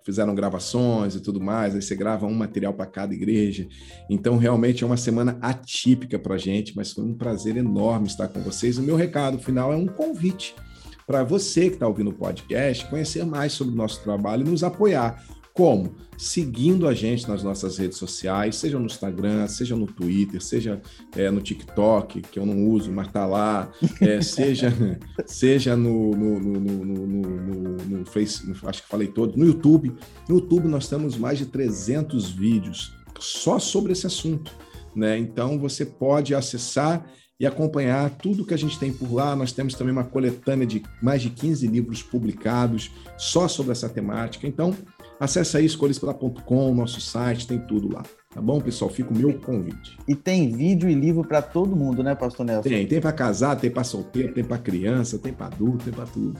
fizeram 0.06 0.36
gravações 0.36 1.16
e 1.16 1.20
tudo 1.20 1.40
mais, 1.40 1.74
aí 1.74 1.82
você 1.82 1.96
grava 1.96 2.26
um 2.26 2.32
material 2.32 2.72
para 2.72 2.86
cada 2.86 3.12
igreja. 3.12 3.66
Então, 4.08 4.38
realmente 4.38 4.84
é 4.84 4.86
uma 4.86 4.96
semana 4.96 5.36
atípica 5.42 6.16
para 6.16 6.36
a 6.36 6.38
gente, 6.38 6.76
mas 6.76 6.92
foi 6.92 7.02
um 7.02 7.12
prazer 7.12 7.56
enorme 7.56 8.06
estar 8.06 8.28
com 8.28 8.40
vocês. 8.40 8.78
O 8.78 8.82
meu 8.82 8.94
recado 8.94 9.36
final 9.40 9.72
é 9.72 9.76
um 9.76 9.86
convite 9.86 10.54
para 11.04 11.24
você 11.24 11.68
que 11.68 11.74
está 11.74 11.88
ouvindo 11.88 12.10
o 12.10 12.14
podcast 12.14 12.86
conhecer 12.86 13.26
mais 13.26 13.52
sobre 13.52 13.74
o 13.74 13.76
nosso 13.76 14.00
trabalho 14.04 14.46
e 14.46 14.50
nos 14.50 14.62
apoiar. 14.62 15.24
Como? 15.56 15.96
Seguindo 16.18 16.86
a 16.86 16.92
gente 16.92 17.26
nas 17.26 17.42
nossas 17.42 17.78
redes 17.78 17.96
sociais, 17.96 18.56
seja 18.56 18.78
no 18.78 18.84
Instagram, 18.84 19.48
seja 19.48 19.74
no 19.74 19.86
Twitter, 19.86 20.42
seja 20.42 20.82
é, 21.16 21.30
no 21.30 21.40
TikTok, 21.40 22.20
que 22.20 22.38
eu 22.38 22.44
não 22.44 22.68
uso, 22.68 22.92
mas 22.92 23.10
tá 23.10 23.24
lá, 23.24 23.72
é, 24.02 24.20
seja, 24.22 24.70
seja 25.24 25.74
no, 25.74 26.10
no, 26.14 26.38
no, 26.38 26.60
no, 27.06 27.76
no 27.76 28.04
Face, 28.04 28.52
acho 28.66 28.82
que 28.82 28.88
falei 28.88 29.08
todo, 29.08 29.34
no 29.38 29.46
YouTube. 29.46 29.94
No 30.28 30.36
YouTube 30.36 30.68
nós 30.68 30.88
temos 30.88 31.16
mais 31.16 31.38
de 31.38 31.46
300 31.46 32.30
vídeos 32.30 32.92
só 33.18 33.58
sobre 33.58 33.92
esse 33.92 34.06
assunto. 34.06 34.52
Né? 34.94 35.16
Então 35.18 35.58
você 35.58 35.86
pode 35.86 36.34
acessar 36.34 37.06
e 37.38 37.46
acompanhar 37.46 38.10
tudo 38.10 38.44
que 38.44 38.54
a 38.54 38.58
gente 38.58 38.78
tem 38.78 38.92
por 38.92 39.12
lá. 39.12 39.36
Nós 39.36 39.52
temos 39.52 39.74
também 39.74 39.92
uma 39.92 40.04
coletânea 40.04 40.66
de 40.66 40.82
mais 41.02 41.22
de 41.22 41.30
15 41.30 41.66
livros 41.66 42.02
publicados 42.02 42.90
só 43.18 43.46
sobre 43.46 43.72
essa 43.72 43.88
temática. 43.88 44.46
Então, 44.46 44.74
Acesse 45.18 45.56
aí 45.56 45.64
escolhaescola.com, 45.64 46.74
nosso 46.74 47.00
site, 47.00 47.46
tem 47.46 47.58
tudo 47.58 47.92
lá. 47.92 48.02
Tá 48.34 48.40
bom, 48.40 48.60
pessoal? 48.60 48.90
Fica 48.90 49.12
o 49.12 49.16
meu 49.16 49.38
convite. 49.40 49.96
E 50.06 50.14
tem 50.14 50.50
vídeo 50.50 50.90
e 50.90 50.94
livro 50.94 51.26
para 51.26 51.40
todo 51.40 51.74
mundo, 51.74 52.02
né, 52.02 52.14
pastor 52.14 52.44
Nelson? 52.44 52.68
Tem, 52.68 52.86
tem 52.86 53.00
para 53.00 53.12
casar, 53.12 53.56
tem 53.56 53.70
para 53.70 53.82
solteiro, 53.82 54.34
tem 54.34 54.44
para 54.44 54.58
criança, 54.58 55.18
tem 55.18 55.32
para 55.32 55.46
adulto, 55.46 55.84
tem 55.84 55.92
para 55.92 56.04
tudo. 56.04 56.38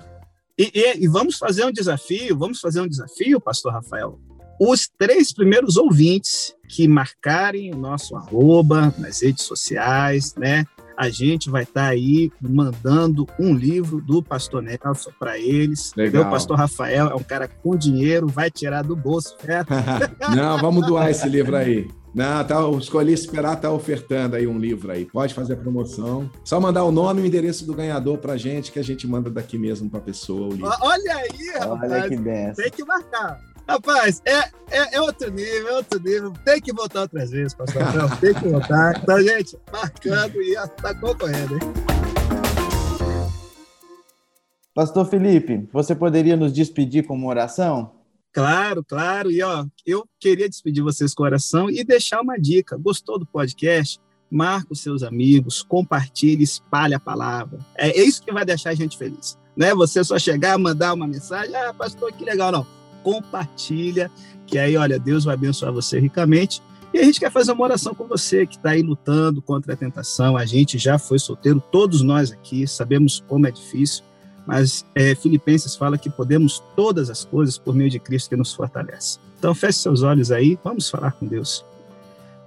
E, 0.59 0.71
e, 0.75 1.05
e, 1.05 1.09
vamos 1.09 1.37
fazer 1.37 1.65
um 1.65 1.73
desafio, 1.73 2.37
vamos 2.37 2.61
fazer 2.61 2.81
um 2.81 2.89
desafio, 2.89 3.41
pastor 3.41 3.73
Rafael. 3.73 4.19
Os 4.61 4.89
três 4.99 5.33
primeiros 5.33 5.77
ouvintes 5.77 6.55
que 6.69 6.89
marcarem 6.89 7.75
o 7.75 7.79
nosso 7.79 8.17
arroba 8.17 8.95
nas 8.99 9.23
redes 9.23 9.45
sociais, 9.45 10.35
né? 10.35 10.65
A 10.97 11.09
gente 11.11 11.51
vai 11.51 11.63
estar 11.63 11.83
tá 11.83 11.89
aí 11.89 12.31
mandando 12.41 13.27
um 13.39 13.55
livro 13.55 14.01
do 14.01 14.23
pastor 14.23 14.63
Nelson 14.63 15.11
para 15.19 15.39
eles. 15.39 15.93
Legal. 15.97 16.25
O 16.25 16.31
pastor 16.31 16.57
Rafael 16.57 17.09
é 17.09 17.15
um 17.15 17.23
cara 17.23 17.49
com 17.49 17.77
dinheiro, 17.77 18.27
vai 18.27 18.51
tirar 18.51 18.83
do 18.83 18.97
bolso, 18.97 19.37
certo? 19.45 19.71
Não, 20.35 20.59
vamos 20.59 20.87
doar 20.87 21.11
esse 21.11 21.29
livro 21.29 21.57
aí. 21.57 21.89
Não, 22.15 22.43
tá, 22.45 22.57
escolhi 22.79 23.13
esperar, 23.13 23.57
tá 23.57 23.71
ofertando 23.71 24.37
aí 24.37 24.47
um 24.47 24.59
livro 24.59 24.91
aí. 24.91 25.05
Pode 25.05 25.35
fazer 25.35 25.53
a 25.53 25.57
promoção. 25.57 26.31
Só 26.43 26.59
mandar 26.59 26.83
o 26.85 26.91
nome 26.91 27.21
e 27.21 27.25
o 27.25 27.27
endereço 27.27 27.67
do 27.67 27.75
ganhador 27.75 28.17
pra 28.17 28.39
gente, 28.39 28.73
que 28.73 28.79
a 28.79 28.83
gente 28.83 29.07
manda 29.07 29.29
daqui 29.29 29.59
mesmo 29.59 29.91
pra 29.91 30.01
pessoa 30.01 30.49
o 30.49 30.53
livro. 30.53 30.73
Olha 30.81 31.15
aí, 31.15 31.59
rapaz. 31.59 31.93
Olha 31.93 32.09
que 32.09 32.17
benção. 32.17 32.65
Tem 32.65 32.73
que 32.73 32.85
marcar. 32.87 33.39
Rapaz, 33.69 34.23
é, 34.25 34.39
é, 34.71 34.95
é, 34.95 35.01
outro 35.01 35.29
nível, 35.29 35.69
é 35.69 35.73
outro 35.73 35.99
nível. 35.99 36.33
Tem 36.45 36.61
que 36.61 36.73
voltar 36.73 37.01
outras 37.01 37.33
vezes, 37.33 37.53
pastor. 37.53 37.83
Não, 37.97 38.09
tem 38.17 38.33
que 38.33 38.49
voltar. 38.49 38.97
Então, 39.03 39.21
gente, 39.21 39.59
marcando 39.73 40.41
e 40.41 40.55
está 40.55 40.95
concorrendo, 40.95 41.55
hein? 41.55 41.61
Pastor 44.73 45.05
Felipe, 45.07 45.69
você 45.73 45.97
poderia 45.97 46.37
nos 46.37 46.53
despedir 46.53 47.05
com 47.05 47.15
uma 47.15 47.27
oração? 47.27 47.93
Claro, 48.33 48.85
claro. 48.85 49.33
E 49.33 49.43
ó, 49.43 49.67
eu 49.85 50.07
queria 50.21 50.49
despedir 50.49 50.85
vocês 50.85 51.13
com 51.13 51.25
oração 51.25 51.69
e 51.69 51.83
deixar 51.83 52.21
uma 52.21 52.37
dica. 52.39 52.77
Gostou 52.77 53.19
do 53.19 53.27
podcast? 53.27 53.99
Marca 54.31 54.73
os 54.73 54.81
seus 54.81 55.03
amigos, 55.03 55.63
compartilhe, 55.63 56.45
espalhe 56.45 56.95
a 56.95 57.01
palavra. 57.01 57.59
É 57.77 57.99
isso 58.01 58.23
que 58.23 58.33
vai 58.33 58.45
deixar 58.45 58.71
a 58.71 58.75
gente 58.75 58.97
feliz. 58.97 59.37
Não 59.57 59.67
é 59.67 59.75
você 59.75 60.05
só 60.05 60.19
chegar, 60.19 60.57
mandar 60.57 60.93
uma 60.93 61.07
mensagem, 61.07 61.57
ah, 61.57 61.75
pastor, 61.75 62.13
que 62.13 62.25
legal, 62.25 62.53
não 62.53 62.76
compartilha, 63.07 64.11
que 64.49 64.59
aí, 64.59 64.77
olha, 64.77 64.99
Deus 64.99 65.23
vai 65.23 65.35
abençoar 65.35 65.73
você 65.73 66.01
ricamente. 66.01 66.61
E 66.93 66.99
a 66.99 67.05
gente 67.05 67.21
quer 67.21 67.31
fazer 67.31 67.53
uma 67.53 67.63
oração 67.63 67.95
com 67.95 68.05
você 68.05 68.45
que 68.45 68.57
está 68.57 68.71
aí 68.71 68.83
lutando 68.83 69.41
contra 69.41 69.75
a 69.75 69.77
tentação. 69.77 70.37
A 70.37 70.45
gente 70.45 70.77
já 70.77 70.99
foi 70.99 71.21
solteiro, 71.21 71.63
todos 71.71 72.03
nós 72.03 72.33
aqui 72.33 72.67
sabemos 72.67 73.23
como 73.29 73.47
é 73.47 73.53
difícil, 73.53 74.03
mas 74.45 74.85
é, 74.93 75.15
Filipenses 75.15 75.77
fala 75.77 75.97
que 75.97 76.11
podemos 76.11 76.61
todas 76.75 77.09
as 77.09 77.25
coisas 77.25 77.57
por 77.57 77.77
meio 77.77 77.91
de 77.91 78.01
Cristo 78.01 78.31
que 78.31 78.37
nos 78.37 78.53
fortalece. 78.53 79.21
Então, 79.39 79.55
feche 79.55 79.79
seus 79.79 80.03
olhos 80.03 80.33
aí, 80.33 80.59
vamos 80.65 80.91
falar 80.91 81.13
com 81.13 81.27
Deus. 81.27 81.65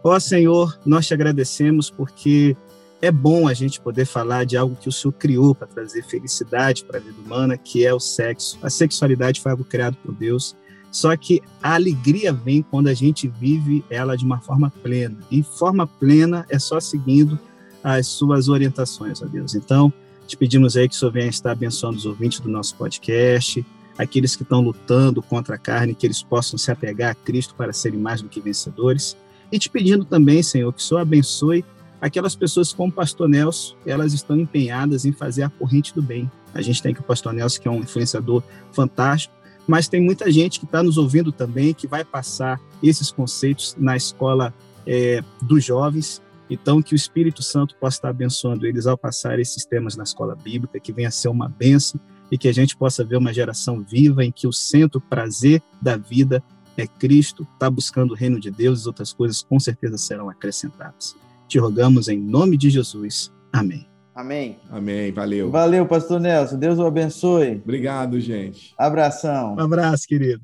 Ó 0.03 0.19
Senhor, 0.19 0.77
nós 0.85 1.07
te 1.07 1.13
agradecemos 1.13 1.89
porque 1.89 2.57
é 3.01 3.11
bom 3.11 3.47
a 3.47 3.53
gente 3.53 3.79
poder 3.79 4.05
falar 4.05 4.45
de 4.45 4.57
algo 4.57 4.75
que 4.75 4.89
o 4.89 4.91
Senhor 4.91 5.13
criou 5.13 5.55
para 5.55 5.67
trazer 5.67 6.03
felicidade 6.03 6.83
para 6.83 6.97
a 6.97 7.01
vida 7.01 7.19
humana, 7.21 7.57
que 7.57 7.85
é 7.85 7.93
o 7.93 7.99
sexo. 7.99 8.59
A 8.61 8.69
sexualidade 8.69 9.39
foi 9.39 9.51
algo 9.51 9.63
criado 9.63 9.97
por 10.03 10.13
Deus, 10.13 10.55
só 10.91 11.15
que 11.15 11.41
a 11.61 11.75
alegria 11.75 12.33
vem 12.33 12.61
quando 12.61 12.87
a 12.87 12.93
gente 12.93 13.27
vive 13.27 13.83
ela 13.89 14.17
de 14.17 14.25
uma 14.25 14.39
forma 14.39 14.71
plena. 14.83 15.17
E 15.31 15.43
forma 15.43 15.87
plena 15.87 16.45
é 16.49 16.59
só 16.59 16.79
seguindo 16.79 17.39
as 17.83 18.07
suas 18.07 18.49
orientações, 18.49 19.21
ó 19.21 19.25
Deus. 19.25 19.55
Então, 19.55 19.93
te 20.27 20.35
pedimos 20.35 20.75
aí 20.75 20.89
que 20.89 20.95
o 20.95 20.97
Senhor 20.97 21.11
venha 21.11 21.29
estar 21.29 21.51
abençoando 21.51 21.97
os 21.97 22.05
ouvintes 22.05 22.39
do 22.39 22.49
nosso 22.49 22.75
podcast, 22.75 23.65
aqueles 23.97 24.35
que 24.35 24.43
estão 24.43 24.61
lutando 24.61 25.21
contra 25.21 25.55
a 25.55 25.57
carne, 25.57 25.95
que 25.95 26.05
eles 26.05 26.21
possam 26.21 26.57
se 26.57 26.71
apegar 26.71 27.11
a 27.11 27.15
Cristo 27.15 27.55
para 27.55 27.71
serem 27.71 27.99
mais 27.99 28.21
do 28.21 28.27
que 28.27 28.41
vencedores. 28.41 29.15
E 29.51 29.57
te 29.57 29.69
pedindo 29.69 30.03
também, 30.03 30.43
Senhor, 30.43 30.71
que 30.73 30.81
o 30.81 30.83
Senhor 30.83 30.99
abençoe 30.99 31.63
aquelas 32.01 32.35
pessoas 32.35 32.73
como 32.73 32.91
o 32.91 32.95
pastor 32.95 33.27
Nelson, 33.27 33.75
elas 33.85 34.13
estão 34.13 34.37
empenhadas 34.37 35.05
em 35.05 35.11
fazer 35.11 35.43
a 35.43 35.49
corrente 35.49 35.93
do 35.93 36.01
bem. 36.01 36.29
A 36.53 36.61
gente 36.61 36.81
tem 36.81 36.93
que 36.93 36.99
o 36.99 37.03
pastor 37.03 37.33
Nelson, 37.33 37.61
que 37.61 37.67
é 37.67 37.71
um 37.71 37.79
influenciador 37.79 38.43
fantástico, 38.71 39.33
mas 39.67 39.87
tem 39.87 40.01
muita 40.01 40.31
gente 40.31 40.59
que 40.59 40.65
está 40.65 40.81
nos 40.81 40.97
ouvindo 40.97 41.31
também, 41.31 41.73
que 41.73 41.87
vai 41.87 42.03
passar 42.03 42.59
esses 42.81 43.11
conceitos 43.11 43.75
na 43.77 43.95
escola 43.95 44.53
é, 44.85 45.23
dos 45.41 45.63
jovens. 45.63 46.21
Então, 46.49 46.81
que 46.81 46.93
o 46.93 46.95
Espírito 46.95 47.43
Santo 47.43 47.75
possa 47.75 47.97
estar 47.97 48.09
abençoando 48.09 48.65
eles 48.65 48.87
ao 48.87 48.97
passar 48.97 49.39
esses 49.39 49.63
temas 49.65 49.95
na 49.95 50.03
escola 50.03 50.35
bíblica, 50.35 50.79
que 50.79 50.91
venha 50.91 51.09
a 51.09 51.11
ser 51.11 51.27
uma 51.27 51.47
benção 51.47 51.99
e 52.31 52.37
que 52.37 52.47
a 52.47 52.53
gente 52.53 52.75
possa 52.75 53.03
ver 53.03 53.17
uma 53.17 53.31
geração 53.31 53.81
viva 53.81 54.23
em 54.23 54.31
que 54.31 54.47
o 54.47 54.53
centro 54.53 54.99
prazer 54.99 55.61
da 55.79 55.95
vida 55.95 56.43
é 56.75 56.87
Cristo, 56.87 57.47
está 57.53 57.69
buscando 57.69 58.11
o 58.11 58.15
reino 58.15 58.39
de 58.39 58.49
Deus 58.49 58.83
e 58.83 58.87
outras 58.87 59.13
coisas 59.13 59.43
com 59.43 59.59
certeza 59.59 59.97
serão 59.97 60.29
acrescentadas. 60.29 61.15
Te 61.49 61.57
rogamos 61.57 62.07
em 62.07 62.19
nome 62.19 62.55
de 62.55 62.69
Jesus. 62.69 63.31
Amém. 63.51 63.87
Amém. 64.13 64.59
Amém. 64.69 65.11
Valeu. 65.11 65.49
Valeu, 65.49 65.83
pastor 65.87 66.19
Nelson. 66.19 66.59
Deus 66.59 66.77
o 66.77 66.85
abençoe. 66.85 67.59
Obrigado, 67.63 68.19
gente. 68.19 68.71
Abração. 68.77 69.55
Um 69.55 69.61
abraço, 69.61 70.05
querido. 70.07 70.43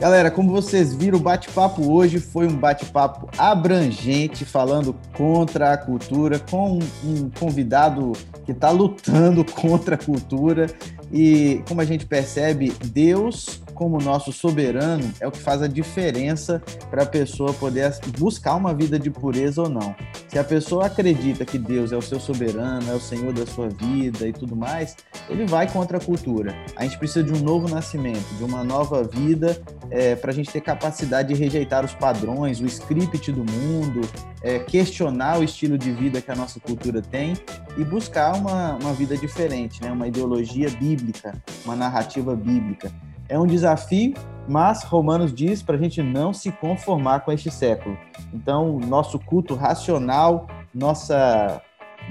Galera, 0.00 0.30
como 0.30 0.50
vocês 0.50 0.94
viram, 0.94 1.18
o 1.18 1.22
bate-papo 1.22 1.92
hoje 1.92 2.18
foi 2.20 2.46
um 2.46 2.56
bate-papo 2.56 3.28
abrangente, 3.36 4.46
falando 4.46 4.96
contra 5.12 5.74
a 5.74 5.76
cultura, 5.76 6.38
com 6.38 6.78
um 7.04 7.28
convidado 7.38 8.12
que 8.46 8.52
está 8.52 8.70
lutando 8.70 9.44
contra 9.52 9.96
a 9.96 9.98
cultura. 9.98 10.68
E 11.12 11.62
como 11.68 11.82
a 11.82 11.84
gente 11.84 12.06
percebe, 12.06 12.72
Deus 12.82 13.60
como 13.80 13.98
nosso 13.98 14.30
soberano 14.30 15.10
é 15.20 15.26
o 15.26 15.30
que 15.30 15.38
faz 15.38 15.62
a 15.62 15.66
diferença 15.66 16.62
para 16.90 17.04
a 17.04 17.06
pessoa 17.06 17.54
poder 17.54 17.90
buscar 18.18 18.54
uma 18.54 18.74
vida 18.74 18.98
de 18.98 19.10
pureza 19.10 19.62
ou 19.62 19.70
não. 19.70 19.96
Se 20.28 20.38
a 20.38 20.44
pessoa 20.44 20.84
acredita 20.84 21.46
que 21.46 21.56
Deus 21.56 21.90
é 21.90 21.96
o 21.96 22.02
seu 22.02 22.20
soberano, 22.20 22.90
é 22.90 22.94
o 22.94 23.00
Senhor 23.00 23.32
da 23.32 23.46
sua 23.46 23.70
vida 23.70 24.28
e 24.28 24.34
tudo 24.34 24.54
mais, 24.54 24.98
ele 25.30 25.46
vai 25.46 25.66
contra 25.66 25.96
a 25.96 26.00
cultura. 26.00 26.54
A 26.76 26.82
gente 26.84 26.98
precisa 26.98 27.24
de 27.24 27.32
um 27.32 27.42
novo 27.42 27.74
nascimento, 27.74 28.28
de 28.36 28.44
uma 28.44 28.62
nova 28.62 29.02
vida, 29.02 29.58
é, 29.90 30.14
para 30.14 30.30
a 30.30 30.34
gente 30.34 30.50
ter 30.50 30.60
capacidade 30.60 31.32
de 31.32 31.40
rejeitar 31.40 31.82
os 31.82 31.94
padrões, 31.94 32.60
o 32.60 32.66
script 32.66 33.32
do 33.32 33.50
mundo, 33.50 34.02
é, 34.42 34.58
questionar 34.58 35.38
o 35.38 35.42
estilo 35.42 35.78
de 35.78 35.90
vida 35.90 36.20
que 36.20 36.30
a 36.30 36.36
nossa 36.36 36.60
cultura 36.60 37.00
tem 37.00 37.32
e 37.78 37.82
buscar 37.82 38.36
uma, 38.36 38.76
uma 38.76 38.92
vida 38.92 39.16
diferente, 39.16 39.82
né? 39.82 39.90
uma 39.90 40.06
ideologia 40.06 40.68
bíblica, 40.68 41.34
uma 41.64 41.74
narrativa 41.74 42.36
bíblica. 42.36 42.92
É 43.30 43.38
um 43.38 43.46
desafio, 43.46 44.14
mas 44.48 44.82
Romanos 44.82 45.32
diz 45.32 45.62
para 45.62 45.76
a 45.76 45.78
gente 45.78 46.02
não 46.02 46.32
se 46.32 46.50
conformar 46.50 47.20
com 47.20 47.30
este 47.30 47.48
século. 47.48 47.96
Então, 48.34 48.80
nosso 48.80 49.20
culto 49.20 49.54
racional, 49.54 50.48
nossa, 50.74 51.62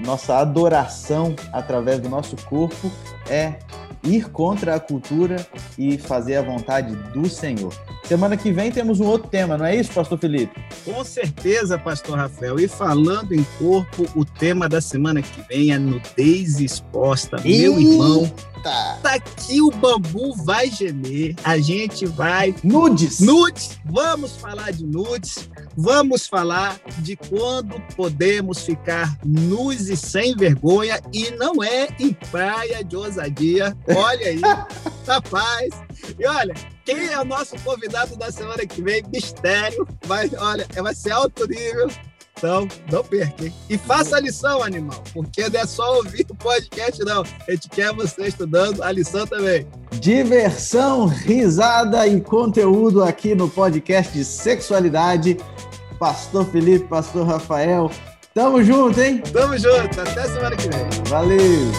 nossa 0.02 0.38
adoração 0.38 1.36
através 1.52 2.00
do 2.00 2.08
nosso 2.08 2.36
corpo 2.46 2.90
é 3.28 3.58
ir 4.02 4.30
contra 4.30 4.76
a 4.76 4.80
cultura 4.80 5.36
e 5.76 5.98
fazer 5.98 6.36
a 6.36 6.42
vontade 6.42 6.96
do 7.12 7.28
Senhor. 7.28 7.74
Semana 8.10 8.36
que 8.36 8.50
vem 8.50 8.72
temos 8.72 8.98
um 8.98 9.06
outro 9.06 9.28
tema, 9.28 9.56
não 9.56 9.64
é 9.64 9.76
isso, 9.76 9.92
Pastor 9.92 10.18
Felipe? 10.18 10.60
Com 10.84 11.04
certeza, 11.04 11.78
Pastor 11.78 12.18
Rafael. 12.18 12.58
E 12.58 12.66
falando 12.66 13.32
em 13.32 13.46
corpo, 13.56 14.04
o 14.16 14.24
tema 14.24 14.68
da 14.68 14.80
semana 14.80 15.22
que 15.22 15.40
vem 15.48 15.70
é 15.70 15.78
nudez 15.78 16.58
exposta. 16.58 17.36
Eita. 17.44 17.70
Meu 17.70 17.78
irmão, 17.78 18.32
tá 18.64 19.14
aqui 19.14 19.62
o 19.62 19.70
bambu 19.70 20.34
vai 20.44 20.68
gemer. 20.68 21.36
A 21.44 21.56
gente 21.58 22.04
vai. 22.04 22.52
Nudes! 22.64 23.20
Nudes! 23.20 23.78
Vamos 23.84 24.36
falar 24.36 24.72
de 24.72 24.84
nudes. 24.84 25.48
Vamos 25.76 26.26
falar 26.26 26.80
de 26.98 27.14
quando 27.14 27.80
podemos 27.94 28.64
ficar 28.64 29.16
nus 29.24 29.88
e 29.88 29.96
sem 29.96 30.34
vergonha. 30.34 31.00
E 31.12 31.30
não 31.30 31.62
é 31.62 31.86
em 32.00 32.12
praia 32.12 32.82
de 32.82 32.96
ousadia. 32.96 33.76
Olha 33.86 34.26
aí, 34.26 34.40
rapaz. 35.06 35.70
E 36.18 36.26
olha, 36.26 36.54
quem 36.84 37.08
é 37.08 37.18
o 37.20 37.24
nosso 37.24 37.56
convidado 37.60 38.16
da 38.16 38.30
semana 38.30 38.66
que 38.66 38.82
vem? 38.82 39.02
Mistério. 39.12 39.86
Mas, 40.06 40.32
olha, 40.34 40.66
vai 40.82 40.94
ser 40.94 41.12
alto 41.12 41.46
nível. 41.46 41.88
Então, 42.40 42.66
não 42.90 43.04
perca, 43.04 43.44
hein? 43.44 43.52
E 43.68 43.76
faça 43.76 44.16
a 44.16 44.20
lição, 44.20 44.62
animal, 44.62 45.02
porque 45.12 45.46
não 45.50 45.60
é 45.60 45.66
só 45.66 45.96
ouvir 45.96 46.24
o 46.30 46.34
podcast, 46.34 47.04
não. 47.04 47.22
A 47.46 47.50
gente 47.50 47.68
quer 47.68 47.92
você 47.92 48.28
estudando 48.28 48.82
a 48.82 48.90
lição 48.90 49.26
também. 49.26 49.66
Diversão, 50.00 51.04
risada 51.06 52.06
e 52.06 52.18
conteúdo 52.18 53.02
aqui 53.02 53.34
no 53.34 53.46
podcast 53.50 54.10
de 54.14 54.24
sexualidade. 54.24 55.36
Pastor 55.98 56.46
Felipe, 56.46 56.88
Pastor 56.88 57.26
Rafael. 57.26 57.90
Tamo 58.32 58.64
junto, 58.64 58.98
hein? 58.98 59.22
Tamo 59.32 59.58
junto. 59.58 60.00
Até 60.00 60.26
semana 60.26 60.56
que 60.56 60.68
vem. 60.68 60.88
Valeu. 61.08 61.70